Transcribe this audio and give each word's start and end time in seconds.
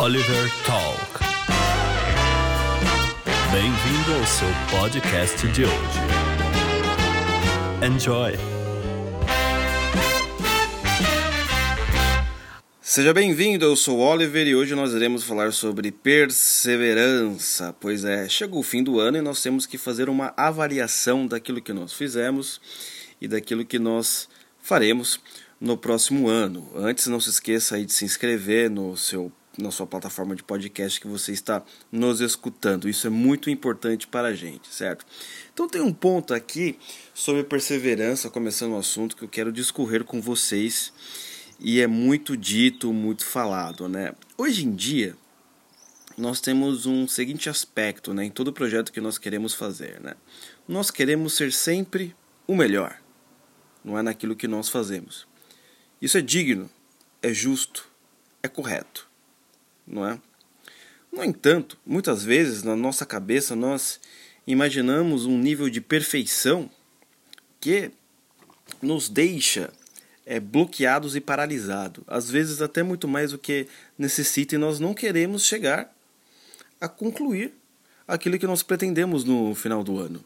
Oliver 0.00 0.48
Talk. 0.64 1.24
Bem-vindo 3.50 4.14
ao 4.14 4.26
seu 4.28 4.46
podcast 4.70 5.48
de 5.48 5.64
hoje. 5.64 5.98
Enjoy! 7.84 8.34
Seja 12.80 13.12
bem-vindo, 13.12 13.64
eu 13.64 13.74
sou 13.74 13.98
Oliver 13.98 14.46
e 14.46 14.54
hoje 14.54 14.76
nós 14.76 14.94
iremos 14.94 15.24
falar 15.24 15.52
sobre 15.52 15.90
perseverança. 15.90 17.74
Pois 17.80 18.04
é, 18.04 18.28
chegou 18.28 18.60
o 18.60 18.62
fim 18.62 18.84
do 18.84 19.00
ano 19.00 19.18
e 19.18 19.20
nós 19.20 19.42
temos 19.42 19.66
que 19.66 19.76
fazer 19.76 20.08
uma 20.08 20.32
avaliação 20.36 21.26
daquilo 21.26 21.60
que 21.60 21.72
nós 21.72 21.92
fizemos 21.92 22.60
e 23.20 23.26
daquilo 23.26 23.64
que 23.64 23.80
nós 23.80 24.28
faremos 24.62 25.18
no 25.60 25.76
próximo 25.76 26.28
ano. 26.28 26.70
Antes, 26.76 27.08
não 27.08 27.18
se 27.18 27.30
esqueça 27.30 27.74
aí 27.74 27.84
de 27.84 27.92
se 27.92 28.04
inscrever 28.04 28.70
no 28.70 28.96
seu 28.96 29.32
na 29.58 29.72
sua 29.72 29.86
plataforma 29.86 30.36
de 30.36 30.42
podcast 30.42 31.00
que 31.00 31.08
você 31.08 31.32
está 31.32 31.62
nos 31.90 32.20
escutando. 32.20 32.88
Isso 32.88 33.06
é 33.06 33.10
muito 33.10 33.50
importante 33.50 34.06
para 34.06 34.28
a 34.28 34.34
gente, 34.34 34.72
certo? 34.72 35.04
Então 35.52 35.68
tem 35.68 35.80
um 35.80 35.92
ponto 35.92 36.32
aqui 36.32 36.78
sobre 37.12 37.42
perseverança, 37.42 38.30
começando 38.30 38.72
o 38.72 38.78
assunto 38.78 39.16
que 39.16 39.24
eu 39.24 39.28
quero 39.28 39.52
discorrer 39.52 40.04
com 40.04 40.20
vocês 40.20 40.92
e 41.58 41.80
é 41.80 41.86
muito 41.88 42.36
dito, 42.36 42.92
muito 42.92 43.24
falado, 43.24 43.88
né? 43.88 44.14
Hoje 44.36 44.64
em 44.64 44.74
dia 44.74 45.16
nós 46.16 46.40
temos 46.40 46.86
um 46.86 47.06
seguinte 47.06 47.48
aspecto, 47.48 48.12
né, 48.12 48.24
em 48.24 48.30
todo 48.30 48.52
projeto 48.52 48.92
que 48.92 49.00
nós 49.00 49.18
queremos 49.18 49.54
fazer, 49.54 50.00
né? 50.00 50.14
Nós 50.66 50.90
queremos 50.90 51.34
ser 51.34 51.52
sempre 51.52 52.14
o 52.46 52.56
melhor. 52.56 53.00
Não 53.84 53.96
é 53.96 54.02
naquilo 54.02 54.34
que 54.34 54.48
nós 54.48 54.68
fazemos. 54.68 55.26
Isso 56.02 56.18
é 56.18 56.20
digno, 56.20 56.68
é 57.22 57.32
justo, 57.32 57.88
é 58.42 58.48
correto, 58.48 59.07
não 59.88 60.06
é? 60.06 60.20
No 61.12 61.24
entanto, 61.24 61.78
muitas 61.86 62.22
vezes 62.22 62.62
na 62.62 62.76
nossa 62.76 63.06
cabeça 63.06 63.56
nós 63.56 64.00
imaginamos 64.46 65.26
um 65.26 65.38
nível 65.38 65.68
de 65.68 65.80
perfeição 65.80 66.70
que 67.60 67.90
nos 68.82 69.08
deixa 69.08 69.72
é, 70.26 70.38
bloqueados 70.38 71.16
e 71.16 71.20
paralisados, 71.20 72.04
às 72.06 72.30
vezes 72.30 72.60
até 72.60 72.82
muito 72.82 73.08
mais 73.08 73.32
do 73.32 73.38
que 73.38 73.66
necessita, 73.98 74.54
e 74.54 74.58
nós 74.58 74.78
não 74.78 74.92
queremos 74.92 75.46
chegar 75.46 75.92
a 76.80 76.88
concluir 76.88 77.52
aquilo 78.06 78.38
que 78.38 78.46
nós 78.46 78.62
pretendemos 78.62 79.24
no 79.24 79.54
final 79.54 79.82
do 79.82 79.98
ano. 79.98 80.22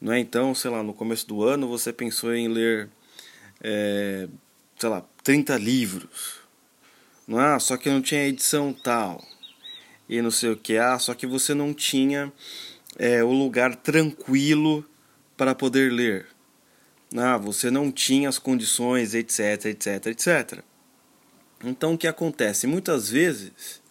Não 0.00 0.12
é? 0.12 0.18
Então, 0.18 0.54
sei 0.54 0.70
lá, 0.70 0.82
no 0.82 0.92
começo 0.92 1.26
do 1.26 1.44
ano 1.44 1.68
você 1.68 1.92
pensou 1.92 2.34
em 2.34 2.48
ler 2.48 2.88
é, 3.62 4.28
sei 4.78 4.88
lá, 4.88 5.04
30 5.22 5.56
livros. 5.56 6.45
É? 7.28 7.58
Só 7.58 7.76
que 7.76 7.88
não 7.88 8.00
tinha 8.00 8.26
edição 8.26 8.72
tal. 8.72 9.22
E 10.08 10.22
não 10.22 10.30
sei 10.30 10.50
o 10.50 10.56
que. 10.56 10.76
Ah, 10.76 10.98
só 10.98 11.14
que 11.14 11.26
você 11.26 11.54
não 11.54 11.74
tinha 11.74 12.32
é, 12.96 13.24
o 13.24 13.32
lugar 13.32 13.74
tranquilo 13.74 14.84
para 15.36 15.54
poder 15.54 15.90
ler. 15.90 16.26
Ah, 17.16 17.36
você 17.36 17.70
não 17.70 17.90
tinha 17.90 18.28
as 18.28 18.38
condições, 18.38 19.14
etc, 19.14 19.66
etc, 19.66 20.06
etc. 20.06 20.60
Então 21.64 21.94
o 21.94 21.98
que 21.98 22.06
acontece? 22.06 22.66
Muitas 22.66 23.08
vezes, 23.08 23.82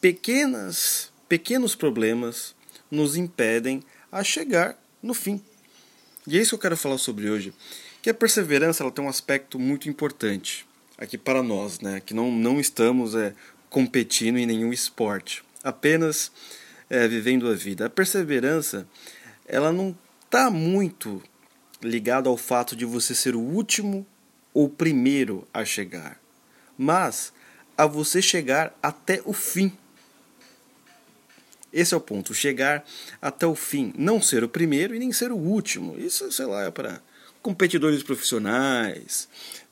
pequenas, 0.00 1.12
pequenos 1.28 1.74
problemas 1.74 2.54
nos 2.90 3.16
impedem 3.16 3.82
a 4.12 4.22
chegar 4.22 4.78
no 5.02 5.14
fim. 5.14 5.42
E 6.26 6.38
é 6.38 6.40
isso 6.40 6.50
que 6.50 6.54
eu 6.54 6.60
quero 6.60 6.76
falar 6.76 6.98
sobre 6.98 7.28
hoje 7.28 7.52
que 8.00 8.10
a 8.10 8.14
perseverança 8.14 8.82
ela 8.82 8.92
tem 8.92 9.02
um 9.02 9.08
aspecto 9.08 9.58
muito 9.58 9.88
importante 9.88 10.66
aqui 10.98 11.18
para 11.18 11.42
nós, 11.42 11.80
né? 11.80 12.00
Que 12.04 12.14
não, 12.14 12.30
não 12.30 12.60
estamos 12.60 13.14
é, 13.14 13.34
competindo 13.68 14.38
em 14.38 14.46
nenhum 14.46 14.72
esporte, 14.72 15.42
apenas 15.62 16.30
é, 16.88 17.06
vivendo 17.08 17.48
a 17.48 17.54
vida. 17.54 17.86
A 17.86 17.90
perseverança 17.90 18.86
ela 19.46 19.72
não 19.72 19.96
está 20.24 20.50
muito 20.50 21.22
ligada 21.82 22.28
ao 22.28 22.36
fato 22.36 22.74
de 22.74 22.84
você 22.84 23.14
ser 23.14 23.34
o 23.34 23.40
último 23.40 24.06
ou 24.52 24.68
primeiro 24.68 25.46
a 25.52 25.64
chegar, 25.64 26.20
mas 26.78 27.32
a 27.76 27.86
você 27.86 28.22
chegar 28.22 28.76
até 28.82 29.20
o 29.24 29.32
fim. 29.32 29.72
Esse 31.72 31.92
é 31.92 31.96
o 31.96 32.00
ponto, 32.00 32.32
chegar 32.32 32.84
até 33.20 33.46
o 33.46 33.54
fim, 33.56 33.92
não 33.98 34.22
ser 34.22 34.44
o 34.44 34.48
primeiro 34.48 34.94
e 34.94 34.98
nem 34.98 35.12
ser 35.12 35.32
o 35.32 35.36
último. 35.36 35.98
Isso, 35.98 36.30
sei 36.30 36.46
lá, 36.46 36.62
é 36.62 36.70
para 36.70 37.02
competidores 37.42 38.02
profissionais, 38.02 39.28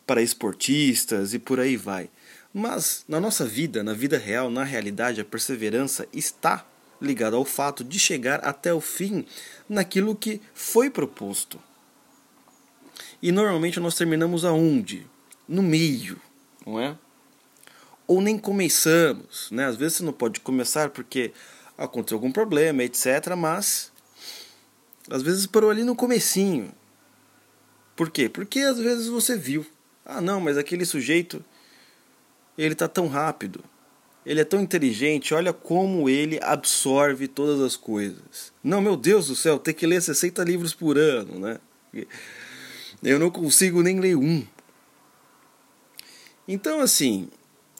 para 0.06 0.22
esportistas 0.22 1.34
e 1.34 1.38
por 1.38 1.60
aí 1.60 1.76
vai. 1.76 2.10
Mas 2.52 3.04
na 3.08 3.18
nossa 3.18 3.46
vida, 3.46 3.82
na 3.82 3.94
vida 3.94 4.18
real, 4.18 4.50
na 4.50 4.64
realidade, 4.64 5.20
a 5.20 5.24
perseverança 5.24 6.06
está 6.12 6.66
ligada 7.00 7.36
ao 7.36 7.44
fato 7.44 7.82
de 7.82 7.98
chegar 7.98 8.40
até 8.40 8.72
o 8.72 8.80
fim 8.80 9.24
naquilo 9.68 10.14
que 10.14 10.40
foi 10.54 10.90
proposto. 10.90 11.58
E 13.22 13.32
normalmente 13.32 13.80
nós 13.80 13.94
terminamos 13.94 14.44
aonde? 14.44 15.06
No 15.48 15.62
meio, 15.62 16.20
não 16.66 16.78
é? 16.78 16.96
Ou 18.06 18.20
nem 18.20 18.38
começamos, 18.38 19.50
né? 19.50 19.66
Às 19.66 19.76
vezes 19.76 19.98
você 19.98 20.02
não 20.04 20.12
pode 20.12 20.40
começar 20.40 20.90
porque 20.90 21.32
aconteceu 21.76 22.16
algum 22.16 22.30
problema, 22.30 22.82
etc, 22.82 23.34
mas 23.36 23.90
às 25.10 25.22
vezes 25.22 25.46
parou 25.46 25.70
ali 25.70 25.84
no 25.84 25.96
comecinho. 25.96 26.72
Por 27.96 28.10
quê? 28.10 28.28
Porque 28.28 28.60
às 28.60 28.78
vezes 28.78 29.08
você 29.08 29.36
viu. 29.36 29.66
Ah, 30.04 30.20
não, 30.20 30.40
mas 30.40 30.58
aquele 30.58 30.84
sujeito 30.84 31.44
ele 32.56 32.74
tá 32.74 32.88
tão 32.88 33.08
rápido. 33.08 33.64
Ele 34.24 34.40
é 34.40 34.44
tão 34.44 34.60
inteligente, 34.60 35.34
olha 35.34 35.52
como 35.52 36.08
ele 36.08 36.38
absorve 36.42 37.26
todas 37.26 37.60
as 37.60 37.76
coisas. 37.76 38.52
Não, 38.62 38.80
meu 38.80 38.96
Deus 38.96 39.26
do 39.26 39.34
céu, 39.34 39.58
ter 39.58 39.72
que 39.72 39.86
ler 39.86 40.00
60 40.00 40.44
livros 40.44 40.72
por 40.72 40.96
ano, 40.96 41.40
né? 41.40 41.58
Eu 43.02 43.18
não 43.18 43.30
consigo 43.30 43.82
nem 43.82 43.98
ler 43.98 44.16
um. 44.16 44.46
Então, 46.46 46.80
assim, 46.80 47.28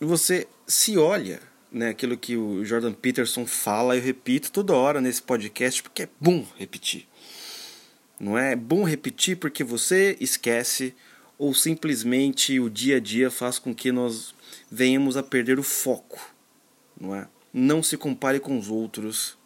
você 0.01 0.49
se 0.67 0.99
olha, 0.99 1.41
né, 1.71 1.91
aquilo 1.91 2.17
que 2.17 2.37
o 2.37 2.65
Jordan 2.65 2.93
Peterson 2.93 3.47
fala, 3.47 3.97
eu 3.97 4.03
repito 4.03 4.51
toda 4.51 4.75
hora 4.75 5.01
nesse 5.01 5.23
podcast, 5.23 5.81
porque 5.83 6.03
é 6.03 6.09
bom 6.21 6.45
repetir. 6.57 7.07
Não 8.19 8.37
é 8.37 8.57
bom 8.57 8.83
repetir 8.83 9.37
porque 9.37 9.63
você 9.63 10.17
esquece 10.21 10.95
ou 11.43 11.53
simplesmente 11.53 12.61
o 12.61 12.71
dia 12.71 12.99
a 12.99 13.01
dia 13.01 13.29
faz 13.29 13.59
com 13.59 13.75
que 13.75 13.91
nós 13.91 14.33
venhamos 14.71 15.17
a 15.17 15.25
perder 15.25 15.59
o 15.59 15.63
foco, 15.65 16.33
não 16.97 17.17
é? 17.17 17.27
Não 17.53 17.83
se 17.83 17.97
compare 17.97 18.39
com 18.39 18.57
os 18.57 18.69
outros. 18.69 19.37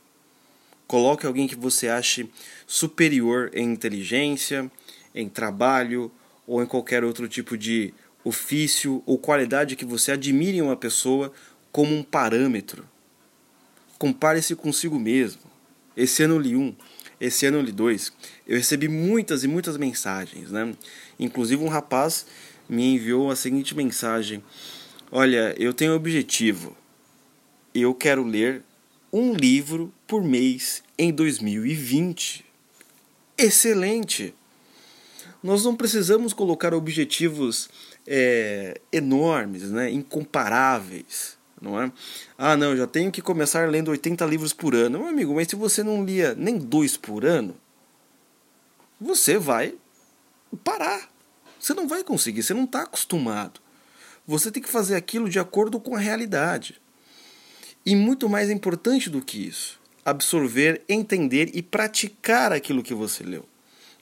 Coloque 0.87 1.25
alguém 1.25 1.49
que 1.49 1.57
você 1.57 1.89
ache 1.89 2.29
superior 2.67 3.51
em 3.55 3.73
inteligência, 3.73 4.71
em 5.15 5.27
trabalho 5.27 6.13
ou 6.47 6.63
em 6.63 6.67
qualquer 6.67 7.03
outro 7.03 7.27
tipo 7.31 7.57
de 7.57 7.95
ofício 8.23 9.03
ou 9.07 9.17
qualidade 9.17 9.75
que 9.75 9.87
você 9.87 10.13
admire 10.13 10.59
em 10.59 10.63
uma 10.63 10.77
pessoa 10.77 11.33
como 11.73 11.97
um 11.97 12.03
parâmetro. 12.03 12.87
Compare-se 13.99 14.55
consigo 14.55 14.99
mesmo. 14.99 15.41
Esse 15.97 16.25
ano 16.25 16.39
li 16.39 16.57
um 16.57 16.77
esse 17.21 17.47
ano 17.47 17.61
li 17.61 17.73
dois, 17.73 18.13
eu 18.47 18.57
recebi 18.57 18.89
muitas 18.89 19.45
e 19.45 19.49
muitas 19.49 19.77
mensagens, 19.77 20.51
né? 20.51 20.75
Inclusive 21.19 21.63
um 21.63 21.69
rapaz 21.69 22.27
me 22.69 22.95
enviou 22.95 23.31
a 23.31 23.37
seguinte 23.37 23.75
mensagem: 23.75 24.43
Olha, 25.11 25.55
eu 25.59 25.73
tenho 25.73 25.93
um 25.93 25.97
objetivo. 25.97 26.77
Eu 27.75 27.95
quero 27.95 28.25
ler 28.25 28.63
um 29.13 29.35
livro 29.35 29.93
por 30.07 30.23
mês 30.23 30.83
em 30.99 31.13
2020. 31.13 32.45
Excelente! 33.39 34.35
Nós 35.43 35.65
não 35.65 35.77
precisamos 35.77 36.33
colocar 36.33 36.75
objetivos 36.75 37.69
é, 38.07 38.81
enormes, 38.93 39.71
né, 39.71 39.91
incomparáveis 39.91 41.37
não 41.61 41.81
é? 41.81 41.91
Ah, 42.37 42.57
não, 42.57 42.77
já 42.77 42.87
tenho 42.87 43.11
que 43.11 43.23
começar 43.23 43.69
lendo 43.69 43.91
80 43.91 44.25
livros 44.27 44.53
por 44.53 44.75
ano. 44.75 44.99
Meu 44.99 45.09
amigo, 45.09 45.35
mas 45.35 45.49
se 45.49 45.57
você 45.57 45.83
não 45.83 46.05
lia 46.05 46.35
nem 46.35 46.59
dois 46.59 46.97
por 46.97 47.25
ano, 47.25 47.57
você 49.01 49.39
vai 49.39 49.75
parar. 50.63 51.11
Você 51.59 51.75
não 51.75 51.89
vai 51.89 52.05
conseguir, 52.05 52.43
você 52.43 52.55
não 52.55 52.65
está 52.65 52.83
acostumado. 52.83 53.61
Você 54.27 54.51
tem 54.51 54.63
que 54.63 54.69
fazer 54.69 54.97
aquilo 54.97 55.29
de 55.29 55.39
acordo 55.39 55.81
com 55.81 55.95
a 55.95 55.99
realidade. 55.99 56.81
E 57.85 57.95
muito 57.95 58.29
mais 58.29 58.51
importante 58.51 59.09
do 59.09 59.23
que 59.23 59.47
isso, 59.47 59.81
absorver, 60.05 60.83
entender 60.89 61.51
e 61.55 61.63
praticar 61.63 62.53
aquilo 62.53 62.83
que 62.83 62.93
você 62.93 63.23
leu. 63.23 63.45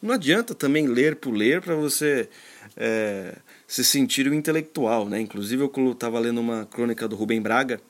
Não 0.00 0.14
adianta 0.14 0.54
também 0.54 0.86
ler 0.86 1.16
por 1.16 1.32
ler 1.32 1.60
para 1.62 1.74
você 1.74 2.28
é, 2.76 3.36
se 3.74 3.82
sentir 3.82 4.28
um 4.28 4.34
intelectual. 4.34 5.08
Né? 5.08 5.20
Inclusive, 5.20 5.60
eu 5.60 5.90
estava 5.90 6.20
lendo 6.20 6.40
uma 6.40 6.64
crônica 6.64 7.08
do 7.08 7.16
Rubem 7.16 7.42
Braga, 7.42 7.80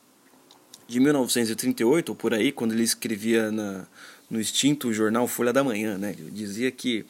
de 0.88 0.98
1938, 0.98 2.08
ou 2.08 2.16
por 2.16 2.32
aí, 2.32 2.50
quando 2.50 2.72
ele 2.72 2.82
escrevia 2.82 3.52
na, 3.52 3.86
no 4.30 4.40
extinto 4.40 4.94
jornal 4.94 5.28
Folha 5.28 5.52
da 5.52 5.62
Manhã. 5.62 5.98
Né? 5.98 6.14
Ele 6.18 6.30
dizia 6.30 6.70
que 6.70 7.04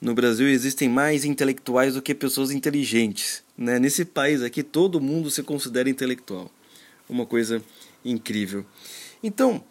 no 0.00 0.14
Brasil 0.14 0.48
existem 0.48 0.88
mais 0.88 1.24
intelectuais 1.24 1.94
do 1.94 2.02
que 2.02 2.12
pessoas 2.12 2.50
inteligentes. 2.50 3.40
Né? 3.56 3.78
Nesse 3.78 4.04
país 4.04 4.42
aqui, 4.42 4.64
todo 4.64 5.00
mundo 5.00 5.30
se 5.30 5.44
considera 5.44 5.88
intelectual. 5.88 6.50
uma 7.08 7.24
coisa 7.24 7.62
incrível. 8.04 8.66
Então, 9.22 9.62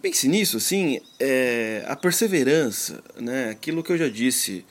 pense 0.00 0.26
nisso, 0.28 0.56
assim, 0.56 0.98
é, 1.18 1.84
a 1.86 1.94
perseverança, 1.94 3.04
né? 3.20 3.50
Aquilo 3.50 3.82
que 3.82 3.92
eu 3.92 3.98
já 3.98 4.08
disse, 4.08 4.64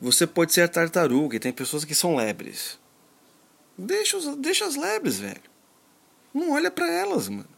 você 0.00 0.26
pode 0.26 0.52
ser 0.52 0.62
a 0.62 0.68
tartaruga, 0.68 1.36
e 1.36 1.40
tem 1.40 1.52
pessoas 1.52 1.84
que 1.84 1.94
são 1.94 2.16
lebres. 2.16 2.78
Deixa, 3.76 4.16
os, 4.16 4.36
deixa 4.36 4.64
as 4.64 4.76
lebres, 4.76 5.18
velho. 5.18 5.42
Não 6.32 6.52
olha 6.52 6.70
para 6.70 6.90
elas, 6.90 7.28
mano. 7.28 7.48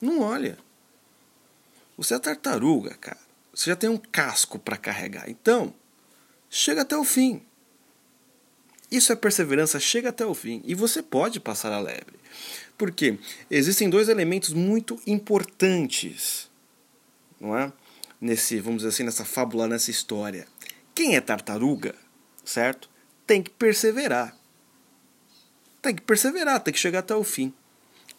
Não 0.00 0.20
olha. 0.20 0.58
Você 1.96 2.14
é 2.14 2.18
tartaruga, 2.18 2.94
cara. 2.94 3.18
Você 3.54 3.70
já 3.70 3.76
tem 3.76 3.88
um 3.88 3.96
casco 3.96 4.58
para 4.58 4.76
carregar. 4.76 5.30
Então, 5.30 5.72
chega 6.50 6.82
até 6.82 6.96
o 6.96 7.04
fim. 7.04 7.42
Isso 8.90 9.12
é 9.12 9.16
perseverança, 9.16 9.80
chega 9.80 10.10
até 10.10 10.24
o 10.24 10.34
fim. 10.34 10.62
E 10.64 10.74
você 10.74 11.02
pode 11.02 11.40
passar 11.40 11.72
a 11.72 11.80
lebre. 11.80 12.16
Porque 12.76 13.18
existem 13.50 13.88
dois 13.88 14.08
elementos 14.08 14.52
muito 14.52 15.00
importantes, 15.06 16.50
não 17.40 17.56
é? 17.56 17.72
Nesse, 18.20 18.60
vamos 18.60 18.78
dizer 18.78 18.90
assim, 18.90 19.02
nessa 19.02 19.24
fábula, 19.24 19.66
nessa 19.66 19.90
história. 19.90 20.46
Quem 20.96 21.14
é 21.14 21.20
tartaruga, 21.20 21.94
certo? 22.42 22.88
Tem 23.26 23.42
que 23.42 23.50
perseverar. 23.50 24.34
Tem 25.82 25.94
que 25.94 26.00
perseverar, 26.00 26.58
tem 26.58 26.72
que 26.72 26.80
chegar 26.80 27.00
até 27.00 27.14
o 27.14 27.22
fim. 27.22 27.52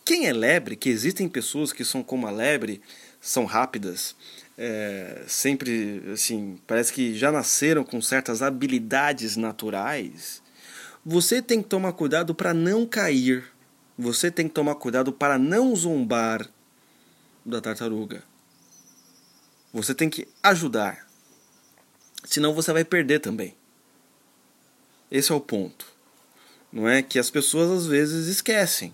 Quem 0.06 0.27
é 0.27 0.31
lebre, 0.31 0.75
que 0.75 0.88
existem 0.88 1.27
pessoas 1.27 1.74
que 1.74 1.83
são 1.83 2.03
como 2.03 2.27
a 2.27 2.29
lebre, 2.29 2.79
são 3.19 3.45
rápidas, 3.45 4.15
é, 4.56 5.24
sempre 5.27 6.03
assim, 6.13 6.59
parece 6.68 6.94
que 6.94 7.18
já 7.18 7.31
nasceram 7.31 7.83
com 7.83 8.00
certas 8.00 8.44
habilidades 8.44 9.35
naturais. 9.35 10.44
Você 11.03 11.41
tem 11.41 11.63
que 11.63 11.69
tomar 11.69 11.94
cuidado 11.94 12.35
para 12.35 12.53
não 12.53 12.85
cair. 12.85 13.44
Você 13.97 14.29
tem 14.29 14.47
que 14.47 14.53
tomar 14.53 14.75
cuidado 14.75 15.12
para 15.12 15.39
não 15.39 15.75
zombar 15.75 16.47
da 17.44 17.59
tartaruga. 17.59 18.24
Você 19.74 19.95
tem 19.95 20.12
que 20.12 20.27
ajudar. 20.44 21.06
Senão 22.27 22.53
você 22.53 22.74
vai 22.74 22.83
perder 22.83 23.19
também. 23.19 23.56
Esse 25.09 25.31
é 25.31 25.35
o 25.35 25.39
ponto. 25.39 25.88
Não 26.71 26.88
é 26.88 27.01
que 27.01 27.18
as 27.18 27.29
pessoas 27.29 27.71
às 27.71 27.88
vezes 27.88 28.27
esquecem. 28.27 28.94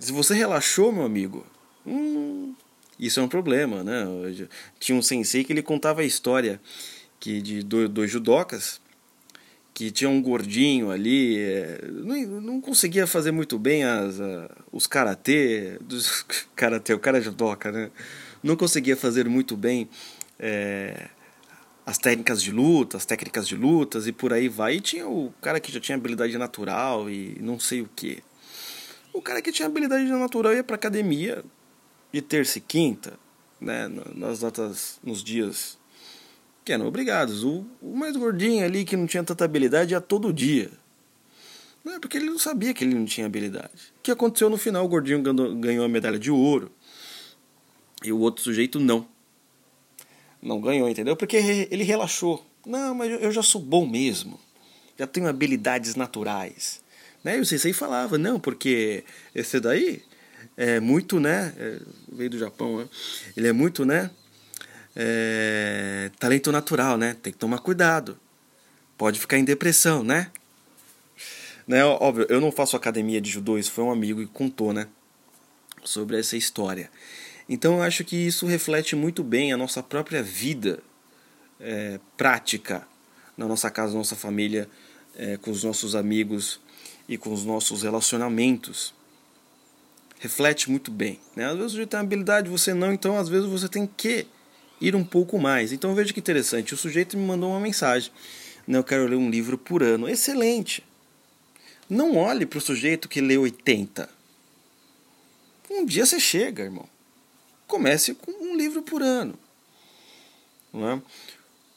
Se 0.00 0.10
você 0.10 0.34
relaxou, 0.34 0.90
meu 0.90 1.04
amigo, 1.04 1.46
hum, 1.86 2.54
isso 2.98 3.20
é 3.20 3.22
um 3.22 3.28
problema, 3.28 3.84
né? 3.84 4.04
Tinha 4.80 4.96
um 4.96 5.02
sensei 5.02 5.44
que 5.44 5.52
ele 5.52 5.62
contava 5.62 6.00
a 6.00 6.04
história 6.04 6.58
que 7.20 7.42
de 7.42 7.62
dois 7.62 8.10
judocas 8.10 8.80
que 9.74 9.90
tinha 9.90 10.08
um 10.10 10.20
gordinho 10.20 10.90
ali, 10.90 11.38
é, 11.38 11.80
não, 11.88 12.60
conseguia 12.60 13.06
fazer 13.06 13.30
muito 13.30 13.58
bem 13.58 13.84
as, 13.84 14.18
os 14.70 14.86
karatê, 14.86 15.78
dos 15.80 16.26
karatê, 16.54 16.92
o 16.92 16.98
cara 16.98 17.18
é 17.18 17.22
judoca, 17.22 17.72
né? 17.72 17.90
Não 18.42 18.56
conseguia 18.56 18.96
fazer 18.96 19.28
muito 19.28 19.56
bem 19.56 19.88
é, 20.38 21.08
as 21.84 21.98
técnicas 21.98 22.42
de 22.42 22.52
luta, 22.52 22.96
as 22.96 23.04
técnicas 23.04 23.46
de 23.46 23.56
lutas 23.56 24.06
e 24.06 24.12
por 24.12 24.32
aí 24.32 24.48
vai. 24.48 24.76
E 24.76 24.80
tinha 24.80 25.08
o 25.08 25.32
cara 25.40 25.60
que 25.60 25.72
já 25.72 25.80
tinha 25.80 25.96
habilidade 25.96 26.36
natural 26.38 27.10
e 27.10 27.36
não 27.40 27.58
sei 27.58 27.80
o 27.80 27.88
que. 27.94 28.22
O 29.12 29.20
cara 29.20 29.42
que 29.42 29.52
tinha 29.52 29.66
habilidade 29.66 30.04
natural 30.04 30.54
ia 30.54 30.64
pra 30.64 30.76
academia 30.76 31.44
de 32.12 32.22
terça 32.22 32.58
e 32.58 32.60
quinta, 32.60 33.14
né? 33.60 33.90
Nas 34.14 34.40
datas, 34.40 34.98
nos 35.02 35.22
dias 35.22 35.78
que 36.64 36.72
eram 36.72 36.86
obrigados. 36.86 37.44
O, 37.44 37.66
o 37.80 37.96
mais 37.96 38.16
gordinho 38.16 38.64
ali, 38.64 38.84
que 38.84 38.96
não 38.96 39.06
tinha 39.06 39.24
tanta 39.24 39.44
habilidade, 39.44 39.92
ia 39.92 40.00
todo 40.00 40.32
dia. 40.32 40.70
Não 41.84 41.94
é 41.94 41.98
porque 41.98 42.16
ele 42.16 42.26
não 42.26 42.38
sabia 42.38 42.72
que 42.72 42.84
ele 42.84 42.94
não 42.94 43.04
tinha 43.04 43.26
habilidade. 43.26 43.92
O 43.98 44.02
que 44.02 44.10
aconteceu 44.10 44.48
no 44.48 44.56
final? 44.56 44.84
O 44.84 44.88
gordinho 44.88 45.20
ganhou, 45.20 45.54
ganhou 45.56 45.84
a 45.84 45.88
medalha 45.88 46.18
de 46.18 46.30
ouro 46.30 46.70
e 48.04 48.12
o 48.12 48.18
outro 48.18 48.42
sujeito 48.42 48.78
não. 48.78 49.06
Não 50.42 50.60
ganhou, 50.60 50.88
entendeu? 50.88 51.16
Porque 51.16 51.36
ele 51.70 51.84
relaxou. 51.84 52.44
Não, 52.66 52.94
mas 52.94 53.10
eu 53.10 53.30
já 53.30 53.42
sou 53.42 53.60
bom 53.60 53.86
mesmo. 53.86 54.38
Já 54.98 55.06
tenho 55.06 55.28
habilidades 55.28 55.94
naturais. 55.94 56.80
Né? 57.22 57.38
E 57.38 57.40
o 57.40 57.46
Sensei 57.46 57.72
falava, 57.72 58.18
não, 58.18 58.40
porque 58.40 59.04
esse 59.34 59.60
daí 59.60 60.02
é 60.56 60.80
muito, 60.80 61.20
né? 61.20 61.54
É, 61.56 61.80
veio 62.10 62.30
do 62.30 62.38
Japão, 62.38 62.78
né? 62.78 62.88
Ele 63.36 63.48
é 63.48 63.52
muito, 63.52 63.84
né? 63.84 64.10
é, 64.94 66.10
talento 66.18 66.52
natural, 66.52 66.96
né? 66.96 67.16
Tem 67.22 67.32
que 67.32 67.38
tomar 67.38 67.58
cuidado. 67.58 68.18
Pode 68.96 69.18
ficar 69.18 69.38
em 69.38 69.44
depressão, 69.44 70.04
né? 70.04 70.30
né? 71.66 71.84
Óbvio, 71.84 72.26
eu 72.28 72.40
não 72.40 72.52
faço 72.52 72.76
academia 72.76 73.20
de 73.20 73.30
judô, 73.30 73.58
isso 73.58 73.72
foi 73.72 73.84
um 73.84 73.90
amigo 73.90 74.20
que 74.20 74.32
contou, 74.32 74.72
né? 74.72 74.86
Sobre 75.82 76.18
essa 76.18 76.36
história. 76.36 76.90
Então 77.52 77.74
eu 77.74 77.82
acho 77.82 78.02
que 78.02 78.16
isso 78.16 78.46
reflete 78.46 78.96
muito 78.96 79.22
bem 79.22 79.52
a 79.52 79.58
nossa 79.58 79.82
própria 79.82 80.22
vida 80.22 80.82
é, 81.60 82.00
prática 82.16 82.88
na 83.36 83.46
nossa 83.46 83.70
casa, 83.70 83.92
na 83.92 83.98
nossa 83.98 84.16
família, 84.16 84.66
é, 85.14 85.36
com 85.36 85.50
os 85.50 85.62
nossos 85.62 85.94
amigos 85.94 86.58
e 87.06 87.18
com 87.18 87.30
os 87.30 87.44
nossos 87.44 87.82
relacionamentos. 87.82 88.94
Reflete 90.18 90.70
muito 90.70 90.90
bem. 90.90 91.20
Né? 91.36 91.44
Às 91.44 91.58
vezes 91.58 91.72
você 91.74 91.86
tem 91.86 92.00
habilidade, 92.00 92.48
você 92.48 92.72
não, 92.72 92.90
então 92.90 93.18
às 93.18 93.28
vezes 93.28 93.46
você 93.46 93.68
tem 93.68 93.86
que 93.86 94.26
ir 94.80 94.96
um 94.96 95.04
pouco 95.04 95.38
mais. 95.38 95.72
Então 95.72 95.94
veja 95.94 96.14
que 96.14 96.20
interessante, 96.20 96.72
o 96.72 96.78
sujeito 96.78 97.18
me 97.18 97.26
mandou 97.26 97.50
uma 97.50 97.60
mensagem. 97.60 98.10
Né, 98.66 98.78
eu 98.78 98.84
quero 98.84 99.06
ler 99.06 99.16
um 99.16 99.28
livro 99.28 99.58
por 99.58 99.82
ano. 99.82 100.08
Excelente. 100.08 100.82
Não 101.86 102.16
olhe 102.16 102.46
para 102.46 102.56
o 102.56 102.62
sujeito 102.62 103.10
que 103.10 103.20
lê 103.20 103.36
80. 103.36 104.08
Um 105.70 105.84
dia 105.84 106.06
você 106.06 106.18
chega, 106.18 106.62
irmão. 106.62 106.88
Comece 107.72 108.12
com 108.12 108.30
um 108.30 108.54
livro 108.54 108.82
por 108.82 109.00
ano. 109.00 109.32
Não 110.70 110.90
é? 110.90 111.02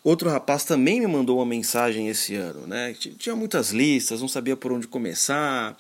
Outro 0.03 0.29
rapaz 0.29 0.65
também 0.65 0.99
me 0.99 1.07
mandou 1.07 1.37
uma 1.37 1.45
mensagem 1.45 2.09
esse 2.09 2.35
ano, 2.35 2.67
né? 2.67 2.93
Tinha 3.17 3.33
muitas 3.33 3.69
listas, 3.69 4.19
não 4.19 4.27
sabia 4.27 4.57
por 4.57 4.73
onde 4.73 4.89
começar. 4.89 5.77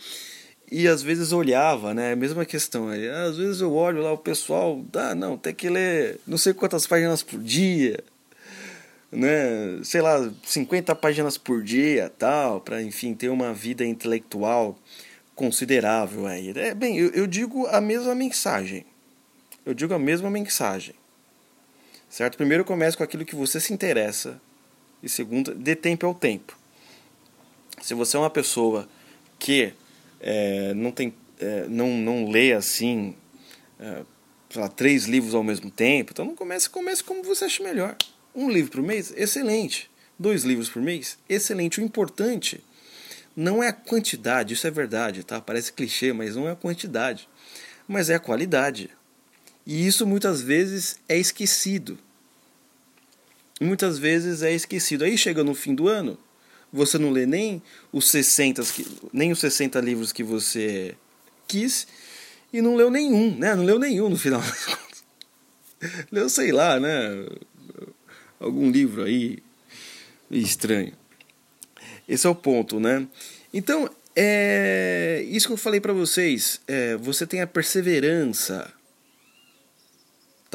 E 0.71 0.87
às 0.87 1.03
vezes 1.03 1.33
olhava, 1.33 1.93
né? 1.93 2.15
Mesma 2.15 2.45
questão. 2.45 2.87
Às 2.87 3.35
vezes 3.35 3.59
eu 3.59 3.73
olho 3.73 4.01
lá 4.01 4.13
o 4.13 4.17
pessoal, 4.17 4.81
ah, 4.93 5.13
não, 5.13 5.37
tem 5.37 5.53
que 5.53 5.67
ler 5.67 6.17
não 6.25 6.37
sei 6.37 6.53
quantas 6.53 6.87
páginas 6.87 7.21
por 7.21 7.37
dia, 7.37 8.01
né? 9.11 9.81
Sei 9.83 9.99
lá, 9.99 10.31
50 10.45 10.95
páginas 10.95 11.37
por 11.37 11.61
dia, 11.61 12.09
tal, 12.17 12.61
para 12.61 12.81
enfim 12.81 13.13
ter 13.13 13.27
uma 13.27 13.53
vida 13.53 13.83
intelectual 13.83 14.79
considerável 15.35 16.25
aí. 16.25 16.53
É, 16.55 16.73
bem, 16.73 16.97
eu, 16.97 17.09
eu 17.09 17.27
digo 17.27 17.67
a 17.67 17.81
mesma 17.81 18.15
mensagem. 18.15 18.85
Eu 19.65 19.73
digo 19.73 19.93
a 19.93 19.99
mesma 19.99 20.29
mensagem. 20.29 20.95
Certo? 22.09 22.37
Primeiro 22.37 22.63
comece 22.63 22.95
com 22.95 23.03
aquilo 23.03 23.25
que 23.25 23.35
você 23.35 23.59
se 23.59 23.73
interessa 23.73 24.39
e 25.01 25.09
segundo, 25.09 25.53
dê 25.53 25.75
tempo 25.75 26.05
ao 26.05 26.13
tempo. 26.13 26.57
Se 27.81 27.93
você 27.93 28.15
é 28.15 28.19
uma 28.19 28.29
pessoa 28.29 28.87
que 29.37 29.73
é, 30.19 30.73
não 30.73 30.91
tem 30.91 31.13
é, 31.39 31.65
não 31.67 31.89
não 31.89 32.29
lê 32.29 32.53
assim 32.53 33.15
é, 33.79 34.03
lá, 34.55 34.67
três 34.67 35.05
livros 35.05 35.35
ao 35.35 35.43
mesmo 35.43 35.69
tempo 35.69 36.11
então 36.11 36.25
não 36.25 36.35
comece 36.35 36.69
comece 36.69 37.03
como 37.03 37.21
você 37.23 37.45
acha 37.45 37.61
melhor 37.61 37.95
um 38.33 38.49
livro 38.49 38.71
por 38.71 38.81
mês 38.81 39.13
excelente 39.15 39.89
dois 40.17 40.43
livros 40.43 40.69
por 40.69 40.81
mês 40.81 41.17
excelente 41.27 41.79
o 41.79 41.83
importante 41.83 42.63
não 43.35 43.61
é 43.61 43.67
a 43.67 43.73
quantidade 43.73 44.53
isso 44.53 44.65
é 44.65 44.71
verdade 44.71 45.23
tá 45.23 45.41
parece 45.41 45.73
clichê 45.73 46.13
mas 46.13 46.35
não 46.35 46.47
é 46.47 46.51
a 46.51 46.55
quantidade 46.55 47.27
mas 47.87 48.09
é 48.09 48.15
a 48.15 48.19
qualidade 48.19 48.89
e 49.65 49.85
isso 49.87 50.05
muitas 50.05 50.41
vezes 50.41 50.97
é 51.07 51.17
esquecido 51.17 51.97
muitas 53.59 53.97
vezes 53.97 54.41
é 54.41 54.53
esquecido 54.53 55.03
aí 55.03 55.17
chega 55.17 55.43
no 55.43 55.55
fim 55.55 55.73
do 55.73 55.87
ano 55.87 56.17
você 56.75 56.97
não 56.97 57.09
lê 57.09 57.25
nem 57.25 57.61
os 57.91 58.09
60, 58.09 58.61
nem 59.13 59.31
os 59.31 59.39
60 59.39 59.79
livros 59.79 60.11
que 60.11 60.23
você 60.23 60.93
quis 61.47 61.87
e 62.51 62.61
não 62.61 62.75
leu 62.75 62.89
nenhum, 62.89 63.35
né? 63.37 63.55
Não 63.55 63.63
leu 63.63 63.79
nenhum 63.79 64.09
no 64.09 64.17
final. 64.17 64.41
leu, 66.11 66.29
sei 66.29 66.51
lá, 66.51 66.79
né? 66.79 67.25
Algum 68.39 68.69
livro 68.69 69.03
aí 69.03 69.39
estranho. 70.29 70.93
Esse 72.07 72.27
é 72.27 72.29
o 72.29 72.35
ponto, 72.35 72.79
né? 72.79 73.07
Então, 73.53 73.89
é 74.15 75.25
isso 75.29 75.47
que 75.47 75.53
eu 75.53 75.57
falei 75.57 75.79
para 75.79 75.93
vocês. 75.93 76.59
É, 76.67 76.97
você 76.97 77.25
tem 77.25 77.41
a 77.41 77.47
perseverança, 77.47 78.71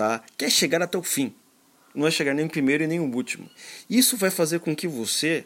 tá? 0.01 0.23
Quer 0.39 0.51
chegar 0.51 0.81
até 0.81 0.97
o 0.97 1.03
fim. 1.03 1.35
Não 1.95 2.07
é 2.07 2.11
chegar 2.11 2.33
nem 2.33 2.47
o 2.47 2.51
primeiro 2.51 2.85
e 2.85 2.87
nem 2.87 3.01
o 3.01 3.15
último. 3.15 3.51
Isso 3.89 4.17
vai 4.17 4.31
fazer 4.31 4.61
com 4.61 4.75
que 4.75 4.89
você 4.89 5.45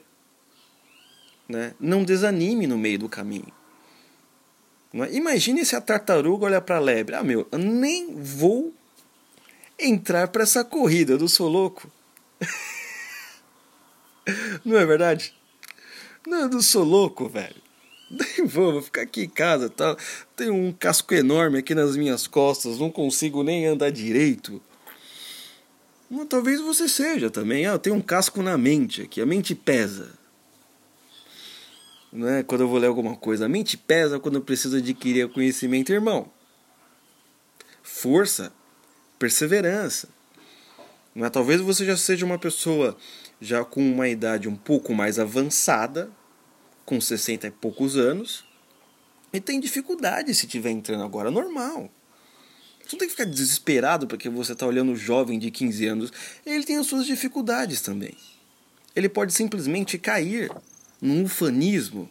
né? 1.49 1.75
Não 1.79 2.05
desanime 2.05 2.67
no 2.67 2.79
meio 2.79 2.99
do 2.99 3.09
caminho. 3.09 3.53
É? 4.95 5.13
Imagine 5.13 5.65
se 5.65 5.75
a 5.75 5.81
tartaruga 5.81 6.47
olha 6.47 6.61
para 6.61 6.77
a 6.77 6.81
lebre. 6.81 7.17
Ah, 7.17 7.23
meu, 7.23 7.47
eu 7.51 7.59
nem 7.59 8.15
vou 8.15 8.73
entrar 9.79 10.29
para 10.29 10.45
essa 10.45 10.65
corrida, 10.65 11.15
eu 11.15 11.29
sou 11.29 11.49
louco. 11.49 11.91
não 14.65 14.79
é 14.79 14.87
verdade? 14.87 15.35
Não, 16.27 16.51
eu 16.51 16.63
sou 16.63 16.85
louco, 16.85 17.29
velho. 17.29 17.64
vou, 18.47 18.73
vou 18.73 18.83
ficar 18.83 19.03
aqui 19.03 19.23
em 19.23 19.29
casa, 19.29 19.69
tá? 19.69 19.97
Tenho 20.37 20.55
um 20.55 20.73
casco 20.73 21.15
enorme 21.15 21.59
aqui 21.59 21.75
nas 21.75 21.97
minhas 21.97 22.27
costas, 22.27 22.79
não 22.79 22.91
consigo 22.91 23.43
nem 23.43 23.67
andar 23.67 23.91
direito. 23.91 24.61
Mas 26.11 26.29
talvez 26.29 26.61
você 26.61 26.89
seja 26.89 27.31
também. 27.31 27.67
Ah, 27.67 27.79
tenho 27.79 27.97
um 27.97 28.01
casco 28.01 28.43
na 28.43 28.57
mente 28.57 29.03
aqui, 29.03 29.21
a 29.21 29.27
mente 29.27 29.55
pesa. 29.55 30.13
Não 32.13 32.29
é 32.29 32.43
quando 32.45 32.61
eu 32.61 32.69
vou 32.69 32.79
ler 32.79 32.87
alguma 32.87 33.17
coisa, 33.17 33.47
a 33.47 33.49
mente 33.49 33.77
pesa 33.77 34.21
quando 34.21 34.37
eu 34.37 34.43
preciso 34.43 34.77
adquirir 34.77 35.29
conhecimento, 35.31 35.93
irmão. 35.93 36.31
Força, 37.83 38.53
perseverança. 39.19 40.09
Mas 41.13 41.31
talvez 41.31 41.61
você 41.61 41.85
já 41.85 41.97
seja 41.97 42.25
uma 42.25 42.39
pessoa 42.39 42.97
já 43.41 43.65
com 43.65 43.81
uma 43.81 44.09
idade 44.09 44.49
um 44.49 44.55
pouco 44.55 44.95
mais 44.95 45.19
avançada, 45.19 46.09
com 46.85 47.01
60 47.01 47.47
e 47.47 47.51
poucos 47.51 47.97
anos, 47.97 48.45
e 49.33 49.41
tem 49.41 49.59
dificuldade 49.59 50.35
se 50.35 50.47
estiver 50.47 50.71
entrando 50.71 51.03
agora, 51.03 51.31
normal. 51.31 51.91
Você 52.85 52.97
não 52.97 52.99
tem 52.99 53.09
que 53.09 53.15
ficar 53.17 53.25
desesperado 53.25 54.07
porque 54.07 54.29
você 54.29 54.53
está 54.53 54.67
olhando 54.67 54.93
um 54.93 54.97
jovem 54.97 55.39
de 55.39 55.51
15 55.51 55.87
anos. 55.87 56.13
Ele 56.45 56.65
tem 56.65 56.77
as 56.77 56.87
suas 56.87 57.07
dificuldades 57.07 57.81
também. 57.81 58.15
Ele 58.95 59.09
pode 59.09 59.33
simplesmente 59.33 59.99
cair 59.99 60.51
num 61.01 61.25
ufanismo, 61.25 62.09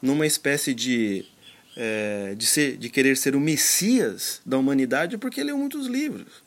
numa 0.00 0.26
espécie 0.26 0.74
de, 0.74 1.24
é, 1.76 2.34
de, 2.36 2.46
ser, 2.46 2.76
de 2.76 2.88
querer 2.90 3.16
ser 3.16 3.34
o 3.34 3.40
messias 3.40 4.40
da 4.44 4.58
humanidade 4.58 5.18
porque 5.18 5.42
leu 5.42 5.58
muitos 5.58 5.86
livros. 5.86 6.44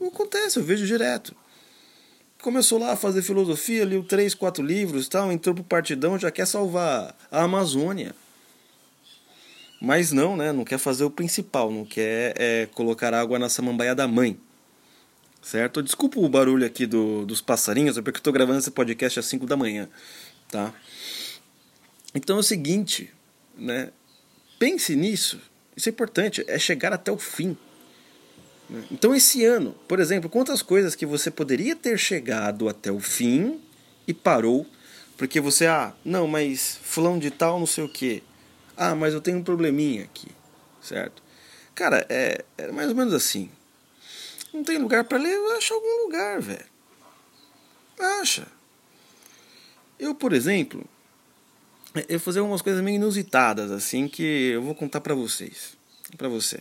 Não 0.00 0.08
acontece, 0.08 0.58
eu 0.58 0.64
vejo 0.64 0.86
direto. 0.86 1.36
Começou 2.46 2.78
lá 2.78 2.92
a 2.92 2.96
fazer 2.96 3.22
filosofia, 3.22 3.84
leu 3.84 4.04
três, 4.04 4.32
quatro 4.32 4.64
livros, 4.64 5.08
tal, 5.08 5.32
entrou 5.32 5.52
pro 5.52 5.64
partidão, 5.64 6.16
já 6.16 6.30
quer 6.30 6.46
salvar 6.46 7.12
a 7.28 7.42
Amazônia. 7.42 8.14
Mas 9.80 10.12
não, 10.12 10.36
né? 10.36 10.52
Não 10.52 10.64
quer 10.64 10.78
fazer 10.78 11.02
o 11.02 11.10
principal, 11.10 11.72
não 11.72 11.84
quer 11.84 12.34
é, 12.36 12.66
colocar 12.66 13.12
água 13.12 13.36
na 13.36 13.48
samambaia 13.48 13.96
da 13.96 14.06
mãe. 14.06 14.38
Certo? 15.42 15.82
Desculpa 15.82 16.20
o 16.20 16.28
barulho 16.28 16.64
aqui 16.64 16.86
do, 16.86 17.26
dos 17.26 17.40
passarinhos, 17.40 17.98
é 17.98 18.00
porque 18.00 18.18
eu 18.18 18.20
estou 18.20 18.32
gravando 18.32 18.60
esse 18.60 18.70
podcast 18.70 19.18
às 19.18 19.26
5 19.26 19.44
da 19.44 19.56
manhã. 19.56 19.88
Tá? 20.48 20.72
Então 22.14 22.36
é 22.36 22.38
o 22.38 22.44
seguinte, 22.44 23.12
né? 23.58 23.90
Pense 24.56 24.94
nisso. 24.94 25.40
Isso 25.76 25.88
é 25.88 25.90
importante, 25.90 26.44
é 26.46 26.60
chegar 26.60 26.92
até 26.92 27.10
o 27.10 27.18
fim. 27.18 27.56
Então 28.90 29.14
esse 29.14 29.44
ano, 29.44 29.74
por 29.86 30.00
exemplo, 30.00 30.28
quantas 30.28 30.60
coisas 30.60 30.94
que 30.94 31.06
você 31.06 31.30
poderia 31.30 31.76
ter 31.76 31.98
chegado 31.98 32.68
até 32.68 32.90
o 32.90 32.98
fim 32.98 33.60
e 34.06 34.12
parou 34.12 34.66
porque 35.16 35.40
você, 35.40 35.66
ah, 35.66 35.94
não, 36.04 36.26
mas 36.26 36.78
fulano 36.82 37.18
de 37.18 37.30
tal 37.30 37.58
não 37.58 37.66
sei 37.66 37.84
o 37.84 37.88
que. 37.88 38.22
Ah, 38.76 38.94
mas 38.94 39.14
eu 39.14 39.20
tenho 39.20 39.38
um 39.38 39.42
probleminha 39.42 40.04
aqui, 40.04 40.28
certo? 40.82 41.22
Cara, 41.74 42.04
é, 42.08 42.44
é 42.58 42.70
mais 42.70 42.90
ou 42.90 42.94
menos 42.94 43.14
assim. 43.14 43.50
Não 44.52 44.62
tem 44.62 44.78
lugar 44.78 45.04
para 45.04 45.18
ler, 45.18 45.34
acha 45.56 45.74
algum 45.74 46.04
lugar, 46.04 46.40
velho. 46.40 46.66
Acha. 48.20 48.46
Eu, 49.98 50.14
por 50.14 50.34
exemplo, 50.34 50.84
eu 51.94 52.18
vou 52.18 52.20
fazer 52.20 52.40
umas 52.40 52.60
coisas 52.60 52.82
meio 52.82 52.96
inusitadas 52.96 53.70
assim 53.70 54.08
que 54.08 54.50
eu 54.52 54.62
vou 54.62 54.74
contar 54.74 55.00
para 55.00 55.14
vocês, 55.14 55.76
para 56.18 56.28
você. 56.28 56.60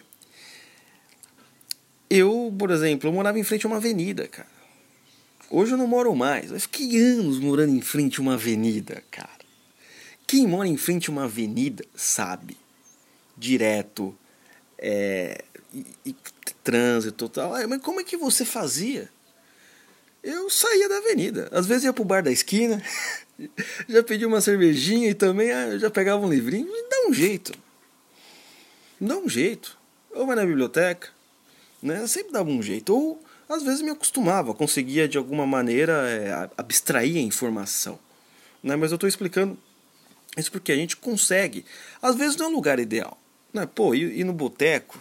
Eu, 2.10 2.54
por 2.58 2.72
exemplo, 2.72 3.10
eu 3.10 3.14
morava 3.14 3.40
em 3.40 3.44
frente 3.44 3.66
a 3.66 3.70
uma 3.70 3.78
avenida, 3.78 4.28
cara. 4.28 4.56
Hoje 5.50 5.74
eu 5.74 5.78
não 5.78 5.88
moro 5.88 6.16
mais. 6.16 6.52
Eu 6.52 6.60
fiquei 6.60 6.98
anos 6.98 7.40
morando 7.40 7.76
em 7.76 7.82
frente 7.82 8.20
a 8.20 8.22
uma 8.22 8.34
avenida, 8.34 9.04
cara. 9.10 9.30
Quem 10.28 10.48
mora 10.48 10.68
em 10.68 10.78
frente 10.78 11.10
a 11.10 11.14
uma 11.14 11.26
avenida 11.26 11.84
sabe. 11.96 12.58
Direto. 13.38 14.16
É, 14.78 15.44
e, 15.74 15.86
e, 16.06 16.16
trânsito 16.64 17.30
tal. 17.30 17.52
Mas 17.68 17.82
como 17.82 18.00
é 18.00 18.04
que 18.04 18.18
você 18.18 18.44
fazia? 18.44 19.10
Eu 20.24 20.50
saía 20.50 20.90
da 20.90 20.98
avenida. 20.98 21.50
Às 21.52 21.68
vezes 21.68 21.84
ia 21.84 21.94
pro 21.94 22.04
bar 22.04 22.24
da 22.24 22.32
esquina. 22.32 22.82
já 23.88 24.04
pedia 24.04 24.28
uma 24.28 24.42
cervejinha 24.42 25.10
e 25.10 25.14
também 25.14 25.52
ah, 25.52 25.78
já 25.78 25.90
pegava 25.90 26.26
um 26.26 26.30
livrinho. 26.30 26.72
Dá 26.90 27.08
um 27.08 27.14
jeito. 27.14 27.54
Dá 29.00 29.18
um 29.18 29.30
jeito. 29.30 29.78
Ou 30.12 30.26
vai 30.26 30.36
na 30.36 30.46
biblioteca 30.46 31.15
né? 31.86 32.08
Sempre 32.08 32.34
dava 32.34 32.50
um 32.50 32.62
jeito. 32.62 32.94
Ou 32.94 33.24
às 33.48 33.64
vezes 33.64 33.82
me 33.82 33.92
acostumava, 33.92 34.54
conseguia 34.54 35.08
de 35.08 35.18
alguma 35.18 35.46
maneira 35.46 35.94
é, 36.10 36.50
abstrair 36.58 37.18
a 37.18 37.22
informação. 37.22 38.00
Né? 38.64 38.76
Mas 38.76 38.92
eu 38.92 38.96
estou 38.96 39.08
explicando 39.08 39.58
isso 40.36 40.52
porque 40.52 40.72
a 40.72 40.76
gente 40.76 40.98
consegue. 40.98 41.64
Às 42.02 42.16
vezes 42.16 42.36
não 42.36 42.48
é 42.48 42.50
um 42.50 42.54
lugar 42.54 42.80
ideal. 42.80 43.18
Né? 43.54 43.66
Pô, 43.68 43.94
ir, 43.94 44.18
ir 44.18 44.24
no 44.24 44.34
boteco, 44.34 44.98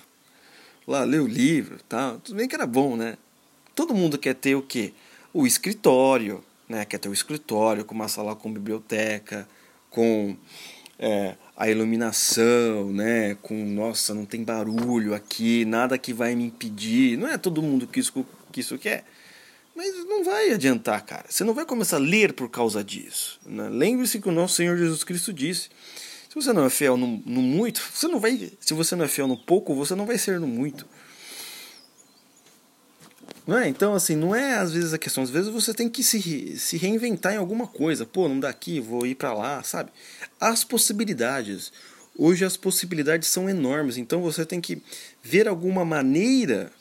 lá 0.87 1.05
ler 1.05 1.21
o 1.21 1.27
livro, 1.27 1.79
tá? 1.89 2.19
tudo 2.23 2.37
bem 2.37 2.47
que 2.47 2.55
era 2.55 2.67
bom, 2.67 2.97
né? 2.97 3.17
Todo 3.75 3.95
mundo 3.95 4.19
quer 4.19 4.35
ter 4.35 4.55
o 4.55 4.63
quê? 4.63 4.93
O 5.33 5.47
escritório, 5.47 6.45
né? 6.69 6.85
Quer 6.85 6.99
ter 6.99 7.09
o 7.09 7.13
escritório 7.13 7.85
com 7.85 7.95
uma 7.95 8.07
sala 8.07 8.37
com 8.37 8.53
biblioteca, 8.53 9.49
com 9.91 10.37
é, 10.99 11.35
a 11.57 11.69
iluminação, 11.71 12.93
né? 12.93 13.37
Com 13.43 13.65
nossa, 13.65 14.15
não 14.15 14.25
tem 14.25 14.43
barulho 14.43 15.15
aqui, 15.15 15.65
nada 15.65 15.97
que 15.97 16.13
vai 16.13 16.35
me 16.35 16.45
impedir. 16.45 17.17
Não 17.17 17.29
é 17.29 17.39
todo 17.39 17.63
mundo 17.63 17.87
que 17.87 18.01
isso, 18.01 18.27
que 18.51 18.61
isso 18.61 18.77
quer. 18.79 19.05
Mas 19.75 19.93
não 20.07 20.23
vai 20.23 20.53
adiantar, 20.53 21.05
cara. 21.05 21.27
Você 21.29 21.43
não 21.43 21.55
vai 21.55 21.65
começar 21.65 21.97
a 21.97 22.01
ler 22.01 22.33
por 22.33 22.49
causa 22.49 22.83
disso. 22.83 23.41
Né? 23.45 23.69
Lembre-se 23.69 24.21
que 24.21 24.29
o 24.29 24.33
nosso 24.33 24.55
Senhor 24.55 24.77
Jesus 24.77 25.03
Cristo 25.03 25.33
disse: 25.33 25.69
se 26.29 26.35
você 26.35 26.53
não 26.53 26.65
é 26.65 26.71
fiel 26.71 26.97
no, 26.97 27.23
no 27.25 27.43
muito, 27.43 27.81
você 27.93 28.09
não 28.09 28.19
vai. 28.19 28.53
Se 28.61 28.75
você 28.75 28.97
não 28.97 29.05
é 29.05 29.09
fiel 29.09 29.29
no 29.29 29.37
pouco, 29.37 29.75
você 29.75 29.95
não 29.95 30.07
vai 30.07 30.19
ser 30.19 30.41
no 30.41 30.47
muito. 30.47 30.87
Não 33.47 33.59
é? 33.59 33.69
Então, 33.69 33.95
assim, 33.95 34.17
não 34.17 34.35
é 34.35 34.55
às 34.55 34.73
vezes 34.73 34.93
a 34.93 34.99
questão. 34.99 35.23
Às 35.23 35.31
vezes 35.31 35.51
você 35.51 35.75
tem 35.75 35.89
que 35.89 36.03
se, 36.03 36.59
se 36.59 36.77
reinventar 36.77 37.35
em 37.35 37.37
alguma 37.37 37.67
coisa. 37.67 38.07
Pô, 38.07 38.29
não 38.29 38.41
dá 38.41 38.49
aqui, 38.49 38.81
vou 38.81 39.07
ir 39.07 39.15
para 39.15 39.35
lá, 39.35 39.63
sabe? 39.63 39.91
As 40.41 40.65
possibilidades. 40.65 41.73
Hoje 42.17 42.45
as 42.45 42.57
possibilidades 42.57 43.29
são 43.29 43.49
enormes. 43.49 43.99
Então 43.99 44.23
você 44.23 44.47
tem 44.47 44.61
que 44.61 44.83
ver 45.23 45.47
alguma 45.47 45.85
maneira 45.85 46.73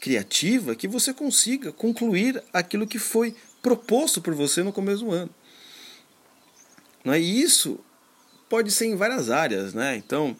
criativa 0.00 0.76
que 0.76 0.86
você 0.86 1.12
consiga 1.12 1.72
concluir 1.72 2.42
aquilo 2.52 2.86
que 2.86 2.98
foi 2.98 3.34
proposto 3.62 4.20
por 4.20 4.34
você 4.34 4.62
no 4.62 4.72
começo 4.72 5.04
do 5.04 5.10
ano. 5.10 5.30
Não 7.04 7.12
é? 7.12 7.20
E 7.20 7.42
isso 7.42 7.80
pode 8.48 8.70
ser 8.70 8.86
em 8.86 8.94
várias 8.94 9.30
áreas. 9.30 9.74
Né? 9.74 9.96
Então, 9.96 10.36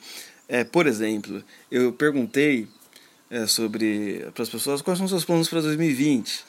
é, 0.46 0.62
por 0.62 0.86
exemplo, 0.86 1.42
eu 1.70 1.92
perguntei 1.92 2.68
é, 3.30 3.46
sobre 3.46 4.26
para 4.34 4.42
as 4.42 4.48
pessoas 4.48 4.82
quais 4.82 4.98
são 4.98 5.08
seus 5.08 5.24
planos 5.24 5.48
para 5.48 5.60
2020. 5.60 6.44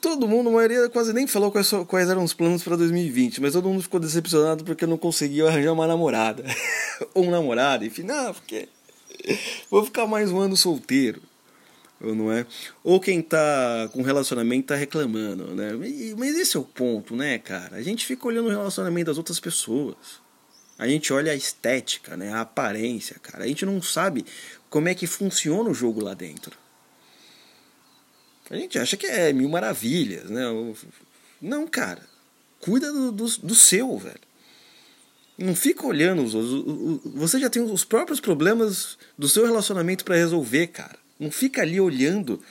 Todo 0.00 0.28
mundo, 0.28 0.50
a 0.50 0.52
maioria 0.52 0.88
quase 0.90 1.14
nem 1.14 1.26
falou 1.26 1.50
quais, 1.50 1.70
quais 1.88 2.10
eram 2.10 2.22
os 2.22 2.34
planos 2.34 2.62
para 2.62 2.76
2020, 2.76 3.40
mas 3.40 3.54
todo 3.54 3.68
mundo 3.68 3.82
ficou 3.82 3.98
decepcionado 3.98 4.62
porque 4.62 4.86
não 4.86 4.98
conseguiu 4.98 5.48
arranjar 5.48 5.72
uma 5.72 5.86
namorada 5.86 6.44
ou 7.14 7.24
um 7.24 7.30
namorado, 7.30 7.84
enfim, 7.84 8.02
não, 8.02 8.34
porque 8.34 8.68
vou 9.70 9.84
ficar 9.84 10.06
mais 10.06 10.30
um 10.30 10.38
ano 10.38 10.56
solteiro, 10.56 11.22
ou 12.02 12.14
não 12.14 12.30
é? 12.30 12.44
Ou 12.82 13.00
quem 13.00 13.22
tá 13.22 13.88
com 13.92 14.02
relacionamento 14.02 14.66
tá 14.68 14.74
reclamando, 14.74 15.54
né? 15.54 15.72
Mas 16.18 16.36
esse 16.36 16.56
é 16.56 16.60
o 16.60 16.64
ponto, 16.64 17.16
né, 17.16 17.38
cara? 17.38 17.76
A 17.76 17.82
gente 17.82 18.04
fica 18.04 18.26
olhando 18.26 18.46
o 18.46 18.50
relacionamento 18.50 19.06
das 19.06 19.16
outras 19.16 19.40
pessoas. 19.40 20.22
A 20.78 20.88
gente 20.88 21.12
olha 21.12 21.32
a 21.32 21.36
estética, 21.36 22.16
né? 22.16 22.32
A 22.32 22.40
aparência, 22.40 23.16
cara. 23.22 23.44
A 23.44 23.46
gente 23.46 23.64
não 23.64 23.80
sabe 23.80 24.26
como 24.74 24.88
é 24.88 24.94
que 24.94 25.06
funciona 25.06 25.70
o 25.70 25.72
jogo 25.72 26.02
lá 26.02 26.14
dentro. 26.14 26.58
A 28.50 28.56
gente 28.56 28.76
acha 28.76 28.96
que 28.96 29.06
é 29.06 29.32
mil 29.32 29.48
maravilhas, 29.48 30.28
né? 30.28 30.42
Não, 31.40 31.64
cara. 31.64 32.02
Cuida 32.58 32.92
do, 32.92 33.12
do, 33.12 33.24
do 33.24 33.54
seu, 33.54 33.96
velho. 33.96 34.18
Não 35.38 35.54
fica 35.54 35.86
olhando 35.86 36.24
os 36.24 36.34
outros. 36.34 37.12
Você 37.14 37.38
já 37.38 37.48
tem 37.48 37.62
os 37.62 37.84
próprios 37.84 38.18
problemas 38.18 38.98
do 39.16 39.28
seu 39.28 39.46
relacionamento 39.46 40.04
para 40.04 40.16
resolver, 40.16 40.66
cara. 40.66 40.98
Não 41.20 41.30
fica 41.30 41.62
ali 41.62 41.80
olhando 41.80 42.42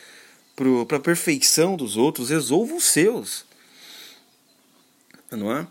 para 0.88 0.96
a 0.96 1.02
perfeição 1.02 1.76
dos 1.76 1.98
outros. 1.98 2.30
Resolva 2.30 2.74
os 2.74 2.86
seus. 2.86 3.44
Não 5.30 5.52
é? 5.52 5.68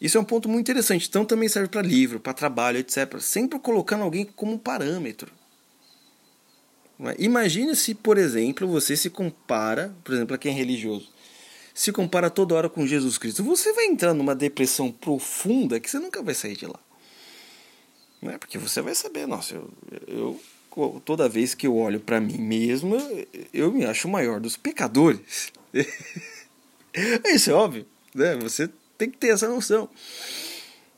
Isso 0.00 0.18
é 0.18 0.20
um 0.20 0.24
ponto 0.24 0.48
muito 0.48 0.68
interessante. 0.68 1.06
Então 1.08 1.24
também 1.24 1.48
serve 1.48 1.68
para 1.68 1.82
livro, 1.82 2.18
para 2.18 2.34
trabalho, 2.34 2.78
etc. 2.78 3.20
Sempre 3.20 3.60
colocando 3.60 4.02
alguém 4.02 4.24
como 4.24 4.58
parâmetro. 4.58 5.37
Imagine 7.18 7.76
se, 7.76 7.94
por 7.94 8.18
exemplo, 8.18 8.66
você 8.66 8.96
se 8.96 9.08
compara, 9.08 9.94
por 10.02 10.14
exemplo, 10.14 10.34
a 10.34 10.38
quem 10.38 10.52
é 10.52 10.54
religioso, 10.54 11.08
se 11.72 11.92
compara 11.92 12.28
toda 12.28 12.54
hora 12.56 12.68
com 12.68 12.86
Jesus 12.86 13.18
Cristo. 13.18 13.44
Você 13.44 13.72
vai 13.72 13.86
entrar 13.86 14.12
numa 14.12 14.34
depressão 14.34 14.90
profunda 14.90 15.78
que 15.78 15.88
você 15.88 15.98
nunca 16.00 16.20
vai 16.22 16.34
sair 16.34 16.56
de 16.56 16.66
lá. 16.66 16.80
Né? 18.20 18.36
Porque 18.36 18.58
você 18.58 18.80
vai 18.80 18.96
saber, 18.96 19.28
nossa, 19.28 19.54
eu, 19.54 19.70
eu 20.08 20.40
toda 21.04 21.28
vez 21.28 21.54
que 21.54 21.66
eu 21.66 21.76
olho 21.76 22.00
para 22.00 22.20
mim 22.20 22.38
mesmo, 22.38 22.96
eu 23.52 23.72
me 23.72 23.84
acho 23.84 24.08
o 24.08 24.10
maior 24.10 24.40
dos 24.40 24.56
pecadores. 24.56 25.52
Isso 27.26 27.50
é 27.50 27.54
óbvio, 27.54 27.86
né? 28.14 28.36
Você 28.36 28.68
tem 28.96 29.10
que 29.10 29.18
ter 29.18 29.28
essa 29.28 29.48
noção. 29.48 29.88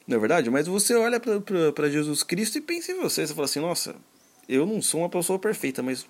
Não 0.07 0.16
é 0.16 0.21
verdade? 0.21 0.50
Mas 0.50 0.66
você 0.66 0.95
olha 0.95 1.21
para 1.21 1.90
Jesus 1.90 2.23
Cristo 2.23 2.59
e 2.59 2.61
pensa 2.61 2.92
em 2.92 2.97
você. 2.97 3.26
Você 3.26 3.35
fala 3.35 3.45
assim: 3.45 3.61
nossa, 3.61 3.95
eu 4.50 4.66
não 4.66 4.83
sou 4.83 5.00
uma 5.00 5.09
pessoa 5.09 5.38
perfeita, 5.38 5.80
mas 5.80 6.07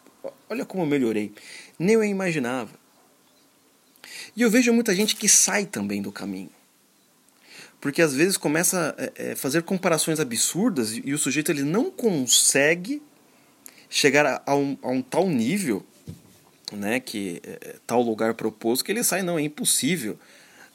olha 0.49 0.65
como 0.65 0.83
eu 0.83 0.87
melhorei. 0.87 1.33
Nem 1.79 1.95
eu 1.95 2.05
imaginava. 2.05 2.71
E 4.35 4.41
eu 4.41 4.51
vejo 4.51 4.73
muita 4.73 4.95
gente 4.95 5.15
que 5.15 5.29
sai 5.29 5.67
também 5.67 6.01
do 6.01 6.11
caminho. 6.11 6.51
Porque 7.81 8.01
às 8.01 8.15
vezes 8.15 8.37
começa 8.37 8.95
a 8.99 9.23
é, 9.23 9.35
fazer 9.35 9.63
comparações 9.63 10.19
absurdas 10.21 10.93
e 10.93 11.13
o 11.13 11.19
sujeito 11.19 11.53
ele 11.53 11.63
não 11.63 11.91
consegue 11.91 13.03
chegar 13.89 14.43
a, 14.47 14.55
um, 14.55 14.77
a 14.83 14.89
um 14.89 15.03
tal 15.03 15.29
nível, 15.29 15.85
né, 16.73 17.01
que 17.01 17.43
é, 17.45 17.77
tal 17.87 18.01
lugar 18.03 18.35
proposto, 18.35 18.85
que 18.85 18.93
ele 18.93 19.03
sai, 19.03 19.23
não, 19.23 19.39
é 19.39 19.43
impossível 19.43 20.19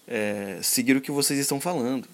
é, 0.07 0.60
seguir 0.62 0.98
o 0.98 1.01
que 1.01 1.12
vocês 1.12 1.39
estão 1.39 1.60
falando. 1.60 2.07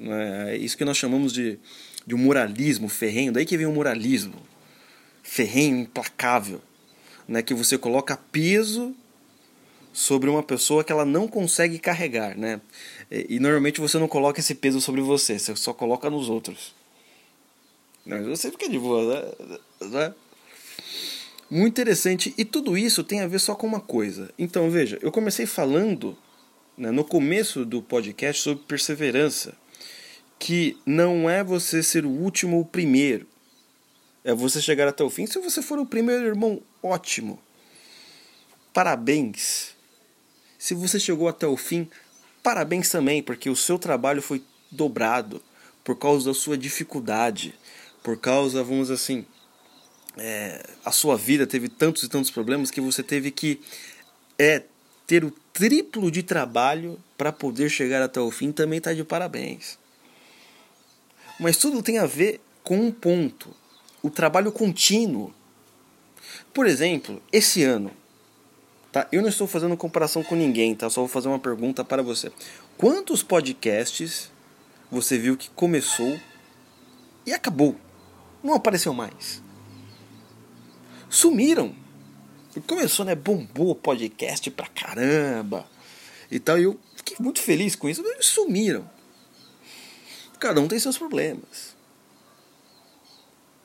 É 0.00 0.56
isso 0.56 0.76
que 0.76 0.84
nós 0.84 0.96
chamamos 0.96 1.32
de, 1.32 1.58
de 2.06 2.14
um 2.14 2.18
moralismo 2.18 2.88
ferrenho, 2.88 3.32
daí 3.32 3.44
que 3.44 3.56
vem 3.56 3.66
o 3.66 3.72
moralismo 3.72 4.47
ferrenho, 5.28 5.76
implacável, 5.76 6.60
né, 7.28 7.42
que 7.42 7.52
você 7.52 7.76
coloca 7.76 8.16
peso 8.32 8.96
sobre 9.92 10.30
uma 10.30 10.42
pessoa 10.42 10.82
que 10.82 10.90
ela 10.90 11.04
não 11.04 11.28
consegue 11.28 11.78
carregar, 11.78 12.36
né? 12.36 12.60
E, 13.10 13.36
e, 13.36 13.38
normalmente 13.38 13.80
você 13.80 13.98
não 13.98 14.08
coloca 14.08 14.40
esse 14.40 14.54
peso 14.54 14.80
sobre 14.80 15.02
você, 15.02 15.38
você 15.38 15.54
só 15.54 15.74
coloca 15.74 16.08
nos 16.08 16.30
outros. 16.30 16.74
Mas 18.06 18.26
você 18.26 18.50
fica 18.50 18.68
de 18.68 18.78
boa, 18.78 19.22
né? 19.80 19.88
né? 19.88 20.14
Muito 21.50 21.74
interessante. 21.74 22.32
E 22.38 22.44
tudo 22.44 22.76
isso 22.78 23.04
tem 23.04 23.20
a 23.20 23.26
ver 23.26 23.38
só 23.38 23.54
com 23.54 23.66
uma 23.66 23.80
coisa. 23.80 24.30
Então, 24.38 24.70
veja, 24.70 24.98
eu 25.02 25.12
comecei 25.12 25.44
falando 25.46 26.16
né, 26.76 26.90
no 26.90 27.04
começo 27.04 27.66
do 27.66 27.82
podcast 27.82 28.42
sobre 28.42 28.64
perseverança. 28.64 29.54
Que 30.38 30.78
não 30.86 31.28
é 31.28 31.42
você 31.42 31.82
ser 31.82 32.06
o 32.06 32.10
último 32.10 32.56
ou 32.56 32.62
o 32.62 32.66
primeiro. 32.66 33.26
É 34.28 34.34
você 34.34 34.60
chegar 34.60 34.86
até 34.86 35.02
o 35.02 35.08
fim. 35.08 35.26
Se 35.26 35.40
você 35.40 35.62
for 35.62 35.78
o 35.78 35.86
primeiro, 35.86 36.26
irmão, 36.26 36.60
ótimo. 36.82 37.40
Parabéns. 38.74 39.74
Se 40.58 40.74
você 40.74 41.00
chegou 41.00 41.28
até 41.28 41.46
o 41.46 41.56
fim, 41.56 41.88
parabéns 42.42 42.90
também, 42.90 43.22
porque 43.22 43.48
o 43.48 43.56
seu 43.56 43.78
trabalho 43.78 44.20
foi 44.20 44.44
dobrado 44.70 45.42
por 45.82 45.96
causa 45.96 46.26
da 46.26 46.34
sua 46.34 46.58
dificuldade, 46.58 47.54
por 48.02 48.18
causa, 48.18 48.62
vamos 48.62 48.90
assim, 48.90 49.24
é, 50.18 50.62
a 50.84 50.92
sua 50.92 51.16
vida 51.16 51.46
teve 51.46 51.70
tantos 51.70 52.02
e 52.02 52.08
tantos 52.10 52.30
problemas 52.30 52.70
que 52.70 52.82
você 52.82 53.02
teve 53.02 53.30
que 53.30 53.58
é, 54.38 54.62
ter 55.06 55.24
o 55.24 55.30
triplo 55.54 56.10
de 56.10 56.22
trabalho 56.22 57.02
para 57.16 57.32
poder 57.32 57.70
chegar 57.70 58.02
até 58.02 58.20
o 58.20 58.30
fim, 58.30 58.52
também 58.52 58.76
está 58.76 58.92
de 58.92 59.04
parabéns. 59.04 59.78
Mas 61.40 61.56
tudo 61.56 61.82
tem 61.82 61.96
a 61.96 62.04
ver 62.04 62.42
com 62.62 62.78
um 62.78 62.92
ponto: 62.92 63.56
o 64.08 64.10
trabalho 64.10 64.50
contínuo. 64.50 65.32
Por 66.52 66.66
exemplo, 66.66 67.22
esse 67.32 67.62
ano, 67.62 67.92
Tá? 68.90 69.06
Eu 69.12 69.20
não 69.20 69.28
estou 69.28 69.46
fazendo 69.46 69.76
comparação 69.76 70.22
com 70.22 70.34
ninguém, 70.34 70.74
tá? 70.74 70.88
Só 70.88 71.02
vou 71.02 71.08
fazer 71.08 71.28
uma 71.28 71.38
pergunta 71.38 71.84
para 71.84 72.02
você. 72.02 72.32
Quantos 72.76 73.22
podcasts 73.22 74.30
você 74.90 75.18
viu 75.18 75.36
que 75.36 75.50
começou 75.50 76.18
e 77.26 77.32
acabou? 77.32 77.76
Não 78.42 78.54
apareceu 78.54 78.94
mais. 78.94 79.42
Sumiram. 81.10 81.74
Começou, 82.66 83.04
né? 83.04 83.14
Bombou 83.14 83.70
o 83.70 83.74
podcast 83.74 84.50
pra 84.50 84.66
caramba. 84.66 85.66
E 86.30 86.38
tal. 86.38 86.58
Eu 86.58 86.80
fiquei 86.96 87.16
muito 87.20 87.40
feliz 87.40 87.76
com 87.76 87.88
isso. 87.88 88.02
Eles 88.04 88.26
sumiram. 88.26 88.88
Cada 90.40 90.60
um 90.60 90.68
tem 90.68 90.78
seus 90.78 90.96
problemas. 90.96 91.76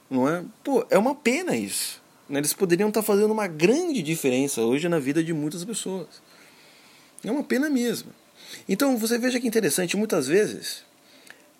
Não 0.09 0.27
é? 0.27 0.43
Pô, 0.63 0.85
é 0.89 0.97
uma 0.97 1.15
pena 1.15 1.55
isso. 1.55 2.01
Né? 2.29 2.39
Eles 2.39 2.53
poderiam 2.53 2.89
estar 2.89 3.01
fazendo 3.01 3.31
uma 3.31 3.47
grande 3.47 4.01
diferença 4.01 4.61
hoje 4.61 4.87
na 4.89 4.99
vida 4.99 5.23
de 5.23 5.33
muitas 5.33 5.63
pessoas. 5.63 6.21
É 7.23 7.31
uma 7.31 7.43
pena 7.43 7.69
mesmo. 7.69 8.11
Então 8.67 8.97
você 8.97 9.17
veja 9.17 9.39
que 9.39 9.47
interessante, 9.47 9.97
muitas 9.97 10.27
vezes 10.27 10.83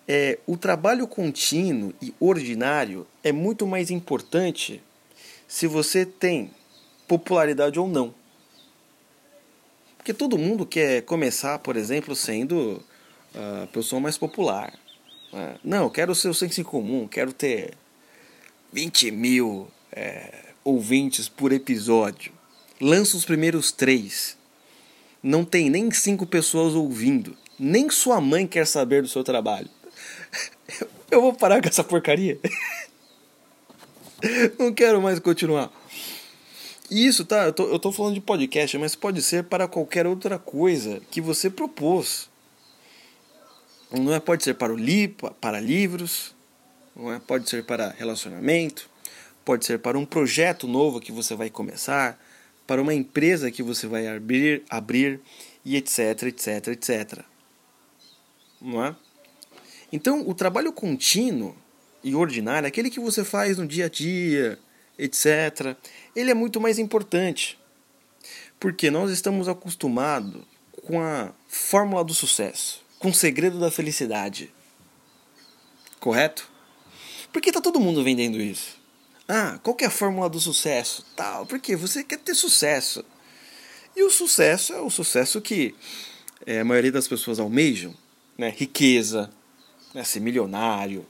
é, 0.08 0.38
o 0.46 0.58
trabalho 0.58 1.08
contínuo 1.08 1.94
e 2.02 2.14
ordinário 2.20 3.08
é 3.24 3.32
muito 3.32 3.66
mais 3.66 3.90
importante 3.90 4.82
se 5.48 5.68
você 5.68 6.06
tem 6.06 6.52
popularidade 7.08 7.80
ou 7.80 7.88
não. 7.88 8.14
Porque 9.98 10.14
todo 10.14 10.38
mundo 10.38 10.66
quer 10.66 11.04
começar, 11.04 11.60
por 11.60 11.78
exemplo, 11.78 12.16
sendo 12.16 12.84
a 13.34 13.68
pessoa 13.68 14.00
mais 14.00 14.18
popular. 14.18 14.74
Né? 15.32 15.56
Não, 15.64 15.90
quero 15.90 16.14
ser 16.14 16.28
o 16.28 16.34
senso 16.34 16.60
em 16.60 16.64
comum, 16.64 17.08
quero 17.08 17.32
ter 17.32 17.74
20 18.74 19.12
mil 19.12 19.68
é, 19.92 20.46
ouvintes 20.64 21.30
por 21.30 21.54
episódio. 21.54 22.34
Lança 22.82 23.16
os 23.16 23.24
primeiros 23.24 23.72
três. 23.72 24.36
Não 25.22 25.46
tem 25.46 25.70
nem 25.70 25.92
cinco 25.92 26.26
pessoas 26.26 26.74
ouvindo. 26.74 27.38
Nem 27.60 27.92
sua 27.92 28.20
mãe 28.20 28.48
quer 28.48 28.66
saber 28.66 29.04
do 29.04 29.08
seu 29.08 29.24
trabalho. 29.24 29.70
Eu 31.12 31.22
vou 31.22 31.36
parar 31.36 31.62
com 31.62 31.70
essa 31.70 31.84
porcaria. 31.84 32.40
Não 34.58 34.74
quero 34.74 35.00
mais 35.00 35.20
continuar. 35.20 35.72
Isso, 36.90 37.24
tá? 37.24 37.46
Eu 37.46 37.54
tô, 37.54 37.68
eu 37.68 37.78
tô 37.78 37.92
falando 37.92 38.16
de 38.16 38.22
podcast, 38.22 38.78
mas 38.78 38.96
pode 38.96 39.22
ser 39.22 39.44
para 39.44 39.68
qualquer 39.68 40.08
outra 40.08 40.40
coisa 40.40 41.02
que 41.12 41.22
você 41.22 41.50
propôs. 41.50 42.30
Não 43.92 44.14
é? 44.14 44.20
Pode 44.20 44.44
ser 44.44 44.56
para 44.56 44.74
o 44.74 44.78
li, 44.78 45.08
para 45.40 45.60
livros, 45.60 46.34
é? 47.12 47.20
Pode 47.20 47.50
ser 47.50 47.66
para 47.66 47.90
relacionamento, 47.90 48.90
pode 49.44 49.66
ser 49.66 49.80
para 49.80 49.98
um 49.98 50.06
projeto 50.06 50.68
novo 50.68 51.00
que 51.00 51.12
você 51.12 51.36
vai 51.36 51.50
começar, 51.50 52.20
para 52.68 52.82
uma 52.82 52.94
empresa 52.94 53.52
que 53.52 53.64
você 53.64 53.88
vai 53.88 54.08
abrir, 54.08 54.64
abrir 54.70 55.20
e 55.66 55.76
etc, 55.76 56.24
etc, 56.24 56.68
etc. 56.68 57.20
Não 58.62 58.84
é? 58.84 58.96
Então, 59.92 60.28
o 60.28 60.34
trabalho 60.34 60.72
contínuo 60.72 61.56
e 62.04 62.16
ordinário, 62.16 62.68
aquele 62.68 62.90
que 62.90 63.00
você 63.00 63.24
faz 63.24 63.58
no 63.58 63.68
dia 63.68 63.86
a 63.86 63.90
dia, 63.90 64.60
etc., 64.98 65.76
ele 66.16 66.32
é 66.32 66.34
muito 66.34 66.60
mais 66.60 66.80
importante. 66.80 67.60
Porque 68.60 68.90
nós 68.90 69.12
estamos 69.12 69.48
acostumados 69.48 70.42
com 70.86 71.02
a 71.02 71.34
fórmula 71.48 72.04
do 72.04 72.14
sucesso, 72.14 72.82
com 72.98 73.10
o 73.10 73.14
segredo 73.14 73.60
da 73.60 73.70
felicidade. 73.70 74.54
Correto? 76.00 76.53
Porque 77.34 77.50
está 77.50 77.60
todo 77.60 77.80
mundo 77.80 78.04
vendendo 78.04 78.40
isso. 78.40 78.78
Ah, 79.28 79.60
qual 79.64 79.76
é 79.82 79.86
a 79.86 79.90
fórmula 79.90 80.30
do 80.30 80.40
sucesso? 80.40 81.04
Tal, 81.16 81.48
porque 81.48 81.76
você 81.76 82.04
quer 82.04 82.20
ter 82.20 82.36
sucesso. 82.36 83.04
E 83.96 84.04
o 84.04 84.10
sucesso 84.12 84.72
é 84.72 84.80
o 84.80 84.90
sucesso 84.90 85.42
que 85.42 85.74
é, 86.46 86.60
a 86.60 86.66
maioria 86.66 86.92
das 86.92 87.08
pessoas 87.08 87.40
almejam, 87.40 87.94
né? 88.38 88.54
Riqueza, 88.56 89.32
né? 89.94 90.04
ser 90.04 90.20
milionário, 90.20 91.06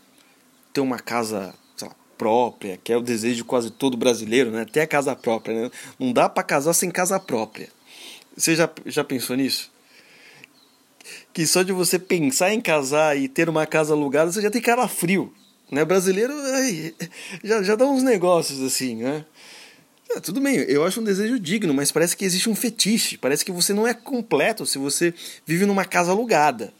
ter 0.71 0.79
uma 0.79 0.99
casa 0.99 1.53
lá, 1.81 1.91
própria, 2.17 2.79
que 2.81 2.93
é 2.93 2.97
o 2.97 3.01
desejo 3.01 3.37
de 3.37 3.43
quase 3.43 3.69
todo 3.69 3.97
brasileiro, 3.97 4.49
né? 4.49 4.63
Ter 4.63 4.81
a 4.81 4.87
casa 4.87 5.13
própria, 5.15 5.63
né? 5.63 5.71
Não 5.99 6.13
dá 6.13 6.29
para 6.29 6.43
casar 6.43 6.73
sem 6.73 6.89
casa 6.89 7.19
própria. 7.19 7.67
Você 8.37 8.55
já, 8.55 8.69
já 8.85 9.03
pensou 9.03 9.35
nisso? 9.35 9.71
Que 11.33 11.45
só 11.45 11.63
de 11.63 11.73
você 11.73 11.99
pensar 11.99 12.53
em 12.53 12.61
casar 12.61 13.17
e 13.17 13.27
ter 13.27 13.49
uma 13.49 13.65
casa 13.65 13.93
alugada, 13.93 14.31
você 14.31 14.41
já 14.41 14.49
tem 14.49 14.61
cara 14.61 14.87
frio. 14.87 15.33
Né? 15.73 15.83
Brasileiro 15.83 16.33
ai, 16.53 16.93
já, 17.43 17.63
já 17.63 17.75
dá 17.75 17.85
uns 17.85 18.03
negócios 18.03 18.61
assim, 18.61 18.97
né? 18.97 19.25
É, 20.09 20.19
tudo 20.19 20.39
bem, 20.39 20.55
eu 20.55 20.85
acho 20.85 21.01
um 21.01 21.03
desejo 21.03 21.39
digno, 21.39 21.73
mas 21.73 21.91
parece 21.91 22.15
que 22.15 22.23
existe 22.23 22.47
um 22.49 22.55
fetiche. 22.55 23.17
Parece 23.17 23.43
que 23.43 23.51
você 23.51 23.73
não 23.73 23.87
é 23.87 23.93
completo 23.93 24.65
se 24.65 24.77
você 24.77 25.13
vive 25.45 25.65
numa 25.65 25.85
casa 25.85 26.11
alugada. 26.11 26.71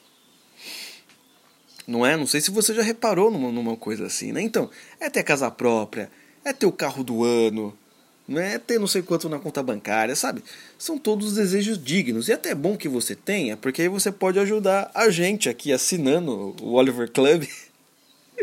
Não 1.87 2.05
é? 2.05 2.15
Não 2.15 2.27
sei 2.27 2.39
se 2.39 2.51
você 2.51 2.73
já 2.73 2.83
reparou 2.83 3.31
numa, 3.31 3.51
numa 3.51 3.75
coisa 3.75 4.05
assim, 4.05 4.31
né? 4.31 4.41
Então, 4.41 4.69
é 4.99 5.09
ter 5.09 5.23
casa 5.23 5.49
própria, 5.49 6.11
é 6.45 6.53
ter 6.53 6.65
o 6.65 6.71
carro 6.71 7.03
do 7.03 7.23
ano, 7.23 7.75
não 8.27 8.39
é 8.39 8.57
ter 8.57 8.79
não 8.79 8.87
sei 8.87 9.01
quanto 9.01 9.27
na 9.27 9.39
conta 9.39 9.61
bancária, 9.61 10.15
sabe? 10.15 10.43
São 10.77 10.97
todos 10.97 11.33
desejos 11.33 11.83
dignos. 11.83 12.27
E 12.27 12.31
é 12.31 12.35
até 12.35 12.55
bom 12.55 12.77
que 12.77 12.87
você 12.87 13.15
tenha, 13.15 13.57
porque 13.57 13.81
aí 13.81 13.89
você 13.89 14.11
pode 14.11 14.39
ajudar 14.39 14.91
a 14.93 15.09
gente 15.09 15.49
aqui 15.49 15.73
assinando 15.73 16.55
o 16.61 16.73
Oliver 16.73 17.11
Club 17.11 17.45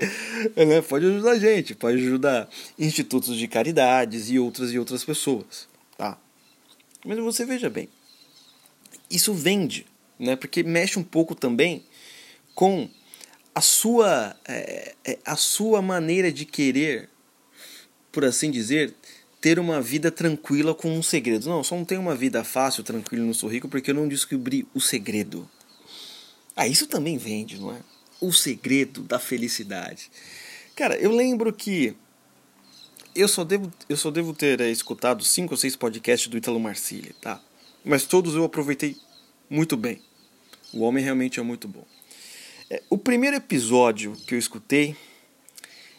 né? 0.56 0.80
Pode 0.82 1.06
ajudar 1.06 1.32
a 1.32 1.38
gente, 1.38 1.74
pode 1.74 1.98
ajudar 1.98 2.48
institutos 2.78 3.36
de 3.36 3.46
caridades 3.46 4.30
e 4.30 4.38
outras 4.38 4.72
e 4.72 4.78
outras 4.78 5.04
pessoas, 5.04 5.68
tá? 5.96 6.18
Mas 7.04 7.18
você 7.18 7.44
veja 7.44 7.68
bem, 7.68 7.88
isso 9.10 9.32
vende, 9.34 9.86
né? 10.18 10.36
Porque 10.36 10.62
mexe 10.62 10.98
um 10.98 11.02
pouco 11.02 11.34
também 11.34 11.84
com 12.54 12.88
a 13.54 13.60
sua 13.60 14.36
é, 14.46 14.94
é, 15.04 15.18
a 15.24 15.36
sua 15.36 15.82
maneira 15.82 16.32
de 16.32 16.44
querer, 16.44 17.08
por 18.12 18.24
assim 18.24 18.50
dizer, 18.50 18.94
ter 19.40 19.58
uma 19.58 19.80
vida 19.80 20.10
tranquila 20.10 20.74
com 20.74 20.90
um 20.90 21.02
segredo. 21.02 21.48
Não, 21.48 21.64
só 21.64 21.74
não 21.76 21.84
tenho 21.84 22.00
uma 22.00 22.14
vida 22.14 22.44
fácil, 22.44 22.84
tranquila, 22.84 23.24
não 23.24 23.34
sou 23.34 23.48
rico 23.48 23.68
porque 23.68 23.90
eu 23.90 23.94
não 23.94 24.08
descobri 24.08 24.66
o 24.74 24.80
segredo. 24.80 25.48
Ah, 26.54 26.68
isso 26.68 26.86
também 26.86 27.16
vende, 27.16 27.58
não 27.58 27.72
é? 27.72 27.78
O 28.20 28.32
segredo 28.32 29.02
da 29.02 29.18
felicidade. 29.18 30.10
Cara, 30.76 30.96
eu 30.96 31.10
lembro 31.10 31.52
que 31.52 31.94
eu 33.14 33.28
só 33.28 33.44
devo, 33.44 33.72
eu 33.88 33.96
só 33.96 34.10
devo 34.10 34.32
ter 34.32 34.60
é, 34.60 34.70
escutado 34.70 35.24
cinco 35.24 35.54
ou 35.54 35.58
seis 35.58 35.76
podcasts 35.76 36.28
do 36.28 36.36
Italo 36.36 36.60
Marcilli, 36.60 37.14
tá? 37.20 37.40
Mas 37.84 38.04
todos 38.04 38.34
eu 38.34 38.44
aproveitei 38.44 38.96
muito 39.48 39.76
bem. 39.76 40.00
O 40.72 40.80
homem 40.80 41.02
realmente 41.02 41.40
é 41.40 41.42
muito 41.42 41.66
bom. 41.66 41.84
É, 42.70 42.82
o 42.88 42.96
primeiro 42.96 43.36
episódio 43.36 44.16
que 44.26 44.34
eu 44.34 44.38
escutei, 44.38 44.94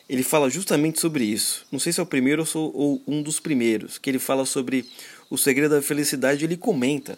ele 0.08 0.24
fala 0.24 0.50
justamente 0.50 1.00
sobre 1.00 1.26
isso. 1.26 1.66
Não 1.72 1.80
sei 1.80 1.92
se 1.92 2.00
é 2.00 2.04
o 2.04 2.06
primeiro 2.06 2.48
ou, 2.54 2.76
ou 2.76 3.04
um 3.06 3.22
dos 3.22 3.40
primeiros, 3.40 3.98
que 3.98 4.10
ele 4.10 4.20
fala 4.20 4.46
sobre 4.46 4.86
o 5.30 5.38
segredo 5.38 5.76
da 5.76 5.82
felicidade. 5.82 6.46
Ele 6.46 6.56
comenta 6.56 7.18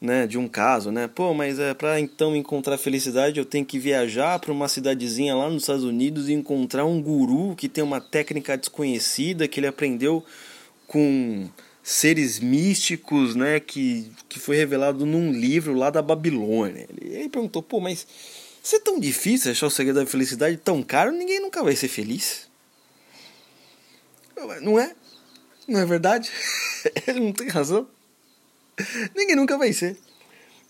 né, 0.00 0.26
de 0.26 0.38
um 0.38 0.48
caso, 0.48 0.90
né? 0.90 1.06
Pô, 1.06 1.34
mas 1.34 1.58
é 1.58 1.74
para 1.74 2.00
então 2.00 2.34
encontrar 2.34 2.78
felicidade 2.78 3.38
eu 3.38 3.44
tenho 3.44 3.66
que 3.66 3.78
viajar 3.78 4.38
para 4.38 4.50
uma 4.50 4.66
cidadezinha 4.66 5.34
lá 5.34 5.50
nos 5.50 5.64
Estados 5.64 5.84
Unidos 5.84 6.28
e 6.28 6.32
encontrar 6.32 6.86
um 6.86 7.02
guru 7.02 7.54
que 7.54 7.68
tem 7.68 7.84
uma 7.84 8.00
técnica 8.00 8.56
desconhecida 8.56 9.46
que 9.46 9.60
ele 9.60 9.66
aprendeu 9.66 10.24
com 10.86 11.48
seres 11.82 12.40
místicos, 12.40 13.34
né, 13.34 13.60
que, 13.60 14.10
que 14.28 14.38
foi 14.38 14.56
revelado 14.56 15.04
num 15.04 15.32
livro 15.32 15.74
lá 15.74 15.90
da 15.90 16.00
Babilônia. 16.00 16.86
Ele, 16.88 17.14
ele 17.14 17.28
perguntou: 17.28 17.62
"Pô, 17.62 17.78
mas 17.78 18.06
se 18.62 18.76
é 18.76 18.80
tão 18.80 18.98
difícil 18.98 19.50
achar 19.50 19.66
o 19.66 19.70
segredo 19.70 20.00
da 20.00 20.06
felicidade 20.06 20.56
tão 20.56 20.82
caro, 20.82 21.12
ninguém 21.12 21.40
nunca 21.40 21.62
vai 21.62 21.76
ser 21.76 21.88
feliz?" 21.88 22.48
Não 24.62 24.78
é? 24.78 24.94
Não 25.68 25.78
é 25.78 25.84
verdade? 25.84 26.30
ele 27.06 27.20
não 27.20 27.32
tem 27.32 27.48
razão. 27.48 27.86
Ninguém 29.14 29.36
nunca 29.36 29.56
vai 29.56 29.72
ser. 29.72 29.96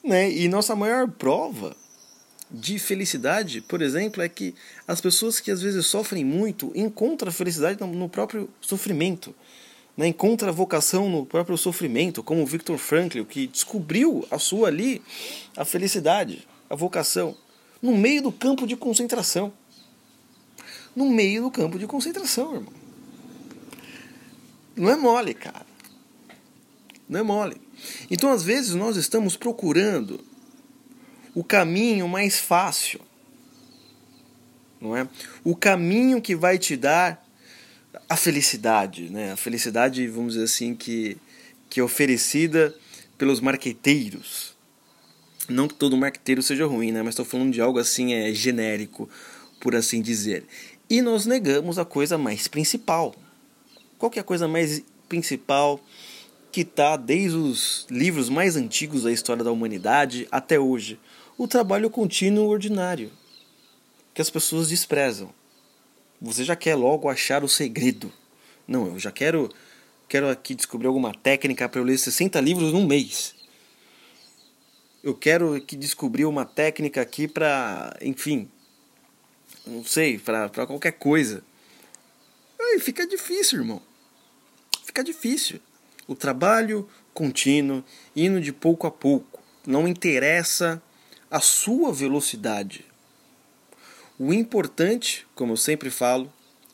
Né? 0.02 0.30
E 0.30 0.48
nossa 0.48 0.74
maior 0.74 1.08
prova 1.08 1.76
de 2.50 2.78
felicidade, 2.78 3.60
por 3.60 3.80
exemplo, 3.80 4.22
é 4.22 4.28
que 4.28 4.54
as 4.86 5.00
pessoas 5.00 5.38
que 5.38 5.50
às 5.50 5.62
vezes 5.62 5.86
sofrem 5.86 6.24
muito 6.24 6.72
encontram 6.74 7.28
a 7.28 7.32
felicidade 7.32 7.82
no 7.84 8.08
próprio 8.08 8.50
sofrimento. 8.60 9.34
Né? 9.96 10.08
Encontra 10.08 10.48
a 10.48 10.52
vocação 10.52 11.08
no 11.08 11.24
próprio 11.24 11.56
sofrimento, 11.56 12.22
como 12.22 12.42
o 12.42 12.46
Victor 12.46 12.78
Frankl, 12.78 13.22
que 13.24 13.46
descobriu 13.46 14.26
a 14.30 14.38
sua 14.38 14.68
ali, 14.68 15.00
a 15.56 15.64
felicidade, 15.64 16.46
a 16.68 16.74
vocação, 16.74 17.36
no 17.80 17.96
meio 17.96 18.22
do 18.22 18.32
campo 18.32 18.66
de 18.66 18.76
concentração. 18.76 19.52
No 20.94 21.08
meio 21.08 21.42
do 21.42 21.50
campo 21.50 21.78
de 21.78 21.86
concentração, 21.86 22.54
irmão. 22.54 22.72
Não 24.74 24.90
é 24.90 24.96
mole, 24.96 25.34
cara. 25.34 25.66
Não 27.08 27.20
é 27.20 27.22
mole. 27.22 27.60
Então, 28.10 28.30
às 28.30 28.42
vezes, 28.42 28.74
nós 28.74 28.96
estamos 28.96 29.36
procurando 29.36 30.20
o 31.34 31.44
caminho 31.44 32.08
mais 32.08 32.38
fácil, 32.38 33.00
não 34.80 34.96
é? 34.96 35.06
O 35.44 35.54
caminho 35.54 36.20
que 36.20 36.34
vai 36.34 36.58
te 36.58 36.76
dar 36.76 37.24
a 38.08 38.16
felicidade, 38.16 39.10
né? 39.10 39.32
A 39.32 39.36
felicidade, 39.36 40.06
vamos 40.08 40.34
dizer 40.34 40.44
assim, 40.44 40.74
que, 40.74 41.16
que 41.68 41.80
é 41.80 41.82
oferecida 41.82 42.74
pelos 43.18 43.40
marqueteiros. 43.40 44.56
Não 45.48 45.68
que 45.68 45.74
todo 45.74 45.96
marqueteiro 45.96 46.42
seja 46.42 46.66
ruim, 46.66 46.92
né? 46.92 47.02
Mas 47.02 47.10
estou 47.10 47.24
falando 47.24 47.52
de 47.52 47.60
algo 47.60 47.78
assim 47.78 48.14
é 48.14 48.32
genérico, 48.32 49.08
por 49.60 49.74
assim 49.74 50.00
dizer. 50.00 50.44
E 50.88 51.02
nós 51.02 51.26
negamos 51.26 51.78
a 51.78 51.84
coisa 51.84 52.16
mais 52.16 52.48
principal. 52.48 53.14
Qual 53.98 54.10
que 54.10 54.18
é 54.18 54.22
a 54.22 54.24
coisa 54.24 54.48
mais 54.48 54.82
principal 55.08 55.80
que 56.50 56.62
está 56.62 56.96
desde 56.96 57.36
os 57.36 57.86
livros 57.90 58.28
mais 58.28 58.56
antigos 58.56 59.04
da 59.04 59.12
história 59.12 59.44
da 59.44 59.52
humanidade 59.52 60.26
até 60.30 60.58
hoje, 60.58 60.98
o 61.38 61.46
trabalho 61.46 61.88
contínuo 61.88 62.48
ordinário, 62.48 63.10
que 64.12 64.20
as 64.20 64.28
pessoas 64.28 64.68
desprezam. 64.68 65.32
Você 66.20 66.44
já 66.44 66.56
quer 66.56 66.74
logo 66.74 67.08
achar 67.08 67.44
o 67.44 67.48
segredo. 67.48 68.12
Não, 68.66 68.86
eu 68.88 68.98
já 68.98 69.10
quero 69.10 69.50
quero 70.08 70.28
aqui 70.28 70.56
descobrir 70.56 70.88
alguma 70.88 71.14
técnica 71.14 71.68
para 71.68 71.80
eu 71.80 71.84
ler 71.84 71.96
60 71.96 72.40
livros 72.40 72.72
num 72.72 72.84
mês. 72.84 73.34
Eu 75.04 75.14
quero 75.14 75.54
aqui 75.54 75.76
descobrir 75.76 76.24
uma 76.24 76.44
técnica 76.44 77.00
aqui 77.00 77.28
para, 77.28 77.96
enfim, 78.02 78.50
não 79.64 79.84
sei, 79.84 80.18
para 80.18 80.48
qualquer 80.66 80.92
coisa. 80.92 81.44
Aí 82.60 82.80
fica 82.80 83.06
difícil, 83.06 83.60
irmão. 83.60 83.80
Fica 84.84 85.04
difícil 85.04 85.60
o 86.10 86.16
trabalho 86.16 86.88
contínuo, 87.14 87.84
indo 88.16 88.40
de 88.40 88.52
pouco 88.52 88.84
a 88.84 88.90
pouco. 88.90 89.40
Não 89.64 89.86
interessa 89.86 90.82
a 91.30 91.38
sua 91.38 91.92
velocidade. 91.92 92.84
O 94.18 94.34
importante, 94.34 95.24
como 95.36 95.52
eu 95.52 95.56
sempre 95.56 95.88
falo, 95.88 96.30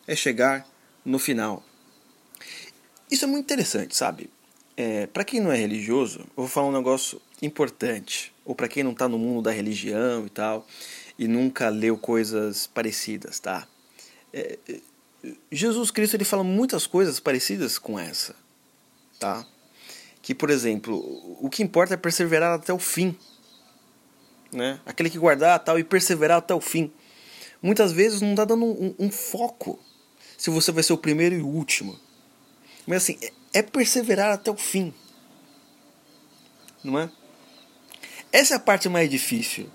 é 0.06 0.16
chegar 0.16 0.66
no 1.04 1.18
final. 1.18 1.62
Isso 3.10 3.26
é 3.26 3.28
muito 3.28 3.44
interessante, 3.44 3.94
sabe? 3.94 4.30
É, 4.74 5.06
para 5.06 5.22
quem 5.22 5.38
não 5.38 5.52
é 5.52 5.56
religioso, 5.56 6.20
eu 6.20 6.28
vou 6.36 6.48
falar 6.48 6.68
um 6.68 6.72
negócio 6.72 7.20
importante. 7.42 8.32
Ou 8.42 8.54
para 8.54 8.68
quem 8.68 8.82
não 8.82 8.92
está 8.92 9.06
no 9.06 9.18
mundo 9.18 9.42
da 9.42 9.50
religião 9.50 10.24
e 10.24 10.30
tal, 10.30 10.66
e 11.18 11.28
nunca 11.28 11.68
leu 11.68 11.98
coisas 11.98 12.66
parecidas, 12.66 13.38
tá? 13.38 13.68
É, 14.32 14.58
é 14.66 14.80
Jesus 15.52 15.90
Cristo 15.90 16.14
ele 16.14 16.24
fala 16.24 16.44
muitas 16.44 16.86
coisas 16.86 17.20
parecidas 17.20 17.78
com 17.78 17.98
essa 17.98 18.45
tá? 19.18 19.46
Que, 20.22 20.34
por 20.34 20.50
exemplo, 20.50 20.96
o 21.40 21.48
que 21.48 21.62
importa 21.62 21.94
é 21.94 21.96
perseverar 21.96 22.54
até 22.54 22.72
o 22.72 22.78
fim, 22.78 23.16
né? 24.52 24.80
Aquele 24.84 25.10
que 25.10 25.18
guardar 25.18 25.58
tal 25.60 25.78
e 25.78 25.84
perseverar 25.84 26.38
até 26.38 26.54
o 26.54 26.60
fim. 26.60 26.92
Muitas 27.62 27.92
vezes 27.92 28.20
não 28.20 28.34
dá 28.34 28.44
dando 28.44 28.64
um, 28.64 28.94
um, 28.98 29.10
foco 29.10 29.78
se 30.36 30.50
você 30.50 30.70
vai 30.70 30.82
ser 30.82 30.92
o 30.92 30.98
primeiro 30.98 31.34
e 31.34 31.40
o 31.40 31.46
último. 31.46 31.98
Mas 32.86 33.02
assim, 33.02 33.18
é, 33.22 33.32
é 33.58 33.62
perseverar 33.62 34.32
até 34.32 34.50
o 34.50 34.56
fim. 34.56 34.92
Não 36.82 36.98
é? 36.98 37.10
Essa 38.32 38.54
é 38.54 38.56
a 38.56 38.60
parte 38.60 38.88
mais 38.88 39.10
difícil. 39.10 39.68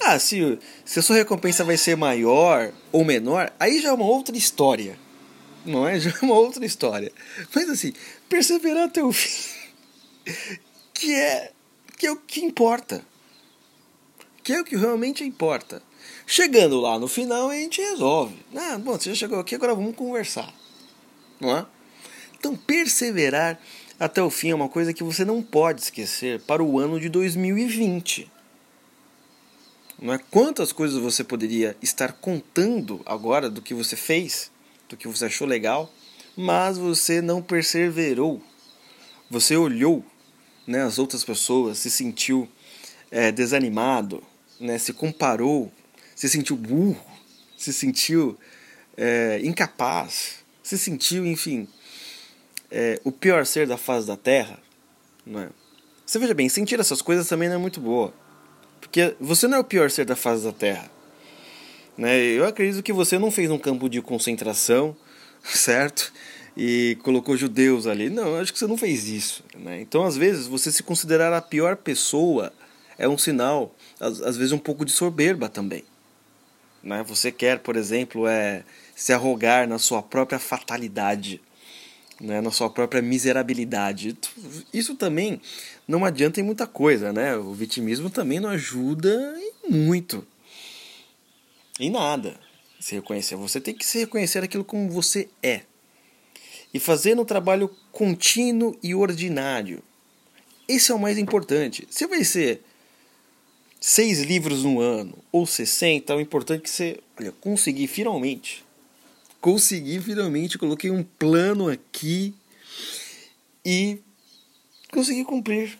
Ah, 0.00 0.18
se, 0.18 0.58
se 0.84 0.98
a 0.98 1.02
sua 1.02 1.16
recompensa 1.16 1.64
vai 1.64 1.76
ser 1.76 1.96
maior 1.96 2.72
ou 2.92 3.04
menor, 3.04 3.52
aí 3.58 3.80
já 3.80 3.90
é 3.90 3.92
uma 3.92 4.04
outra 4.04 4.36
história 4.36 4.98
não 5.66 5.86
é? 5.86 5.98
Já 6.00 6.10
é 6.10 6.24
uma 6.24 6.34
outra 6.34 6.64
história. 6.64 7.12
Mas 7.54 7.68
assim, 7.68 7.92
perseverar 8.28 8.84
até 8.84 9.02
o 9.02 9.12
fim, 9.12 9.54
que 10.94 11.14
é, 11.14 11.52
que 11.96 12.06
é 12.06 12.12
o 12.12 12.16
que 12.16 12.40
importa. 12.44 13.04
Que 14.42 14.52
é 14.52 14.60
o 14.60 14.64
que 14.64 14.76
realmente 14.76 15.24
importa. 15.24 15.82
Chegando 16.26 16.80
lá 16.80 16.98
no 16.98 17.08
final, 17.08 17.50
a 17.50 17.54
gente 17.54 17.80
resolve. 17.80 18.36
Ah, 18.54 18.78
bom, 18.78 18.92
você 18.92 19.10
já 19.10 19.16
chegou 19.16 19.38
aqui, 19.38 19.54
agora 19.54 19.74
vamos 19.74 19.96
conversar. 19.96 20.52
Não 21.40 21.56
é? 21.56 21.66
Então, 22.38 22.56
perseverar 22.56 23.60
até 23.98 24.22
o 24.22 24.30
fim 24.30 24.50
é 24.50 24.54
uma 24.54 24.68
coisa 24.68 24.92
que 24.92 25.02
você 25.02 25.24
não 25.24 25.42
pode 25.42 25.80
esquecer 25.82 26.40
para 26.40 26.62
o 26.62 26.78
ano 26.78 27.00
de 27.00 27.08
2020. 27.08 28.30
Não 30.00 30.12
é? 30.12 30.18
Quantas 30.30 30.72
coisas 30.72 31.00
você 31.00 31.24
poderia 31.24 31.76
estar 31.80 32.12
contando 32.12 33.00
agora 33.06 33.48
do 33.48 33.62
que 33.62 33.72
você 33.72 33.96
fez 33.96 34.50
do 34.88 34.96
que 34.96 35.08
você 35.08 35.26
achou 35.26 35.46
legal, 35.46 35.92
mas 36.36 36.78
você 36.78 37.20
não 37.20 37.42
perseverou. 37.42 38.42
Você 39.30 39.56
olhou 39.56 40.04
né, 40.66 40.82
as 40.82 40.98
outras 40.98 41.24
pessoas, 41.24 41.78
se 41.78 41.90
sentiu 41.90 42.48
é, 43.10 43.30
desanimado, 43.30 44.22
né, 44.60 44.78
se 44.78 44.92
comparou, 44.92 45.72
se 46.14 46.28
sentiu 46.28 46.56
burro, 46.56 47.00
se 47.56 47.72
sentiu 47.72 48.38
é, 48.96 49.40
incapaz, 49.42 50.44
se 50.62 50.76
sentiu, 50.78 51.26
enfim, 51.26 51.68
é, 52.70 53.00
o 53.04 53.12
pior 53.12 53.46
ser 53.46 53.66
da 53.66 53.76
face 53.76 54.06
da 54.06 54.16
Terra. 54.16 54.58
Né? 55.24 55.48
Você 56.04 56.18
veja 56.18 56.34
bem, 56.34 56.48
sentir 56.48 56.78
essas 56.78 57.02
coisas 57.02 57.28
também 57.28 57.48
não 57.48 57.56
é 57.56 57.58
muito 57.58 57.80
boa. 57.80 58.12
Porque 58.80 59.16
você 59.20 59.48
não 59.48 59.58
é 59.58 59.60
o 59.60 59.64
pior 59.64 59.90
ser 59.90 60.04
da 60.04 60.16
face 60.16 60.44
da 60.44 60.52
Terra. 60.52 60.90
Né? 61.96 62.18
Eu 62.18 62.44
acredito 62.46 62.82
que 62.82 62.92
você 62.92 63.18
não 63.18 63.30
fez 63.30 63.50
um 63.50 63.58
campo 63.58 63.88
de 63.88 64.02
concentração, 64.02 64.96
certo? 65.42 66.12
E 66.56 66.96
colocou 67.02 67.36
judeus 67.36 67.86
ali. 67.86 68.10
Não, 68.10 68.28
eu 68.28 68.36
acho 68.36 68.52
que 68.52 68.58
você 68.58 68.66
não 68.66 68.76
fez 68.76 69.08
isso. 69.08 69.44
Né? 69.56 69.80
Então, 69.80 70.04
às 70.04 70.16
vezes, 70.16 70.46
você 70.46 70.70
se 70.70 70.82
considerar 70.82 71.32
a 71.32 71.40
pior 71.40 71.76
pessoa 71.76 72.52
é 72.98 73.08
um 73.08 73.18
sinal, 73.18 73.74
às, 74.00 74.20
às 74.20 74.36
vezes, 74.36 74.52
um 74.52 74.58
pouco 74.58 74.84
de 74.84 74.92
soberba 74.92 75.48
também. 75.48 75.84
Né? 76.82 77.02
Você 77.06 77.30
quer, 77.32 77.58
por 77.58 77.76
exemplo, 77.76 78.26
é, 78.26 78.62
se 78.94 79.12
arrogar 79.12 79.68
na 79.68 79.78
sua 79.78 80.02
própria 80.02 80.38
fatalidade, 80.38 81.40
né? 82.20 82.40
na 82.40 82.50
sua 82.50 82.70
própria 82.70 83.02
miserabilidade. 83.02 84.16
Isso 84.72 84.94
também 84.94 85.40
não 85.86 86.04
adianta 86.04 86.40
em 86.40 86.44
muita 86.44 86.66
coisa. 86.66 87.12
Né? 87.12 87.36
O 87.36 87.52
vitimismo 87.52 88.08
também 88.08 88.40
não 88.40 88.48
ajuda 88.48 89.34
em 89.38 89.70
muito. 89.70 90.26
Em 91.78 91.90
nada. 91.90 92.38
Se 92.80 92.94
reconhecer. 92.94 93.36
Você 93.36 93.60
tem 93.60 93.74
que 93.74 93.84
se 93.84 93.98
reconhecer 93.98 94.42
aquilo 94.42 94.64
como 94.64 94.90
você 94.90 95.28
é. 95.42 95.62
E 96.72 96.78
fazer 96.78 97.18
um 97.18 97.24
trabalho 97.24 97.74
contínuo 97.92 98.76
e 98.82 98.94
ordinário. 98.94 99.82
Esse 100.68 100.90
é 100.90 100.94
o 100.94 100.98
mais 100.98 101.16
importante. 101.16 101.86
Você 101.88 102.06
vai 102.06 102.24
ser 102.24 102.62
seis 103.80 104.20
livros 104.20 104.64
no 104.64 104.80
ano 104.80 105.16
ou 105.30 105.46
60, 105.46 106.14
o 106.14 106.20
importante 106.20 106.60
é 106.60 106.62
que 106.62 106.70
você, 106.70 107.00
olha, 107.18 107.32
conseguir 107.32 107.86
finalmente. 107.86 108.64
Consegui 109.40 110.00
finalmente, 110.00 110.58
coloquei 110.58 110.90
um 110.90 111.04
plano 111.04 111.68
aqui 111.68 112.34
e 113.64 113.98
consegui 114.90 115.24
cumprir. 115.24 115.78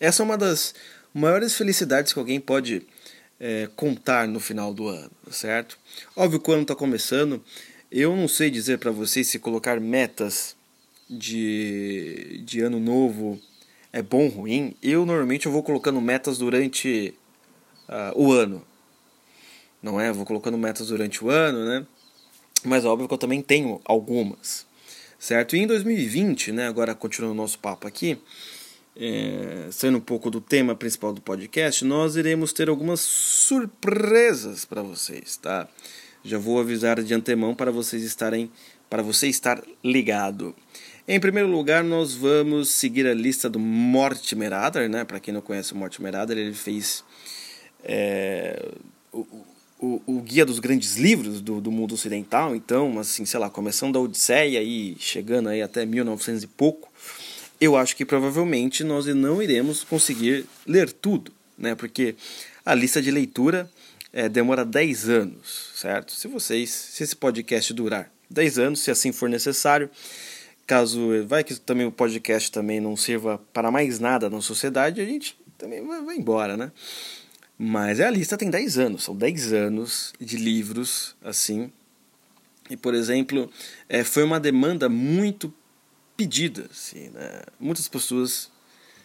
Essa 0.00 0.22
é 0.22 0.24
uma 0.24 0.36
das 0.36 0.74
maiores 1.14 1.54
felicidades 1.54 2.12
que 2.12 2.18
alguém 2.18 2.40
pode 2.40 2.84
é, 3.38 3.68
contar 3.76 4.26
no 4.26 4.40
final 4.40 4.72
do 4.72 4.88
ano, 4.88 5.10
certo? 5.30 5.78
Óbvio 6.14 6.40
que 6.40 6.50
o 6.50 6.52
ano 6.52 6.62
está 6.62 6.74
começando, 6.74 7.42
eu 7.90 8.16
não 8.16 8.28
sei 8.28 8.50
dizer 8.50 8.78
para 8.78 8.90
vocês 8.90 9.26
se 9.26 9.38
colocar 9.38 9.80
metas 9.80 10.56
de, 11.08 12.42
de 12.44 12.60
ano 12.60 12.80
novo 12.80 13.40
é 13.92 14.02
bom 14.02 14.24
ou 14.24 14.28
ruim. 14.28 14.74
Eu 14.82 15.06
normalmente 15.06 15.46
eu 15.46 15.52
vou 15.52 15.62
colocando 15.62 16.00
metas 16.00 16.38
durante 16.38 17.14
uh, 17.88 18.20
o 18.20 18.32
ano, 18.32 18.62
não 19.82 20.00
é? 20.00 20.10
Eu 20.10 20.14
vou 20.14 20.26
colocando 20.26 20.58
metas 20.58 20.88
durante 20.88 21.24
o 21.24 21.30
ano, 21.30 21.64
né? 21.64 21.86
Mas 22.64 22.84
óbvio 22.84 23.06
que 23.06 23.14
eu 23.14 23.18
também 23.18 23.40
tenho 23.40 23.80
algumas, 23.84 24.66
certo? 25.18 25.56
E 25.56 25.60
em 25.60 25.66
2020, 25.66 26.52
né? 26.52 26.66
Agora 26.66 26.94
continuando 26.94 27.34
o 27.34 27.36
nosso 27.36 27.58
papo 27.58 27.86
aqui, 27.86 28.18
é, 28.98 29.68
sendo 29.70 29.98
um 29.98 30.00
pouco 30.00 30.30
do 30.30 30.40
tema 30.40 30.74
principal 30.74 31.12
do 31.12 31.20
podcast, 31.20 31.84
nós 31.84 32.16
iremos 32.16 32.52
ter 32.52 32.68
algumas 32.68 33.00
surpresas 33.00 34.64
para 34.64 34.82
vocês, 34.82 35.36
tá? 35.36 35.68
Já 36.24 36.38
vou 36.38 36.58
avisar 36.58 37.02
de 37.02 37.14
antemão 37.14 37.54
para 37.54 37.70
vocês 37.70 38.02
estarem, 38.02 38.50
para 38.88 39.02
você 39.02 39.28
estar 39.28 39.62
ligado. 39.84 40.54
Em 41.06 41.20
primeiro 41.20 41.48
lugar, 41.48 41.84
nós 41.84 42.14
vamos 42.14 42.70
seguir 42.70 43.06
a 43.06 43.14
lista 43.14 43.48
do 43.48 43.60
Mortimer 43.60 44.52
Adler, 44.52 44.88
né? 44.88 45.04
Para 45.04 45.20
quem 45.20 45.32
não 45.32 45.40
conhece 45.40 45.72
o 45.72 45.76
Mortimer 45.76 46.16
Adler, 46.16 46.46
ele 46.46 46.54
fez 46.54 47.04
é, 47.84 48.72
o, 49.12 49.20
o, 49.78 50.02
o, 50.04 50.20
guia 50.20 50.44
dos 50.44 50.58
grandes 50.58 50.96
livros 50.96 51.40
do, 51.40 51.60
do 51.60 51.70
mundo 51.70 51.94
ocidental. 51.94 52.56
Então, 52.56 52.98
assim, 52.98 53.24
sei 53.24 53.38
lá, 53.38 53.48
começando 53.48 53.92
da 53.92 54.00
Odisseia 54.00 54.60
e 54.62 54.96
chegando 54.98 55.48
aí 55.48 55.62
até 55.62 55.86
1900 55.86 56.42
e 56.42 56.46
pouco, 56.48 56.88
eu 57.60 57.76
acho 57.76 57.96
que 57.96 58.04
provavelmente 58.04 58.84
nós 58.84 59.06
não 59.06 59.42
iremos 59.42 59.84
conseguir 59.84 60.46
ler 60.66 60.92
tudo, 60.92 61.32
né? 61.56 61.74
Porque 61.74 62.14
a 62.64 62.74
lista 62.74 63.00
de 63.00 63.10
leitura 63.10 63.70
é, 64.12 64.28
demora 64.28 64.64
10 64.64 65.08
anos, 65.08 65.70
certo? 65.74 66.12
Se 66.12 66.28
vocês, 66.28 66.70
se 66.70 67.02
esse 67.02 67.16
podcast 67.16 67.72
durar 67.72 68.10
10 68.30 68.58
anos, 68.58 68.80
se 68.80 68.90
assim 68.90 69.12
for 69.12 69.28
necessário, 69.28 69.90
caso 70.66 71.26
vai 71.26 71.44
que 71.44 71.54
também 71.54 71.86
o 71.86 71.92
podcast 71.92 72.50
também 72.50 72.80
não 72.80 72.96
sirva 72.96 73.40
para 73.52 73.70
mais 73.70 73.98
nada 73.98 74.28
na 74.28 74.40
sociedade, 74.40 75.00
a 75.00 75.04
gente 75.04 75.38
também 75.56 75.86
vai, 75.86 76.16
embora, 76.16 76.56
né? 76.56 76.72
Mas 77.58 78.00
a 78.00 78.10
lista 78.10 78.36
tem 78.36 78.50
10 78.50 78.78
anos, 78.78 79.04
são 79.04 79.16
10 79.16 79.52
anos 79.52 80.12
de 80.20 80.36
livros 80.36 81.16
assim. 81.24 81.70
E, 82.68 82.76
por 82.76 82.94
exemplo, 82.94 83.50
é, 83.88 84.02
foi 84.02 84.24
uma 84.24 84.40
demanda 84.40 84.88
muito 84.88 85.52
pedida. 86.16 86.66
Assim, 86.70 87.10
né? 87.10 87.42
Muitas 87.58 87.88
pessoas 87.88 88.50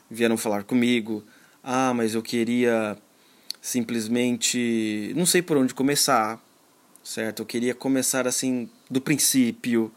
vieram 0.10 0.38
falar 0.38 0.63
comigo: 0.63 1.24
ah, 1.63 1.93
mas 1.93 2.15
eu 2.15 2.21
queria 2.21 2.97
simplesmente 3.62 5.13
não 5.15 5.26
sei 5.26 5.41
por 5.41 5.58
onde 5.58 5.74
começar, 5.74 6.41
certo? 7.04 7.41
Eu 7.41 7.45
queria 7.45 7.76
começar 7.76 8.28
assim 8.28 8.69
do 8.89 9.00
princípio 9.00 9.91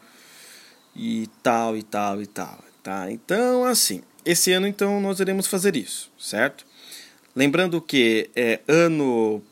e 0.95 1.27
tal 1.41 1.75
e 1.75 1.83
tal 1.83 2.21
e 2.21 2.27
tal, 2.27 2.63
tá? 2.83 3.11
Então 3.11 3.65
assim, 3.65 4.03
esse 4.23 4.51
ano 4.51 4.67
então 4.67 5.01
nós 5.01 5.19
iremos 5.19 5.47
fazer 5.47 5.75
isso, 5.75 6.11
certo? 6.17 6.65
Lembrando 7.35 7.81
que 7.81 8.29
é 8.35 8.61
ano 8.67 9.43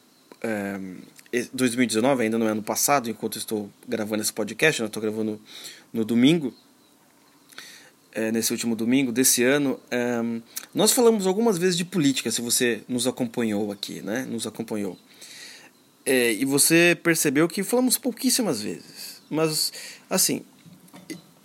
é, 0.42 0.80
2019 1.52 2.24
ainda 2.24 2.38
não 2.38 2.48
é 2.48 2.52
ano 2.52 2.62
passado, 2.62 3.10
enquanto 3.10 3.38
estou 3.38 3.70
gravando 3.88 4.22
esse 4.22 4.32
podcast, 4.32 4.80
eu 4.80 4.88
estou 4.88 5.02
gravando 5.02 5.42
no 5.92 6.06
domingo 6.06 6.54
é, 8.14 8.32
nesse 8.32 8.52
último 8.52 8.76
domingo 8.76 9.12
desse 9.12 9.44
ano, 9.44 9.80
é, 9.90 10.22
nós 10.74 10.92
falamos 10.92 11.28
algumas 11.28 11.58
vezes 11.58 11.76
de 11.76 11.84
política, 11.84 12.32
se 12.32 12.42
você 12.42 12.82
nos 12.88 13.08
acompanhou 13.08 13.72
aqui, 13.72 14.02
né? 14.02 14.26
Nos 14.30 14.48
acompanhou. 14.48 14.98
É, 16.06 16.34
e 16.34 16.46
você 16.46 16.98
percebeu 17.02 17.48
que 17.48 17.64
falamos 17.64 17.98
pouquíssimas 17.98 18.62
vezes. 18.62 19.22
Mas, 19.30 19.72
assim, 20.10 20.44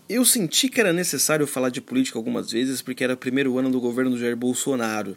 eu 0.08 0.24
senti 0.24 0.68
que 0.68 0.80
era 0.80 0.92
necessário 0.92 1.46
falar 1.46 1.68
de 1.68 1.80
política 1.80 2.18
algumas 2.18 2.50
vezes, 2.50 2.82
porque 2.82 3.04
era 3.04 3.14
o 3.14 3.16
primeiro 3.16 3.58
ano 3.58 3.70
do 3.70 3.80
governo 3.80 4.10
do 4.12 4.18
Jair 4.18 4.36
Bolsonaro. 4.36 5.16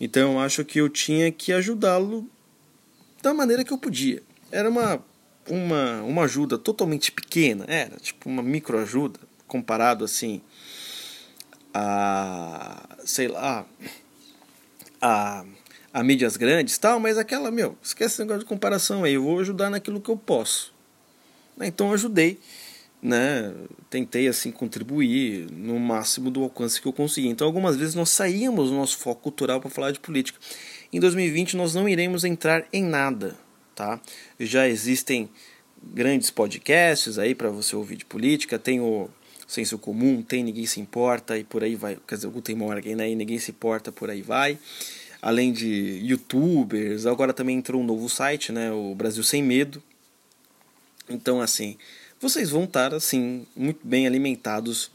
Então 0.00 0.34
eu 0.34 0.40
acho 0.40 0.64
que 0.64 0.80
eu 0.80 0.88
tinha 0.88 1.32
que 1.32 1.52
ajudá-lo 1.52 2.28
da 3.22 3.34
maneira 3.34 3.64
que 3.64 3.72
eu 3.72 3.78
podia. 3.78 4.22
Era 4.52 4.68
uma, 4.68 5.02
uma, 5.48 6.02
uma 6.02 6.22
ajuda 6.22 6.56
totalmente 6.56 7.10
pequena, 7.10 7.64
era 7.66 7.96
tipo 7.96 8.28
uma 8.28 8.42
microajuda, 8.42 9.18
comparado 9.48 10.04
assim 10.04 10.40
a 11.74 12.88
sei 13.04 13.28
lá 13.28 13.66
a, 15.00 15.44
a 15.92 16.02
mídias 16.02 16.36
grandes 16.36 16.76
tal, 16.78 17.00
mas 17.00 17.18
aquela, 17.18 17.50
meu, 17.50 17.76
esquece 17.82 18.14
esse 18.14 18.20
negócio 18.20 18.40
de 18.40 18.46
comparação 18.46 19.04
aí, 19.04 19.14
eu 19.14 19.22
vou 19.22 19.38
ajudar 19.40 19.70
naquilo 19.70 20.00
que 20.00 20.10
eu 20.10 20.16
posso. 20.16 20.72
Então 21.60 21.88
eu 21.88 21.94
ajudei, 21.94 22.38
né? 23.02 23.52
Tentei 23.90 24.28
assim 24.28 24.50
contribuir 24.50 25.50
no 25.50 25.78
máximo 25.78 26.30
do 26.30 26.42
alcance 26.42 26.80
que 26.80 26.86
eu 26.86 26.92
consegui. 26.92 27.28
Então 27.28 27.46
algumas 27.46 27.76
vezes 27.76 27.94
nós 27.94 28.10
saímos 28.10 28.70
do 28.70 28.76
nosso 28.76 28.98
foco 28.98 29.22
cultural 29.22 29.60
para 29.60 29.70
falar 29.70 29.90
de 29.90 30.00
política. 30.00 30.38
Em 30.92 31.00
2020 31.00 31.56
nós 31.56 31.74
não 31.74 31.88
iremos 31.88 32.24
entrar 32.24 32.64
em 32.72 32.82
nada, 32.82 33.36
tá? 33.74 34.00
Já 34.38 34.68
existem 34.68 35.28
grandes 35.82 36.30
podcasts 36.30 37.18
aí 37.18 37.34
para 37.34 37.50
você 37.50 37.74
ouvir 37.76 37.96
de 37.96 38.04
política, 38.04 38.58
tem 38.58 38.80
o 38.80 39.08
senso 39.48 39.78
comum, 39.78 40.22
tem 40.22 40.44
ninguém 40.44 40.66
se 40.66 40.78
importa 40.78 41.38
e 41.38 41.42
por 41.42 41.64
aí 41.64 41.74
vai. 41.74 41.96
Quer 42.06 42.16
dizer, 42.16 42.26
o 42.28 42.30
Guten 42.30 42.54
Morgen, 42.54 42.94
né? 42.94 43.10
E 43.10 43.16
ninguém 43.16 43.38
se 43.38 43.50
importa, 43.50 43.90
por 43.90 44.10
aí 44.10 44.20
vai. 44.20 44.58
Além 45.22 45.52
de 45.52 46.00
youtubers, 46.04 47.06
agora 47.06 47.32
também 47.32 47.56
entrou 47.56 47.80
um 47.80 47.84
novo 47.84 48.08
site, 48.08 48.52
né? 48.52 48.70
O 48.70 48.94
Brasil 48.94 49.24
Sem 49.24 49.42
Medo. 49.42 49.82
Então, 51.08 51.40
assim, 51.40 51.78
vocês 52.20 52.50
vão 52.50 52.64
estar, 52.64 52.92
assim, 52.92 53.46
muito 53.56 53.80
bem 53.82 54.06
alimentados 54.06 54.90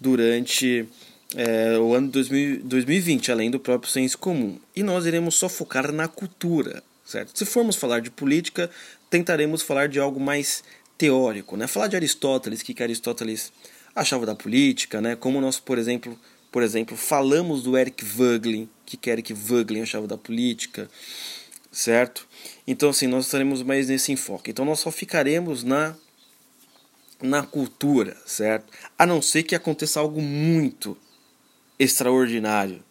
durante 0.00 0.88
é, 1.36 1.78
o 1.78 1.94
ano 1.94 2.08
2000, 2.08 2.62
2020, 2.64 3.30
além 3.30 3.50
do 3.50 3.60
próprio 3.60 3.92
senso 3.92 4.16
comum. 4.16 4.58
E 4.74 4.82
nós 4.82 5.04
iremos 5.04 5.34
só 5.34 5.46
focar 5.46 5.92
na 5.92 6.08
cultura, 6.08 6.82
certo? 7.04 7.38
Se 7.38 7.44
formos 7.44 7.76
falar 7.76 8.00
de 8.00 8.10
política, 8.10 8.70
tentaremos 9.10 9.60
falar 9.60 9.88
de 9.88 10.00
algo 10.00 10.18
mais 10.18 10.64
teórico, 10.96 11.56
né? 11.56 11.66
Falar 11.66 11.88
de 11.88 11.96
Aristóteles, 11.96 12.62
que, 12.62 12.72
que 12.72 12.82
Aristóteles 12.82 13.52
achava 13.94 14.26
da 14.26 14.34
política, 14.34 15.00
né? 15.00 15.16
Como 15.16 15.40
nós, 15.40 15.58
por 15.58 15.78
exemplo, 15.78 16.18
por 16.50 16.62
exemplo, 16.62 16.96
falamos 16.96 17.62
do 17.62 17.76
Eric 17.76 18.04
Voegelin, 18.04 18.68
que 18.84 18.96
que 18.96 19.10
Eric 19.10 19.32
Voegelin 19.32 19.82
achava 19.82 20.06
da 20.06 20.18
política, 20.18 20.90
certo? 21.70 22.26
Então 22.66 22.90
assim, 22.90 23.06
nós 23.06 23.26
estaremos 23.26 23.62
mais 23.62 23.88
nesse 23.88 24.12
enfoque. 24.12 24.50
Então 24.50 24.64
nós 24.64 24.80
só 24.80 24.90
ficaremos 24.90 25.62
na 25.62 25.94
na 27.22 27.42
cultura, 27.42 28.16
certo? 28.24 28.72
A 28.98 29.04
não 29.04 29.20
ser 29.20 29.42
que 29.42 29.54
aconteça 29.54 30.00
algo 30.00 30.22
muito 30.22 30.96
extraordinário, 31.78 32.82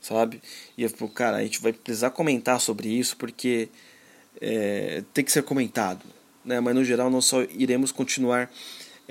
sabe? 0.00 0.42
E 0.76 0.82
eu 0.82 0.90
falo, 0.90 1.10
cara, 1.10 1.38
a 1.38 1.42
gente 1.42 1.60
vai 1.60 1.72
precisar 1.72 2.10
comentar 2.10 2.60
sobre 2.60 2.88
isso 2.88 3.16
porque 3.16 3.68
é, 4.40 5.02
tem 5.14 5.24
que 5.24 5.32
ser 5.32 5.42
comentado, 5.42 6.04
né? 6.44 6.60
Mas 6.60 6.74
no 6.74 6.84
geral 6.84 7.10
nós 7.10 7.24
só 7.24 7.42
iremos 7.42 7.90
continuar 7.92 8.50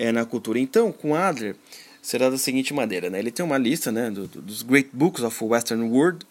é, 0.02 0.12
na 0.12 0.26
cultura. 0.26 0.58
Então, 0.58 0.92
com 0.92 1.14
Adler, 1.14 1.56
será 2.02 2.28
da 2.28 2.38
seguinte 2.38 2.74
maneira: 2.74 3.10
né? 3.10 3.20
ele 3.20 3.30
tem 3.30 3.46
uma 3.46 3.58
lista 3.58 3.92
né, 3.92 4.10
do, 4.10 4.26
do, 4.26 4.42
dos 4.42 4.64
Great 4.64 4.90
Books 4.92 5.24
of 5.24 5.44
Western 5.44 5.84
World. 5.84 6.26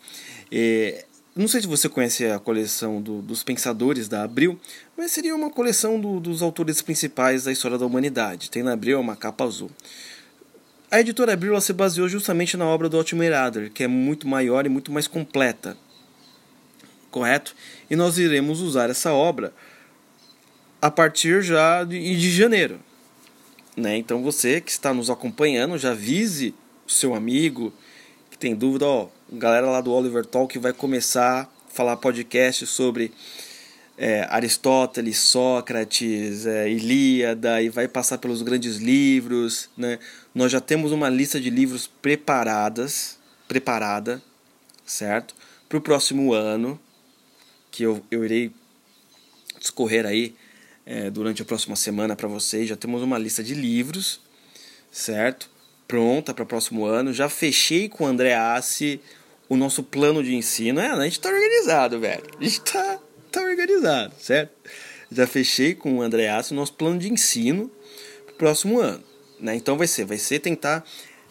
É, 0.51 1.05
não 1.37 1.47
sei 1.47 1.61
se 1.61 1.69
você 1.69 1.89
conhece 1.89 2.27
a 2.27 2.41
coleção 2.41 3.01
do, 3.01 3.23
dos 3.23 3.45
Pensadores 3.45 4.09
da 4.09 4.25
Abril, 4.25 4.59
mas 4.97 5.13
seria 5.13 5.37
uma 5.37 5.51
coleção 5.51 6.01
do, 6.01 6.19
dos 6.19 6.43
autores 6.43 6.83
principais 6.83 7.45
da 7.45 7.53
história 7.53 7.79
da 7.79 7.87
humanidade. 7.87 8.51
Tem 8.51 8.65
na 8.65 8.73
Abril 8.73 8.99
uma 8.99 9.15
capa 9.15 9.45
azul. 9.45 9.71
A 10.91 10.99
editora 10.99 11.35
Abril 11.35 11.59
se 11.61 11.73
baseou 11.73 12.09
justamente 12.09 12.57
na 12.57 12.67
obra 12.67 12.89
do 12.89 12.97
Altimer 12.97 13.33
Adler, 13.33 13.71
que 13.71 13.85
é 13.85 13.87
muito 13.87 14.27
maior 14.27 14.67
e 14.67 14.69
muito 14.69 14.91
mais 14.91 15.07
completa. 15.07 15.77
Correto? 17.13 17.55
E 17.89 17.95
nós 17.95 18.19
iremos 18.19 18.61
usar 18.61 18.91
essa 18.91 19.13
obra 19.13 19.53
a 20.83 20.91
partir 20.91 21.43
já 21.43 21.85
de, 21.85 22.17
de 22.17 22.31
janeiro. 22.33 22.81
Né? 23.77 23.97
Então 23.97 24.23
você 24.23 24.61
que 24.61 24.71
está 24.71 24.93
nos 24.93 25.11
acompanhando, 25.11 25.79
já 25.79 25.93
avise 25.93 26.55
o 26.87 26.91
seu 26.91 27.15
amigo 27.15 27.73
que 28.31 28.39
tem 28.39 28.55
dúvida, 28.55 28.87
ó, 28.87 29.09
galera 29.33 29.71
lá 29.71 29.81
do 29.81 29.93
Oliver 29.93 30.25
Talk 30.25 30.59
vai 30.59 30.73
começar 30.73 31.43
a 31.43 31.49
falar 31.73 31.97
podcast 31.97 32.67
sobre 32.67 33.13
é, 33.97 34.27
Aristóteles, 34.31 35.19
Sócrates, 35.19 36.47
é, 36.47 36.71
Ilíada 36.71 37.63
e 37.63 37.69
vai 37.69 37.87
passar 37.87 38.19
pelos 38.19 38.43
grandes 38.43 38.77
livros, 38.77 39.69
né? 39.77 39.99
Nós 40.35 40.51
já 40.51 40.61
temos 40.61 40.93
uma 40.93 41.09
lista 41.09 41.41
de 41.41 41.51
livros 41.51 41.87
preparadas, 41.87 43.19
preparada, 43.47 44.23
certo? 44.87 45.35
para 45.71 45.79
o 45.79 45.81
próximo 45.81 46.35
ano, 46.35 46.79
que 47.71 47.85
eu, 47.85 48.05
eu 48.11 48.25
irei 48.25 48.51
discorrer 49.61 50.05
aí 50.05 50.35
é, 50.91 51.09
durante 51.09 51.41
a 51.41 51.45
próxima 51.45 51.77
semana 51.77 52.17
para 52.17 52.27
vocês. 52.27 52.69
Já 52.69 52.77
temos 52.77 53.01
uma 53.01 53.17
lista 53.17 53.45
de 53.45 53.55
livros, 53.55 54.21
certo? 54.91 55.49
Pronta 55.87 56.35
para 56.35 56.43
o 56.43 56.47
próximo 56.47 56.85
ano. 56.85 57.13
Já 57.13 57.29
fechei 57.29 57.89
com 57.89 58.03
o 58.03 58.07
André 58.09 58.35
Assi 58.35 59.01
o 59.49 59.57
nosso 59.57 59.85
plano 59.85 60.21
de 60.21 60.35
ensino. 60.35 60.81
É, 60.81 60.89
a 60.89 61.05
gente 61.05 61.13
está 61.13 61.29
organizado, 61.29 62.01
velho. 62.01 62.25
A 62.37 62.43
gente 62.43 62.59
está 62.59 62.99
tá 63.31 63.41
organizado, 63.41 64.13
certo? 64.19 64.51
Já 65.13 65.29
fechei 65.29 65.77
com 65.77 65.99
o 65.99 66.03
André 66.03 66.29
Assi 66.29 66.53
o 66.53 66.57
nosso 66.57 66.73
plano 66.73 66.99
de 66.99 67.09
ensino 67.09 67.71
para 68.27 68.35
o 68.35 68.37
próximo 68.37 68.81
ano. 68.81 69.05
Né? 69.39 69.55
Então 69.55 69.79
vai 69.79 69.87
ser, 69.87 70.05
vai 70.05 70.19
ser 70.19 70.41
tentar 70.41 70.85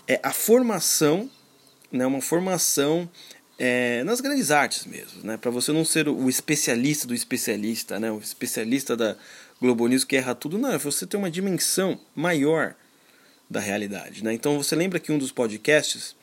é, 0.07 0.21
a 0.23 0.31
formação, 0.31 1.29
né, 1.91 2.05
uma 2.05 2.21
formação 2.21 3.09
é, 3.59 4.05
nas 4.05 4.21
grandes 4.21 4.51
artes 4.51 4.85
mesmo, 4.85 5.21
né? 5.21 5.35
Para 5.35 5.51
você 5.51 5.73
não 5.73 5.83
ser 5.83 6.07
o 6.07 6.29
especialista 6.29 7.05
do 7.05 7.13
especialista, 7.13 7.99
né? 7.99 8.09
O 8.09 8.19
especialista 8.19 8.95
da 8.95 9.17
News 9.61 10.03
que 10.03 10.15
erra 10.15 10.33
tudo, 10.33 10.57
não, 10.57 10.71
é 10.71 10.77
você 10.77 11.05
ter 11.05 11.17
uma 11.17 11.29
dimensão 11.29 11.99
maior 12.15 12.75
da 13.49 13.59
realidade, 13.59 14.23
né? 14.23 14.33
Então 14.33 14.61
você 14.61 14.75
lembra 14.75 14.99
que 14.99 15.11
um 15.11 15.17
dos 15.17 15.31
podcasts 15.31 16.15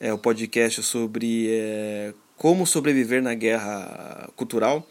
é 0.00 0.12
o 0.12 0.18
podcast 0.18 0.82
sobre 0.82 1.48
é, 1.50 2.14
como 2.36 2.66
sobreviver 2.66 3.22
na 3.22 3.34
guerra 3.34 4.28
cultural. 4.34 4.86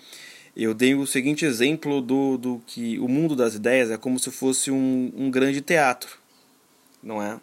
Eu 0.55 0.73
dei 0.73 0.95
o 0.95 1.05
seguinte 1.05 1.45
exemplo 1.45 2.01
do, 2.01 2.37
do 2.37 2.61
que 2.65 2.99
o 2.99 3.07
mundo 3.07 3.35
das 3.35 3.55
ideias 3.55 3.89
é 3.89 3.97
como 3.97 4.19
se 4.19 4.31
fosse 4.31 4.69
um, 4.69 5.11
um 5.15 5.31
grande 5.31 5.61
teatro, 5.61 6.17
não 7.01 7.21
é? 7.21 7.39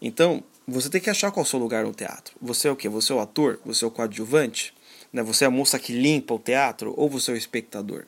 Então, 0.00 0.42
você 0.66 0.88
tem 0.88 1.00
que 1.00 1.10
achar 1.10 1.30
qual 1.30 1.44
é 1.44 1.46
o 1.46 1.50
seu 1.50 1.58
lugar 1.58 1.84
no 1.84 1.92
teatro. 1.92 2.34
Você 2.40 2.68
é 2.68 2.70
o 2.70 2.76
quê? 2.76 2.88
Você 2.88 3.12
é 3.12 3.14
o 3.14 3.20
ator? 3.20 3.58
Você 3.64 3.84
é 3.84 3.88
o 3.88 3.90
coadjuvante? 3.90 4.74
Né? 5.12 5.22
Você 5.22 5.44
é 5.44 5.46
a 5.46 5.50
moça 5.50 5.78
que 5.78 5.92
limpa 5.92 6.34
o 6.34 6.38
teatro? 6.38 6.94
Ou 6.96 7.08
você 7.08 7.30
é 7.30 7.34
o 7.34 7.36
espectador? 7.36 8.04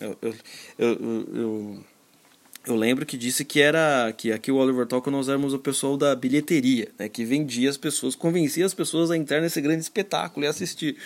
Eu, 0.00 0.16
eu, 0.22 0.34
eu, 0.78 1.84
eu, 2.66 2.76
lembro 2.76 3.04
que 3.04 3.16
disse 3.16 3.44
que 3.44 3.60
era 3.60 4.12
que 4.16 4.30
aqui 4.30 4.52
o 4.52 4.56
Oliver 4.56 4.86
Talk 4.86 5.10
nós 5.10 5.28
éramos 5.28 5.52
o 5.54 5.58
pessoal 5.58 5.96
da 5.96 6.14
bilheteria, 6.14 6.88
né? 6.98 7.08
que 7.08 7.24
vendia 7.24 7.68
as 7.68 7.76
pessoas, 7.76 8.14
convencia 8.14 8.64
as 8.64 8.74
pessoas 8.74 9.10
a 9.10 9.16
entrar 9.16 9.40
nesse 9.40 9.60
grande 9.60 9.82
espetáculo 9.82 10.46
e 10.46 10.48
assistir. 10.48 10.96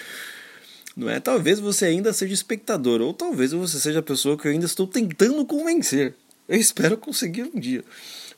Não 0.96 1.08
é? 1.08 1.18
Talvez 1.20 1.58
você 1.58 1.86
ainda 1.86 2.12
seja 2.12 2.34
espectador, 2.34 3.00
ou 3.00 3.14
talvez 3.14 3.52
você 3.52 3.80
seja 3.80 4.00
a 4.00 4.02
pessoa 4.02 4.36
que 4.36 4.46
eu 4.46 4.52
ainda 4.52 4.66
estou 4.66 4.86
tentando 4.86 5.44
convencer. 5.46 6.14
Eu 6.48 6.58
espero 6.58 6.98
conseguir 6.98 7.44
um 7.44 7.58
dia. 7.58 7.82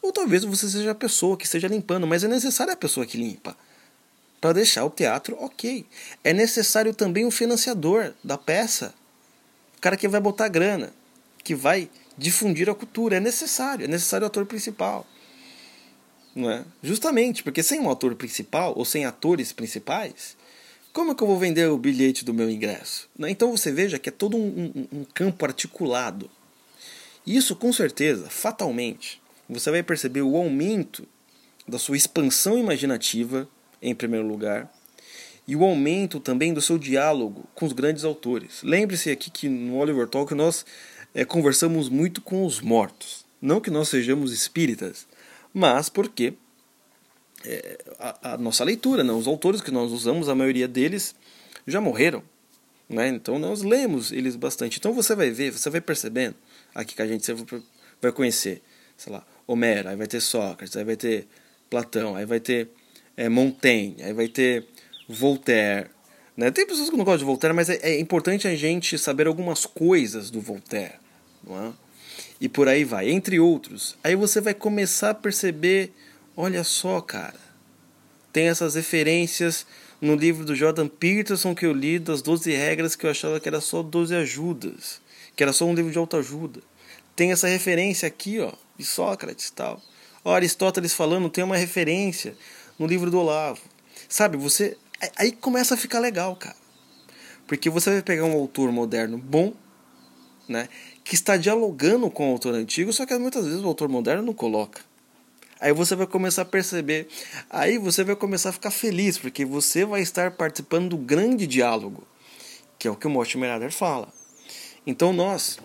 Ou 0.01 0.13
talvez 0.13 0.45
você 0.45 0.69
seja 0.69 0.91
a 0.91 0.95
pessoa 0.95 1.37
que 1.37 1.47
esteja 1.47 1.67
limpando, 1.67 2.07
mas 2.07 2.23
é 2.23 2.29
necessária 2.29 2.75
a 2.75 2.77
pessoa 2.77 3.07
que 3.07 3.17
limpa. 3.17 3.57
Para 4.41 4.53
deixar 4.53 4.85
o 4.85 4.91
teatro 4.91 5.37
ok. 5.41 5.85
É 6.23 6.33
necessário 6.33 6.95
também 6.95 7.25
o 7.25 7.31
financiador 7.31 8.13
da 8.23 8.37
peça. 8.37 8.95
Cara 9.85 9.99
que 9.99 10.09
vai 10.09 10.19
botar 10.19 10.49
grana, 10.49 10.95
que 11.43 11.55
vai 11.55 11.91
difundir 12.17 12.71
a 12.71 12.75
cultura. 12.75 13.19
É 13.19 13.21
necessário. 13.21 13.85
É 13.85 13.87
necessário 13.87 14.25
o 14.25 14.29
ator 14.29 14.47
principal. 14.47 15.07
Não 16.35 16.51
é? 16.51 16.65
Justamente, 16.83 17.43
porque 17.43 17.63
sem 17.63 17.79
um 17.81 17.91
ator 17.91 18.15
principal, 18.15 18.73
ou 18.79 18.87
sem 18.87 19.05
atores 19.05 19.53
principais, 19.53 20.39
como 20.91 21.13
é 21.13 21.15
que 21.15 21.23
eu 21.23 21.27
vou 21.27 21.39
vender 21.39 21.69
o 21.69 21.77
bilhete 21.77 22.25
do 22.25 22.33
meu 22.33 22.49
ingresso? 22.51 23.11
Então 23.29 23.55
você 23.55 23.71
veja 23.71 23.99
que 23.99 24.09
é 24.09 24.13
todo 24.13 24.39
um, 24.39 24.73
um, 24.75 25.01
um 25.01 25.05
campo 25.05 25.45
articulado. 25.45 26.31
Isso, 27.27 27.55
com 27.55 27.71
certeza, 27.71 28.31
fatalmente, 28.31 29.21
você 29.47 29.71
vai 29.71 29.83
perceber 29.83 30.23
o 30.23 30.35
aumento 30.35 31.07
da 31.69 31.79
sua 31.79 31.99
expansão 31.99 32.57
imaginativa, 32.57 33.47
em 33.83 33.95
primeiro 33.95 34.27
lugar, 34.27 34.74
e 35.47 35.55
o 35.55 35.65
aumento 35.65 36.19
também 36.21 36.55
do 36.55 36.61
seu 36.61 36.79
diálogo 36.79 37.45
com 37.55 37.67
os 37.67 37.73
grandes 37.73 38.05
autores. 38.05 38.63
Lembre-se 38.63 39.11
aqui 39.11 39.31
que 39.31 39.49
no 39.49 39.77
Oliver 39.77 40.09
Talk 40.09 40.35
nós 40.35 40.65
é, 41.15 41.25
conversamos 41.25 41.89
muito 41.89 42.21
com 42.21 42.45
os 42.45 42.61
mortos. 42.61 43.25
Não 43.41 43.61
que 43.61 43.71
nós 43.71 43.89
sejamos 43.89 44.33
espíritas, 44.33 45.07
mas 45.53 45.89
porque 45.89 46.35
é, 47.45 47.79
a, 47.99 48.33
a, 48.33 48.39
nossa 48.39 48.65
leitura, 48.65 49.05
né, 49.05 49.13
os 49.13 49.27
autores 49.27 49.61
que 49.61 49.71
nós 49.71 49.93
usamos, 49.93 50.29
a 50.29 50.35
maioria 50.35 50.67
deles 50.67 51.15
já 51.67 51.81
morreram. 51.81 52.23
Né? 52.89 53.09
Então 53.09 53.39
nós 53.39 53.63
lemos 53.63 54.13
eles 54.13 54.37
bastante. 54.37 54.79
Então 54.79 54.93
você 54.95 55.15
vai 55.15 55.31
ver, 55.31 55.53
você 55.53 55.69
vai 55.69 55.81
percebendo 55.81 56.37
aqui 56.75 56.95
que 56.95 57.03
a 57.03 57.07
gente 57.07 57.31
vai 58.01 58.13
conhecer, 58.13 58.63
sei 58.97 59.13
lá, 59.13 59.25
Homero, 59.47 59.91
aí 59.91 59.97
vai 59.97 60.07
ter 60.07 60.21
Sócrates, 60.21 60.77
aí 60.77 60.85
vai 60.85 60.97
ter 60.97 61.27
Platão, 61.69 62.17
aí 62.17 62.25
vai 62.25 62.41
ter 62.41 62.71
é, 63.17 63.29
Montaigne, 63.29 64.03
aí 64.03 64.13
vai 64.13 64.29
ter 64.29 64.67
Voltaire. 65.09 65.91
Né? 66.37 66.51
Tem 66.51 66.67
pessoas 66.67 66.91
que 66.91 66.97
não 66.97 67.05
gostam 67.05 67.19
de 67.19 67.25
Voltaire, 67.25 67.55
mas 67.55 67.71
é, 67.71 67.79
é 67.83 68.01
importante 68.01 68.49
a 68.49 68.55
gente 68.55 68.99
saber 68.99 69.27
algumas 69.27 69.67
coisas 69.67 70.31
do 70.31 70.41
Voltaire. 70.41 70.95
Não 71.47 71.67
é? 71.67 71.73
E 72.41 72.49
por 72.49 72.69
aí 72.69 72.85
vai, 72.85 73.11
entre 73.11 73.39
outros. 73.39 73.97
Aí 74.03 74.17
você 74.17 74.41
vai 74.41 74.55
começar 74.55 75.11
a 75.11 75.15
perceber: 75.15 75.93
olha 76.37 76.65
só, 76.65 77.01
cara, 77.01 77.39
tem 78.33 78.49
essas 78.49 78.75
referências 78.75 79.67
no 80.01 80.15
livro 80.17 80.45
do 80.45 80.55
Jordan 80.55 80.89
Peterson 80.89 81.55
que 81.55 81.65
eu 81.65 81.73
li 81.73 81.99
das 81.99 82.21
12 82.21 82.51
regras 82.53 82.97
que 82.97 83.07
eu 83.07 83.11
achava 83.11 83.41
que 83.41 83.49
era 83.49 83.61
só 83.61 83.83
12 83.83 84.15
ajudas, 84.15 85.01
que 85.35 85.43
era 85.43 85.53
só 85.53 85.65
um 85.65 85.75
livro 85.75 85.93
de 85.93 85.99
autoajuda. 85.99 86.61
Tem 87.15 87.31
essa 87.31 87.47
referência 87.47 88.09
aqui, 88.09 88.41
ó, 88.41 88.53
de 88.77 88.85
Sócrates 88.85 89.51
tal. 89.51 89.81
Ó, 90.25 90.35
Aristóteles 90.35 90.93
falando, 90.93 91.31
tem 91.31 91.45
uma 91.45 91.57
referência 91.57 92.37
no 92.79 92.87
livro 92.87 93.11
do 93.11 93.19
Olavo. 93.19 93.61
Sabe, 94.09 94.37
você. 94.37 94.77
Aí 95.17 95.33
começa 95.33 95.75
a 95.75 95.77
ficar 95.77 95.99
legal, 95.99 96.37
cara. 96.37 96.57
Porque 97.47 97.69
você 97.69 97.91
vai 97.91 98.03
pegar 98.03 98.25
um 98.25 98.33
autor 98.33 98.73
moderno 98.73 99.19
bom, 99.19 99.53
né? 100.49 100.69
Que 101.03 101.15
está 101.15 101.37
dialogando 101.37 102.11
com 102.11 102.29
o 102.29 102.33
autor 102.33 102.55
antigo, 102.55 102.93
só 102.93 103.05
que 103.05 103.17
muitas 103.19 103.45
vezes 103.45 103.61
o 103.63 103.67
autor 103.67 103.89
moderno 103.89 104.23
não 104.23 104.35
coloca. 104.35 104.81
Aí 105.61 105.73
você 105.73 105.95
vai 105.95 106.07
começar 106.07 106.43
a 106.43 106.45
perceber. 106.45 107.09
Aí 107.49 107.79
você 107.79 108.05
vai 108.05 108.17
começar 108.17 108.51
a 108.51 108.53
ficar 108.53 108.71
feliz, 108.71 109.19
porque 109.19 109.45
você 109.45 109.85
vai 109.85 110.01
estar 110.01 110.31
participando 110.33 110.91
do 110.91 110.97
grande 110.97 111.47
diálogo, 111.47 112.07
que 112.79 112.89
é 112.89 112.91
o 112.91 112.97
que 112.97 113.07
o 113.07 113.11
Mortimer 113.11 113.51
Adler 113.51 113.73
fala. 113.73 114.09
Então 114.87 115.13
nós, 115.13 115.59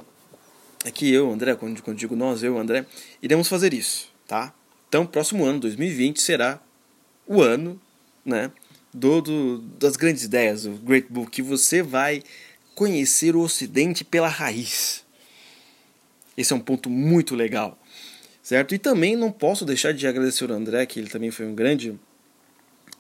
aqui 0.86 1.12
eu, 1.12 1.32
André, 1.32 1.56
quando, 1.56 1.82
quando 1.82 1.98
digo 1.98 2.16
nós, 2.16 2.44
eu, 2.44 2.58
André, 2.58 2.86
iremos 3.22 3.48
fazer 3.48 3.74
isso, 3.74 4.10
tá? 4.28 4.54
Então, 4.88 5.06
próximo 5.06 5.46
ano, 5.46 5.60
2020, 5.60 6.22
será 6.22 6.60
o 7.28 7.42
ano, 7.42 7.80
né, 8.26 8.52
do, 8.94 9.22
do, 9.22 9.58
das 9.80 9.96
grandes 9.96 10.24
ideias, 10.24 10.66
o 10.66 10.72
Great 10.72 11.08
Book, 11.10 11.32
que 11.32 11.42
você 11.42 11.82
vai 11.82 12.24
conhecer 12.76 13.36
o 13.36 13.42
Ocidente 13.42 14.04
pela 14.04 14.28
raiz. 14.28 15.06
Esse 16.38 16.54
é 16.54 16.56
um 16.56 16.60
ponto 16.60 16.90
muito 16.90 17.36
legal, 17.36 17.78
certo? 18.42 18.74
E 18.74 18.80
também 18.80 19.16
não 19.16 19.32
posso 19.32 19.66
deixar 19.66 19.94
de 19.94 20.08
agradecer 20.08 20.50
ao 20.50 20.58
André, 20.58 20.86
que 20.86 21.00
ele 21.00 21.10
também 21.10 21.32
foi 21.32 21.46
um 21.46 21.54
grande 21.54 22.00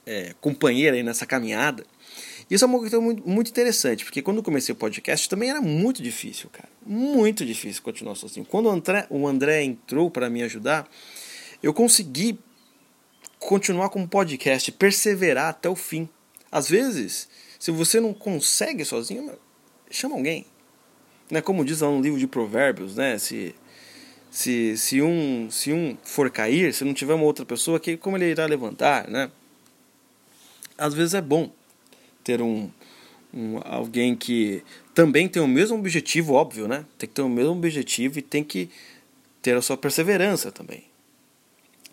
é, 0.05 0.33
companheiro 0.41 0.95
aí 0.95 1.03
nessa 1.03 1.25
caminhada, 1.25 1.85
isso 2.49 2.65
é 2.65 2.67
uma 2.67 2.79
coisa 2.79 2.99
muito, 2.99 3.29
muito 3.29 3.51
interessante, 3.51 4.03
porque 4.03 4.23
quando 4.23 4.41
comecei 4.41 4.73
o 4.73 4.75
podcast 4.75 5.29
também 5.29 5.51
era 5.51 5.61
muito 5.61 6.01
difícil, 6.01 6.49
cara. 6.49 6.67
Muito 6.83 7.45
difícil 7.45 7.83
continuar 7.83 8.15
sozinho. 8.15 8.43
Quando 8.43 8.65
o 8.65 8.69
André, 8.71 9.05
o 9.09 9.27
André 9.27 9.63
entrou 9.63 10.09
para 10.09 10.31
me 10.31 10.41
ajudar, 10.41 10.89
eu 11.61 11.71
consegui 11.71 12.39
continuar 13.39 13.89
com 13.89 14.03
o 14.03 14.07
podcast, 14.07 14.71
perseverar 14.73 15.49
até 15.49 15.69
o 15.69 15.75
fim. 15.75 16.07
Às 16.51 16.69
vezes, 16.69 17.29
se 17.57 17.71
você 17.71 17.99
não 17.99 18.13
consegue 18.13 18.83
sozinho, 18.83 19.31
chama 19.89 20.15
alguém. 20.15 20.45
Né? 21.31 21.41
Como 21.41 21.63
diz 21.63 21.81
lá 21.81 21.89
no 21.89 22.01
livro 22.01 22.19
de 22.19 22.27
Provérbios, 22.27 22.95
né? 22.95 23.17
Se, 23.17 23.55
se, 24.29 24.77
se, 24.77 25.01
um, 25.01 25.49
se 25.49 25.71
um 25.71 25.97
for 26.03 26.29
cair, 26.29 26.73
se 26.73 26.83
não 26.83 26.93
tiver 26.93 27.13
uma 27.13 27.23
outra 27.23 27.45
pessoa, 27.45 27.79
que, 27.79 27.97
como 27.97 28.17
ele 28.17 28.25
irá 28.25 28.45
levantar, 28.45 29.07
né? 29.07 29.31
Às 30.77 30.93
vezes 30.93 31.13
é 31.13 31.21
bom 31.21 31.51
ter 32.23 32.41
um, 32.41 32.69
um, 33.33 33.59
alguém 33.63 34.15
que 34.15 34.63
também 34.93 35.27
tem 35.27 35.41
o 35.41 35.47
mesmo 35.47 35.77
objetivo, 35.77 36.33
óbvio, 36.33 36.67
né? 36.67 36.85
Tem 36.97 37.07
que 37.07 37.15
ter 37.15 37.21
o 37.21 37.29
mesmo 37.29 37.51
objetivo 37.51 38.19
e 38.19 38.21
tem 38.21 38.43
que 38.43 38.69
ter 39.41 39.55
a 39.55 39.61
sua 39.61 39.77
perseverança 39.77 40.51
também. 40.51 40.88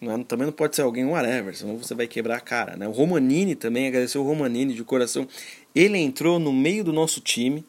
Não 0.00 0.12
é? 0.12 0.24
Também 0.24 0.46
não 0.46 0.52
pode 0.52 0.76
ser 0.76 0.82
alguém 0.82 1.04
whatever, 1.04 1.56
senão 1.56 1.78
você 1.78 1.94
vai 1.94 2.06
quebrar 2.06 2.36
a 2.36 2.40
cara. 2.40 2.76
Né? 2.76 2.86
O 2.86 2.92
Romanini 2.92 3.54
também, 3.54 3.86
agradeceu 3.86 4.22
o 4.22 4.26
Romanini 4.26 4.74
de 4.74 4.84
coração. 4.84 5.26
Ele 5.74 5.98
entrou 5.98 6.38
no 6.38 6.52
meio 6.52 6.84
do 6.84 6.92
nosso 6.92 7.20
time, 7.20 7.64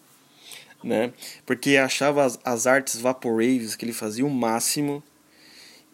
né? 0.83 1.13
porque 1.45 1.77
achava 1.77 2.25
as, 2.25 2.39
as 2.43 2.67
artes 2.67 2.99
Vaporaves 2.99 3.75
que 3.75 3.85
ele 3.85 3.93
fazia 3.93 4.25
o 4.25 4.29
máximo. 4.29 5.01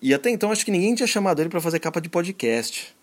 E 0.02 0.14
até 0.14 0.30
então 0.30 0.52
acho 0.52 0.66
que 0.66 0.72
ninguém 0.72 0.96
tinha 0.96 1.08
chamado 1.08 1.42
ele 1.42 1.50
para 1.50 1.62
fazer 1.62 1.80
capa 1.80 2.02
de 2.02 2.10
podcast. 2.10 2.94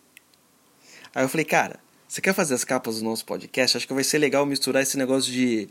Aí 1.15 1.25
eu 1.25 1.29
falei, 1.29 1.45
cara, 1.45 1.81
você 2.07 2.21
quer 2.21 2.35
fazer 2.35 2.55
as 2.55 2.65
capas 2.65 2.99
do 2.99 3.05
nosso 3.05 3.25
podcast? 3.25 3.77
Acho 3.77 3.87
que 3.87 3.95
vai 3.95 4.05
ser 4.05 4.19
legal 4.19 4.45
misturar 4.45 4.83
esse 4.83 4.99
negócio 4.99 5.33
de, 5.33 5.69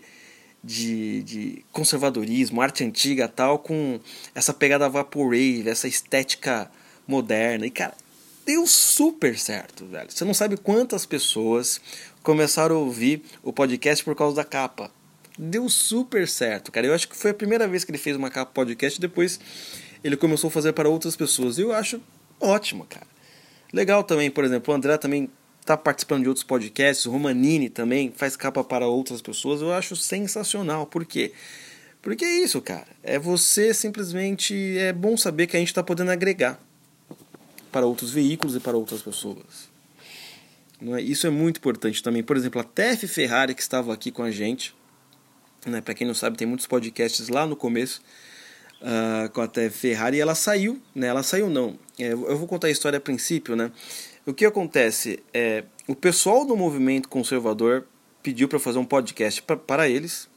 de, 0.64 1.24
de 1.24 1.66
conservadorismo, 1.72 2.62
arte 2.62 2.84
antiga 2.84 3.28
tal, 3.28 3.60
com 3.60 4.00
essa 4.34 4.54
pegada 4.54 4.88
vaporwave, 4.90 5.68
essa 5.68 5.88
estética 5.88 6.72
moderna. 7.10 7.66
E, 7.66 7.72
cara, 7.72 7.96
deu 8.46 8.66
super 8.68 9.38
certo, 9.38 9.86
velho. 9.86 10.10
Você 10.10 10.24
não 10.24 10.34
sabe 10.34 10.56
quantas 10.56 11.06
pessoas 11.06 11.82
começaram 12.22 12.76
a 12.76 12.80
ouvir 12.80 13.24
o 13.44 13.52
podcast 13.52 14.04
por 14.04 14.16
causa 14.16 14.36
da 14.36 14.44
capa. 14.44 14.92
Deu 15.38 15.68
super 15.70 16.28
certo, 16.28 16.72
cara. 16.72 16.86
Eu 16.86 16.94
acho 16.94 17.08
que 17.08 17.16
foi 17.18 17.32
a 17.32 17.34
primeira 17.34 17.68
vez 17.68 17.84
que 17.84 17.92
ele 17.92 17.98
fez 17.98 18.16
uma 18.16 18.30
capa 18.30 18.52
podcast, 18.54 19.00
depois 19.02 19.40
ele 20.04 20.16
começou 20.16 20.50
a 20.50 20.52
fazer 20.52 20.74
para 20.74 20.88
outras 20.88 21.16
pessoas. 21.16 21.58
E 21.58 21.62
eu 21.62 21.74
acho 21.74 22.02
ótimo, 22.40 22.86
cara. 22.86 23.08
Legal 23.74 24.04
também, 24.04 24.30
por 24.30 24.44
exemplo, 24.44 24.74
o 24.74 24.76
André 24.76 24.98
também 24.98 25.30
está 25.62 25.78
participando 25.78 26.24
de 26.24 26.30
outros 26.30 26.44
podcasts, 26.44 27.06
o 27.06 27.12
Romanini 27.12 27.70
também 27.70 28.12
faz 28.16 28.36
capa 28.36 28.64
para 28.64 28.88
outras 28.88 29.22
pessoas. 29.22 29.62
Eu 29.62 29.72
acho 29.74 29.96
sensacional. 29.96 30.86
Por 30.86 31.06
quê? 31.06 31.32
Porque 32.02 32.26
é 32.26 32.42
isso, 32.42 32.62
cara. 32.62 32.88
É 33.04 33.18
você 33.18 33.74
simplesmente. 33.74 34.78
É 34.78 34.92
bom 34.92 35.16
saber 35.16 35.48
que 35.48 35.56
a 35.56 35.60
gente 35.60 35.70
está 35.70 35.84
podendo 35.84 36.12
agregar 36.12 36.60
para 37.72 37.86
outros 37.86 38.12
veículos 38.12 38.56
e 38.56 38.60
para 38.60 38.78
outras 38.78 39.02
pessoas. 39.02 39.70
É? 40.82 41.02
Isso 41.02 41.28
é 41.28 41.30
muito 41.30 41.58
importante 41.58 42.02
também. 42.02 42.24
Por 42.24 42.38
exemplo, 42.38 42.62
a 42.62 42.64
TF 42.64 43.08
Ferrari, 43.08 43.54
que 43.54 43.62
estava 43.62 43.94
aqui 43.94 44.12
com 44.12 44.24
a 44.24 44.32
gente, 44.32 44.76
né? 45.66 45.82
para 45.82 45.94
quem 45.94 46.08
não 46.08 46.14
sabe, 46.14 46.38
tem 46.38 46.48
muitos 46.48 46.68
podcasts 46.68 47.28
lá 47.28 47.46
no 47.46 47.56
começo 47.56 48.02
uh, 48.82 49.30
com 49.32 49.42
a 49.42 49.48
TF 49.48 49.78
Ferrari, 49.78 50.18
e 50.18 50.22
ela 50.22 50.36
saiu, 50.36 50.82
né? 50.96 51.08
ela 51.08 51.24
saiu 51.24 51.50
não. 51.50 51.78
É, 51.98 52.14
eu 52.14 52.38
vou 52.38 52.48
contar 52.48 52.68
a 52.68 52.72
história 52.72 52.98
a 52.98 53.02
princípio. 53.02 53.56
Né? 53.56 53.72
O 54.26 54.34
que 54.34 54.46
acontece 54.46 55.20
é 55.34 55.64
o 55.88 55.96
pessoal 55.96 56.46
do 56.46 56.56
movimento 56.56 57.10
conservador 57.10 57.86
pediu 58.24 58.48
para 58.48 58.60
fazer 58.60 58.80
um 58.80 58.86
podcast 58.86 59.42
pra, 59.42 59.58
para 59.58 59.90
eles. 59.90 60.30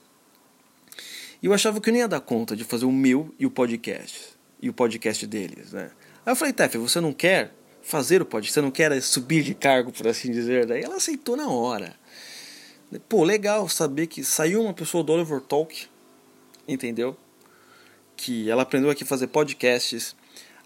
E 1.43 1.47
eu 1.47 1.53
achava 1.53 1.81
que 1.81 1.91
eu 1.91 1.93
nem 1.93 2.03
ia 2.03 2.09
dar 2.09 2.21
conta 2.21 2.55
de 2.55 2.65
fazer 2.65 2.85
o 2.85 2.93
meu 2.93 3.35
e 3.39 3.47
o 3.47 3.51
podcast. 3.51 4.33
E 4.61 4.69
o 4.69 4.73
podcast 4.73 5.27
deles, 5.27 5.73
né? 5.73 5.91
Aí 6.25 6.33
eu 6.33 6.37
falei, 6.37 6.53
Tef, 6.53 6.77
você 6.79 7.01
não 7.01 7.13
quer 7.13 7.53
fazer 7.83 8.23
o 8.23 8.25
podcast? 8.25 8.55
Você 8.55 8.61
não 8.61 8.71
quer 8.71 9.01
subir 9.03 9.43
de 9.43 9.55
cargo, 9.55 9.91
por 9.91 10.07
assim 10.07 10.31
dizer? 10.31 10.67
Daí 10.67 10.83
ela 10.83 10.97
aceitou 10.97 11.37
na 11.37 11.49
hora. 11.49 11.95
Pô, 13.09 13.25
legal 13.25 13.69
saber 13.69 14.07
que 14.07 14.23
saiu 14.23 14.63
uma 14.63 14.73
pessoa 14.73 15.03
do 15.03 15.13
Oliver 15.13 15.41
Talk, 15.41 15.87
entendeu? 16.69 17.17
Que 18.17 18.49
ela 18.49 18.63
aprendeu 18.63 18.91
aqui 18.91 19.03
a 19.03 19.07
fazer 19.07 19.27
podcasts, 19.29 20.15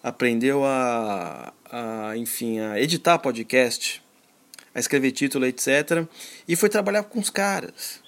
aprendeu 0.02 0.64
a, 0.64 1.54
a, 1.70 2.16
enfim, 2.16 2.58
a 2.58 2.78
editar 2.80 3.18
podcast, 3.18 4.02
a 4.74 4.80
escrever 4.80 5.12
título, 5.12 5.46
etc. 5.46 6.06
E 6.46 6.54
foi 6.54 6.68
trabalhar 6.68 7.04
com 7.04 7.18
os 7.18 7.30
caras. 7.30 8.05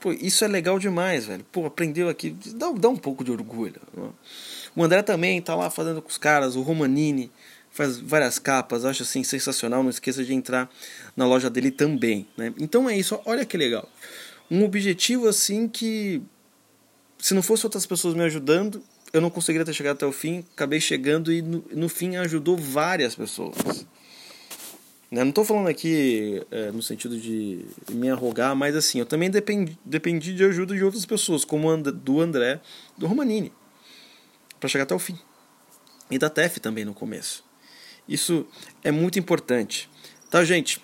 Pô, 0.00 0.12
isso 0.12 0.44
é 0.44 0.48
legal 0.48 0.78
demais, 0.78 1.26
velho. 1.26 1.44
Pô, 1.50 1.66
aprendeu 1.66 2.08
aqui, 2.08 2.30
dá, 2.54 2.70
dá 2.72 2.88
um 2.88 2.96
pouco 2.96 3.24
de 3.24 3.32
orgulho. 3.32 3.80
O 4.76 4.84
André 4.84 5.02
também 5.02 5.40
tá 5.42 5.54
lá 5.54 5.70
fazendo 5.70 6.00
com 6.00 6.08
os 6.08 6.18
caras, 6.18 6.54
o 6.54 6.62
Romanini 6.62 7.30
faz 7.70 7.98
várias 7.98 8.38
capas, 8.38 8.84
acho 8.84 9.02
assim 9.02 9.24
sensacional. 9.24 9.82
Não 9.82 9.90
esqueça 9.90 10.24
de 10.24 10.32
entrar 10.32 10.70
na 11.16 11.26
loja 11.26 11.50
dele 11.50 11.70
também, 11.70 12.26
né? 12.36 12.52
Então 12.58 12.88
é 12.88 12.96
isso, 12.96 13.20
olha 13.24 13.44
que 13.44 13.56
legal. 13.56 13.88
Um 14.50 14.64
objetivo 14.64 15.28
assim 15.28 15.68
que 15.68 16.22
se 17.18 17.34
não 17.34 17.42
fosse 17.42 17.66
outras 17.66 17.84
pessoas 17.84 18.14
me 18.14 18.22
ajudando, 18.22 18.82
eu 19.12 19.20
não 19.20 19.30
conseguiria 19.30 19.64
ter 19.64 19.72
chegado 19.72 19.96
até 19.96 20.06
o 20.06 20.12
fim. 20.12 20.44
Acabei 20.54 20.80
chegando 20.80 21.32
e 21.32 21.42
no, 21.42 21.64
no 21.72 21.88
fim 21.88 22.16
ajudou 22.16 22.56
várias 22.56 23.14
pessoas. 23.14 23.86
Né? 25.10 25.22
Não 25.22 25.30
estou 25.30 25.44
falando 25.44 25.68
aqui 25.68 26.42
é, 26.50 26.70
no 26.70 26.82
sentido 26.82 27.18
de 27.18 27.64
me 27.90 28.10
arrogar, 28.10 28.54
mas 28.54 28.76
assim, 28.76 28.98
eu 28.98 29.06
também 29.06 29.30
dependi, 29.30 29.78
dependi 29.84 30.34
de 30.34 30.44
ajuda 30.44 30.74
de 30.74 30.84
outras 30.84 31.06
pessoas, 31.06 31.44
como 31.44 31.76
do 31.82 32.20
André, 32.20 32.60
do 32.96 33.06
Romanini 33.06 33.52
para 34.58 34.68
chegar 34.68 34.84
até 34.84 34.94
o 34.94 34.98
fim. 34.98 35.18
E 36.10 36.18
da 36.18 36.30
TEF 36.30 36.58
também 36.60 36.84
no 36.84 36.94
começo. 36.94 37.44
Isso 38.08 38.46
é 38.82 38.90
muito 38.90 39.18
importante. 39.18 39.88
Tá, 40.30 40.44
gente? 40.44 40.80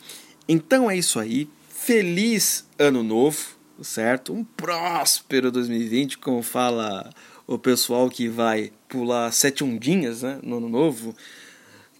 Então 0.49 0.91
é 0.91 0.97
isso 0.97 1.19
aí. 1.19 1.49
Feliz 1.69 2.67
ano 2.79 3.03
novo, 3.03 3.57
certo? 3.83 4.33
Um 4.33 4.45
próspero 4.45 5.51
2020, 5.51 6.19
como 6.19 6.43
fala 6.43 7.11
o 7.47 7.59
pessoal 7.59 8.09
que 8.09 8.29
vai 8.29 8.73
pular 8.89 9.31
sete 9.33 9.65
ondinhas 9.65 10.23
né, 10.23 10.39
no 10.43 10.59
ano 10.59 10.69
novo, 10.69 11.15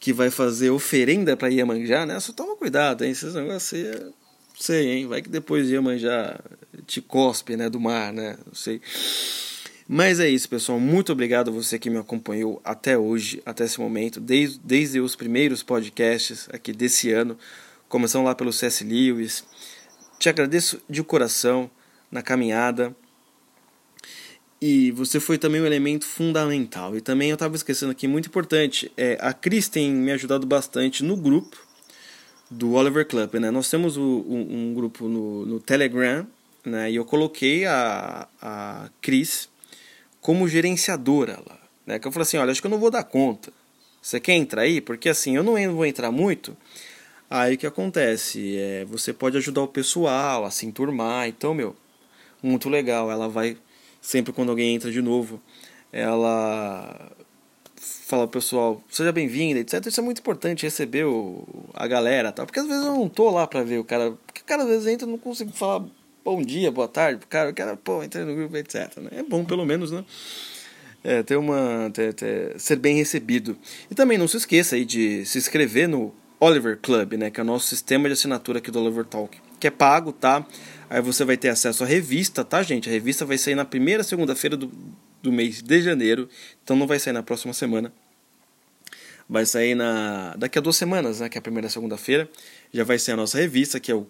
que 0.05 0.13
vai 0.13 0.31
fazer 0.31 0.69
oferenda 0.69 1.35
para 1.35 1.49
Iemanjá, 1.49 2.05
né? 2.05 2.21
Só 2.21 2.31
toma 2.31 2.55
cuidado, 2.57 3.07
hein? 3.07 3.13
Esses 3.13 3.33
negócios 3.33 3.73
aí, 3.73 4.13
sei, 4.55 4.91
hein? 4.91 5.07
Vai 5.07 5.23
que 5.23 5.31
depois 5.31 5.71
Iemanjá 5.71 6.39
te 6.87 7.01
cospe, 7.01 7.57
né, 7.57 7.71
do 7.71 7.81
mar, 7.81 8.13
né? 8.13 8.37
Não 8.47 8.55
sei. 8.55 8.83
Mas 9.89 10.21
é 10.21 10.29
isso, 10.29 10.47
pessoal. 10.47 10.79
Muito 10.79 11.11
obrigado 11.11 11.49
a 11.49 11.55
você 11.55 11.79
que 11.79 11.89
me 11.89 11.97
acompanhou 11.97 12.61
até 12.63 12.99
hoje, 12.99 13.43
até 13.47 13.65
esse 13.65 13.81
momento, 13.81 14.21
desde, 14.21 14.61
desde 14.63 15.01
os 15.01 15.17
primeiros 15.17 15.63
podcasts 15.63 16.51
aqui 16.53 16.75
desse 16.75 17.11
ano, 17.11 17.39
começando 17.89 18.27
lá 18.27 18.35
pelo 18.35 18.53
C.S. 18.53 18.85
Lewis. 18.85 19.43
Te 20.19 20.29
agradeço 20.29 20.83
de 20.87 21.03
coração 21.03 21.71
na 22.11 22.21
caminhada. 22.21 22.95
E 24.61 24.91
você 24.93 25.21
foi 25.21 25.37
também 25.37 25.61
um 25.61 25.67
elemento 25.67 26.07
fundamental. 26.07 26.97
E 26.97 27.01
também 27.01 27.31
eu 27.31 27.35
estava 27.35 27.55
esquecendo 27.55 27.93
aqui, 27.93 28.09
muito 28.09 28.29
importante, 28.29 28.91
é, 28.97 29.19
a 29.21 29.33
Cris 29.33 29.69
tem 29.69 29.91
me 29.91 30.13
ajudado 30.13 30.47
bastante 30.47 31.05
no 31.05 31.17
grupo 31.17 31.57
do 32.51 32.73
Oliver 32.73 33.07
Club. 33.07 33.35
Né? 33.35 33.51
Nós 33.51 33.69
temos 33.69 33.97
o, 33.97 34.25
um, 34.29 34.71
um, 34.71 34.75
grupo 34.75 35.09
no, 35.09 35.45
no 35.45 35.61
Telegram, 35.61 36.27
né? 36.65 36.91
e 36.91 36.97
eu 36.97 37.05
coloquei 37.05 37.67
a, 37.67 38.27
a 38.41 38.89
Cris 39.03 39.49
como 40.21 40.49
gerenciadora 40.49 41.43
lá. 41.47 41.59
Né? 41.87 41.99
Que 41.99 42.09
eu 42.09 42.13
falei 42.13 42.23
assim, 42.23 42.39
olha, 42.39 42.51
acho 42.51 42.61
que 42.61 42.67
eu 42.67 42.71
não 42.71 42.79
vou 42.79 42.91
dar 42.91 43.05
conta. 43.05 43.53
Você 44.01 44.21
quer 44.21 44.35
entrar 44.35 44.63
aí? 44.63 44.81
Porque 44.81 45.09
assim, 45.09 45.37
eu 45.37 45.43
não 45.43 45.55
vou 45.75 45.87
entrar 45.87 46.11
muito. 46.11 46.57
Aí 47.29 47.55
o 47.55 47.59
que 47.59 47.67
acontece? 47.67 48.57
É, 48.57 48.85
você 48.85 49.13
pode 49.13 49.37
ajudar 49.39 49.63
o 49.63 49.69
pessoal 49.69 50.45
a 50.45 50.51
se 50.51 50.67
enturmar. 50.67 51.27
Então, 51.27 51.55
meu, 51.55 51.75
muito 52.43 52.69
legal. 52.69 53.11
Ela 53.11 53.29
vai, 53.29 53.57
sempre 54.05 54.35
quando 54.35 54.51
alguém 54.51 54.75
entra 54.75 54.91
de 54.93 55.01
novo, 55.01 55.41
ela 55.91 57.11
fala 57.77 58.29
pessoal, 58.29 58.83
seja 58.91 59.11
bem-vinda, 59.11 59.61
etc. 59.61 59.87
Isso 59.87 59.99
é 59.99 60.03
muito 60.03 60.19
importante, 60.19 60.65
receber 60.65 61.05
o, 61.05 61.47
a 61.73 61.87
galera, 61.87 62.31
tá? 62.31 62.45
Porque 62.45 62.61
às 62.61 62.67
vezes 62.67 62.85
eu 62.85 62.93
não 62.93 63.09
tô 63.09 63.31
lá 63.31 63.47
pra 63.47 63.63
ver 63.63 63.79
o 63.79 63.85
cara. 63.85 64.13
Porque 64.27 64.43
o 64.43 64.45
cara 64.45 64.63
às 64.63 64.69
vezes 64.69 64.87
entra 64.87 65.09
e 65.09 65.11
não 65.11 65.19
consigo 65.19 65.51
falar 65.53 65.85
bom 66.23 66.43
dia, 66.43 66.71
boa 66.71 66.87
tarde 66.87 67.19
pro 67.19 67.29
cara, 67.29 67.51
o 67.51 67.55
cara, 67.55 67.77
pô, 67.77 68.03
entrei 68.03 68.25
no 68.25 68.35
grupo, 68.35 68.57
etc. 68.57 68.99
Né? 68.99 69.11
É 69.13 69.23
bom, 69.23 69.45
pelo 69.45 69.65
menos, 69.65 69.91
né? 69.91 70.05
É, 71.03 71.23
ter 71.23 71.37
uma, 71.37 71.91
ter, 71.93 72.13
ter, 72.15 72.59
ser 72.61 72.77
bem 72.77 72.97
recebido. 72.97 73.57
E 73.91 73.95
também 73.95 74.19
não 74.19 74.29
se 74.29 74.37
esqueça 74.37 74.77
aí 74.77 74.85
de 74.85 75.25
se 75.25 75.39
inscrever 75.39 75.89
no 75.89 76.15
Oliver 76.39 76.79
Club, 76.79 77.15
né? 77.15 77.31
Que 77.31 77.41
é 77.41 77.43
o 77.43 77.47
nosso 77.47 77.69
sistema 77.69 78.09
de 78.09 78.13
assinatura 78.13 78.59
aqui 78.59 78.71
do 78.71 78.81
Oliver 78.83 79.05
Talk. 79.05 79.39
Que 79.59 79.69
é 79.69 79.71
pago, 79.71 80.13
tá? 80.13 80.47
Aí 80.89 81.01
você 81.01 81.25
vai 81.25 81.37
ter 81.37 81.49
acesso 81.49 81.83
à 81.85 81.87
revista, 81.87 82.45
tá, 82.45 82.63
gente? 82.63 82.89
A 82.89 82.93
revista 82.93 83.25
vai 83.25 83.39
sair 83.39 83.55
na 83.55 83.65
primeira 83.65 84.03
segunda-feira 84.03 84.57
do, 84.57 84.71
do 85.23 85.33
mês 85.33 85.63
de 85.63 85.83
janeiro. 85.83 86.29
Então 86.63 86.77
não 86.77 86.87
vai 86.87 86.99
sair 86.99 87.13
na 87.13 87.23
próxima 87.23 87.53
semana. 87.53 87.93
Vai 89.29 89.47
sair 89.47 89.75
na 89.75 90.35
daqui 90.37 90.59
a 90.59 90.61
duas 90.61 90.77
semanas, 90.77 91.21
né? 91.21 91.29
Que 91.29 91.39
é 91.39 91.41
a 91.41 91.43
primeira 91.43 91.69
segunda-feira. 91.69 92.29
Já 92.73 92.85
vai 92.85 92.99
ser 92.99 93.13
a 93.13 93.17
nossa 93.17 93.39
revista, 93.39 93.81
que 93.81 93.91
é 93.91 93.95
o 93.95 94.07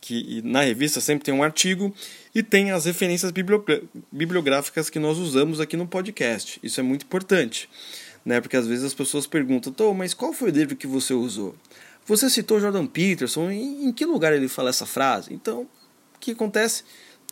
que 0.00 0.42
na 0.42 0.62
revista 0.62 1.00
sempre 1.00 1.24
tem 1.24 1.32
um 1.32 1.42
artigo 1.42 1.94
e 2.34 2.42
tem 2.42 2.72
as 2.72 2.84
referências 2.84 3.32
bibliográficas 4.10 4.90
que 4.90 4.98
nós 4.98 5.16
usamos 5.16 5.60
aqui 5.60 5.76
no 5.76 5.86
podcast. 5.86 6.58
Isso 6.62 6.80
é 6.80 6.82
muito 6.82 7.04
importante, 7.04 7.70
né? 8.24 8.40
Porque 8.40 8.56
às 8.56 8.66
vezes 8.66 8.84
as 8.84 8.94
pessoas 8.94 9.26
perguntam, 9.26 9.72
Tô, 9.72 9.94
mas 9.94 10.12
qual 10.12 10.32
foi 10.32 10.50
o 10.50 10.52
livro 10.52 10.76
que 10.76 10.86
você 10.86 11.14
usou? 11.14 11.54
Você 12.04 12.28
citou 12.28 12.60
Jordan 12.60 12.86
Peterson, 12.86 13.50
em, 13.50 13.86
em 13.86 13.92
que 13.92 14.04
lugar 14.04 14.32
ele 14.32 14.48
fala 14.48 14.70
essa 14.70 14.84
frase? 14.84 15.32
Então, 15.32 15.68
que 16.22 16.30
acontece? 16.30 16.84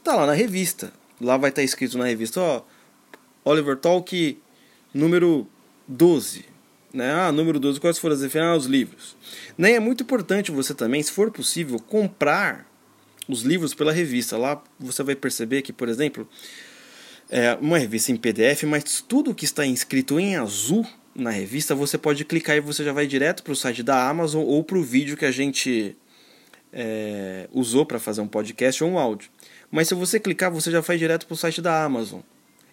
Tá 0.03 0.17
lá 0.17 0.27
na 0.27 0.33
revista. 0.33 0.93
Lá 1.21 1.37
vai 1.37 1.51
estar 1.51 1.63
escrito 1.63 1.97
na 1.97 2.07
revista, 2.07 2.41
ó, 2.41 2.63
Oliver 3.45 3.77
Talk 3.77 4.39
número 4.93 5.47
12. 5.87 6.47
Né? 6.93 7.13
Ah, 7.13 7.31
número 7.31 7.61
12, 7.61 7.79
quais 7.79 7.99
foram 7.99 8.15
as 8.15 8.23
referências? 8.23 8.55
Ah, 8.55 8.57
os 8.57 8.67
livros. 8.67 9.17
Nem 9.57 9.75
é 9.75 9.81
muito 9.81 10.03
importante 10.03 10.51
você 10.51 10.75
também, 10.75 11.03
se 11.03 11.13
for 11.13 11.31
possível, 11.31 11.79
comprar 11.79 12.67
os 13.29 13.43
livros 13.43 13.75
pela 13.75 13.93
revista. 13.93 14.37
Lá 14.37 14.61
você 14.79 15.03
vai 15.03 15.15
perceber 15.15 15.63
que, 15.63 15.73
por 15.73 15.89
exemplo, 15.89 16.29
é 17.29 17.57
uma 17.61 17.79
revista 17.79 18.11
em 18.11 18.17
PDF, 18.17 18.65
mas 18.65 19.05
tudo 19.07 19.35
que 19.35 19.45
está 19.45 19.65
inscrito 19.65 20.19
em 20.19 20.37
azul 20.37 20.85
na 21.15 21.31
revista, 21.31 21.75
você 21.75 21.99
pode 21.99 22.25
clicar 22.25 22.57
e 22.57 22.61
você 22.61 22.83
já 22.83 22.93
vai 22.93 23.07
direto 23.07 23.43
para 23.43 23.53
o 23.53 23.57
site 23.57 23.83
da 23.83 24.09
Amazon 24.09 24.43
ou 24.43 24.65
para 24.65 24.79
o 24.79 24.83
vídeo 24.83 25.17
que 25.17 25.25
a 25.25 25.31
gente 25.31 25.97
é, 26.73 27.49
usou 27.53 27.85
para 27.85 27.99
fazer 27.99 28.21
um 28.21 28.29
podcast 28.29 28.83
ou 28.83 28.91
um 28.91 28.99
áudio. 28.99 29.31
Mas 29.71 29.89
se 29.89 29.95
você 29.95 30.19
clicar, 30.19 30.51
você 30.51 30.71
já 30.71 30.81
vai 30.81 30.99
direto 30.99 31.27
para 31.27 31.35
o 31.35 31.37
site 31.37 31.61
da 31.61 31.85
Amazon. 31.85 32.21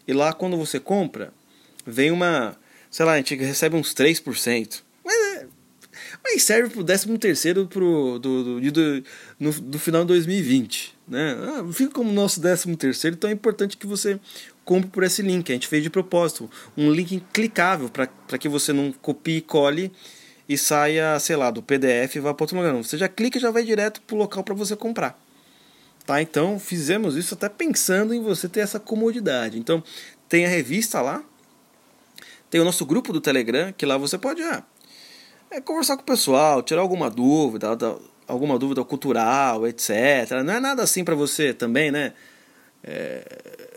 E 0.07 0.13
lá, 0.13 0.33
quando 0.33 0.57
você 0.57 0.79
compra, 0.79 1.33
vem 1.85 2.11
uma 2.11 2.57
sei 2.89 3.05
lá, 3.05 3.13
a 3.13 3.17
gente 3.17 3.35
recebe 3.35 3.75
uns 3.75 3.93
3%. 3.93 4.81
Mas, 5.03 5.15
é, 5.15 5.47
mas 6.23 6.43
serve 6.43 6.69
pro 6.69 6.83
13 6.83 7.17
terceiro 7.17 7.67
pro, 7.67 8.19
do, 8.19 8.59
do, 8.59 8.71
do, 8.71 9.03
no, 9.39 9.51
do 9.51 9.79
final 9.79 10.01
de 10.01 10.07
2020. 10.07 10.95
Né? 11.07 11.37
Ah, 11.39 11.71
fica 11.71 11.91
como 11.91 12.11
nosso 12.11 12.41
13 12.41 12.75
terceiro, 12.75 13.15
então 13.15 13.29
é 13.29 13.33
importante 13.33 13.77
que 13.77 13.87
você 13.87 14.19
compre 14.65 14.89
por 14.89 15.03
esse 15.03 15.21
link. 15.21 15.49
A 15.49 15.53
gente 15.53 15.67
fez 15.67 15.83
de 15.83 15.89
propósito. 15.89 16.49
Um 16.75 16.91
link 16.91 17.23
clicável 17.31 17.89
para 17.89 18.37
que 18.37 18.49
você 18.49 18.73
não 18.73 18.91
copie 18.91 19.37
e 19.37 19.41
cole 19.41 19.91
e 20.47 20.57
saia, 20.57 21.19
sei 21.19 21.35
lá, 21.35 21.51
do 21.51 21.61
PDF 21.61 22.15
e 22.15 22.19
vá 22.19 22.33
para 22.33 22.43
outro 22.43 22.57
lugar. 22.57 22.73
Não. 22.73 22.83
Você 22.83 22.97
já 22.97 23.07
clica 23.07 23.37
e 23.37 23.41
já 23.41 23.51
vai 23.51 23.63
direto 23.63 24.01
para 24.01 24.15
o 24.15 24.19
local 24.19 24.43
para 24.43 24.55
você 24.55 24.75
comprar. 24.75 25.19
Tá? 26.05 26.21
Então 26.21 26.57
fizemos 26.57 27.17
isso 27.17 27.33
até 27.33 27.49
pensando 27.49 28.13
em 28.13 28.21
você 28.21 28.47
ter 28.47 28.61
essa 28.61 28.79
comodidade. 28.79 29.59
Então 29.59 29.83
tem 30.29 30.45
a 30.45 30.49
revista 30.49 31.01
lá, 31.01 31.21
tem 32.49 32.61
o 32.61 32.63
nosso 32.63 32.85
grupo 32.85 33.11
do 33.11 33.19
Telegram, 33.19 33.73
que 33.73 33.85
lá 33.85 33.97
você 33.97 34.17
pode 34.17 34.41
ah, 34.41 34.63
é, 35.51 35.59
conversar 35.59 35.97
com 35.97 36.03
o 36.03 36.05
pessoal, 36.05 36.63
tirar 36.63 36.79
alguma 36.79 37.09
dúvida, 37.09 37.67
alguma 38.25 38.57
dúvida 38.57 38.83
cultural, 38.85 39.67
etc. 39.67 39.91
Não 40.45 40.53
é 40.53 40.59
nada 40.61 40.81
assim 40.81 41.03
para 41.03 41.15
você 41.15 41.53
também, 41.53 41.91
né? 41.91 42.13
É, 42.81 43.69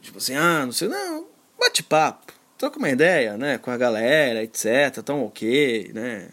tipo 0.00 0.18
assim, 0.18 0.36
ah, 0.36 0.64
não 0.64 0.72
sei, 0.72 0.86
não, 0.86 1.26
bate 1.58 1.82
papo, 1.82 2.32
troca 2.62 2.78
uma 2.78 2.90
ideia, 2.90 3.36
né, 3.36 3.58
com 3.58 3.72
a 3.72 3.76
galera, 3.76 4.40
etc. 4.40 5.02
Tão 5.04 5.24
ok, 5.24 5.90
né? 5.92 6.28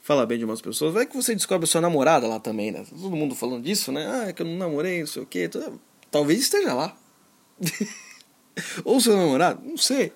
Fala 0.00 0.24
bem 0.24 0.38
de 0.38 0.44
umas 0.44 0.60
pessoas. 0.60 0.94
Vai 0.94 1.06
que 1.06 1.16
você 1.16 1.34
descobre 1.34 1.64
a 1.64 1.66
sua 1.66 1.80
namorada 1.80 2.24
lá 2.28 2.38
também, 2.38 2.70
né? 2.70 2.84
Todo 2.88 3.16
mundo 3.16 3.34
falando 3.34 3.64
disso, 3.64 3.90
né? 3.90 4.08
Ah, 4.08 4.28
é 4.28 4.32
que 4.32 4.42
eu 4.42 4.46
não 4.46 4.56
namorei, 4.56 5.00
não 5.00 5.06
sei 5.08 5.22
o 5.22 5.26
quê. 5.26 5.50
Talvez 6.08 6.40
esteja 6.40 6.72
lá. 6.72 6.96
Ou 8.84 9.00
seu 9.00 9.16
namorado, 9.16 9.60
não 9.64 9.76
sei. 9.76 10.12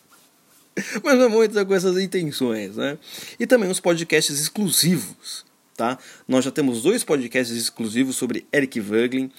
Mas 1.04 1.18
não 1.18 1.26
é 1.26 1.28
muito 1.28 1.66
com 1.66 1.74
essas 1.74 1.98
intenções, 1.98 2.76
né? 2.76 2.98
E 3.38 3.46
também 3.46 3.70
os 3.70 3.80
podcasts 3.80 4.40
exclusivos, 4.40 5.44
tá? 5.76 5.98
Nós 6.26 6.42
já 6.42 6.50
temos 6.50 6.82
dois 6.82 7.04
podcasts 7.04 7.54
exclusivos 7.54 8.16
sobre 8.16 8.46
Eric 8.50 8.80
Voegelin. 8.80 9.30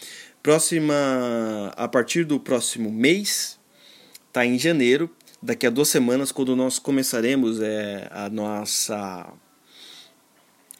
Próxima, 0.43 1.73
a 1.75 1.87
partir 1.87 2.25
do 2.25 2.39
próximo 2.39 2.91
mês, 2.91 3.59
tá 4.31 4.45
em 4.45 4.57
janeiro, 4.59 5.09
daqui 5.47 5.65
a 5.65 5.69
duas 5.69 5.87
semanas, 5.87 6.29
quando 6.29 6.57
nós 6.57 6.77
começaremos 6.77 7.61
é, 7.61 8.09
a 8.11 8.29
nossa 8.29 9.31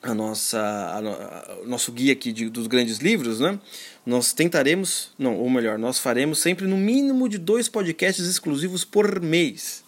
a 0.04 0.14
nossa 0.14 0.60
a, 0.60 0.98
a, 1.00 1.60
o 1.64 1.68
nosso 1.68 1.92
guia 1.94 2.12
aqui 2.12 2.34
de, 2.34 2.50
dos 2.50 2.68
grandes 2.68 2.98
livros, 2.98 3.40
né? 3.40 3.58
Nós 4.06 4.34
tentaremos, 4.34 5.14
não, 5.18 5.38
ou 5.38 5.50
melhor, 5.50 5.80
nós 5.80 6.00
faremos 6.00 6.40
sempre 6.40 6.68
no 6.68 6.76
mínimo 6.76 7.30
de 7.30 7.38
dois 7.38 7.70
podcasts 7.70 8.28
exclusivos 8.28 8.84
por 8.84 9.22
mês. 9.22 9.86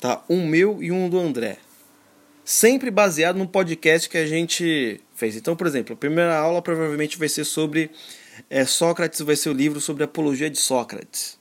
Tá? 0.00 0.22
Um 0.28 0.46
meu 0.46 0.80
e 0.80 0.92
um 0.92 1.08
do 1.08 1.18
André. 1.18 1.58
Sempre 2.44 2.92
baseado 2.92 3.36
no 3.36 3.48
podcast 3.48 4.08
que 4.08 4.18
a 4.18 4.26
gente 4.26 5.00
fez. 5.14 5.34
Então, 5.34 5.56
por 5.56 5.66
exemplo, 5.66 5.94
a 5.94 5.96
primeira 5.96 6.36
aula 6.36 6.62
provavelmente 6.62 7.18
vai 7.18 7.28
ser 7.28 7.44
sobre 7.44 7.90
é, 8.48 8.64
Sócrates, 8.64 9.20
vai 9.20 9.34
ser 9.34 9.48
o 9.48 9.52
livro 9.52 9.80
sobre 9.80 10.04
a 10.04 10.06
apologia 10.06 10.48
de 10.48 10.58
Sócrates. 10.58 11.38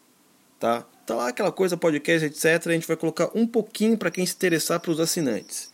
Tá? 0.59 0.85
Tá 1.05 1.13
lá 1.13 1.27
aquela 1.27 1.51
coisa, 1.51 1.77
podcast, 1.77 2.25
etc. 2.25 2.67
A 2.67 2.71
gente 2.71 2.87
vai 2.87 2.97
colocar 2.97 3.29
um 3.35 3.45
pouquinho 3.45 3.97
para 3.97 4.09
quem 4.09 4.25
se 4.25 4.33
interessar 4.33 4.79
para 4.79 4.91
os 4.91 4.99
assinantes. 4.99 5.69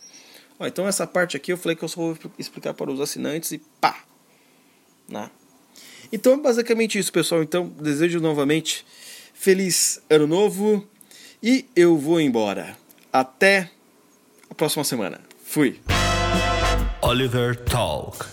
Ó, 0.58 0.66
então 0.66 0.86
essa 0.86 1.06
parte 1.06 1.36
aqui 1.36 1.52
eu 1.52 1.56
falei 1.56 1.74
que 1.74 1.82
eu 1.82 1.88
só 1.88 2.00
vou 2.00 2.18
explicar 2.38 2.74
para 2.74 2.90
os 2.90 3.00
assinantes 3.00 3.52
e 3.52 3.58
pá! 3.80 4.04
Né? 5.08 5.30
Então 6.12 6.34
é 6.34 6.36
basicamente 6.36 6.98
isso, 6.98 7.10
pessoal. 7.10 7.42
Então 7.42 7.68
desejo 7.80 8.20
novamente 8.20 8.84
feliz 9.32 10.02
ano 10.10 10.26
novo 10.26 10.86
e 11.42 11.64
eu 11.74 11.96
vou 11.96 12.20
embora. 12.20 12.76
Até 13.10 13.70
a 14.50 14.54
próxima 14.54 14.84
semana. 14.84 15.20
Fui. 15.44 15.80
Oliver 17.00 17.56
Talk. 17.64 18.26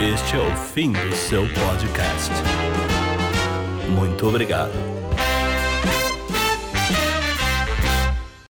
Este 0.00 0.36
é 0.36 0.38
o 0.38 0.56
fim 0.56 0.92
do 0.92 1.16
seu 1.16 1.42
podcast. 1.42 2.57
Muito 3.88 4.26
obrigado. 4.26 4.97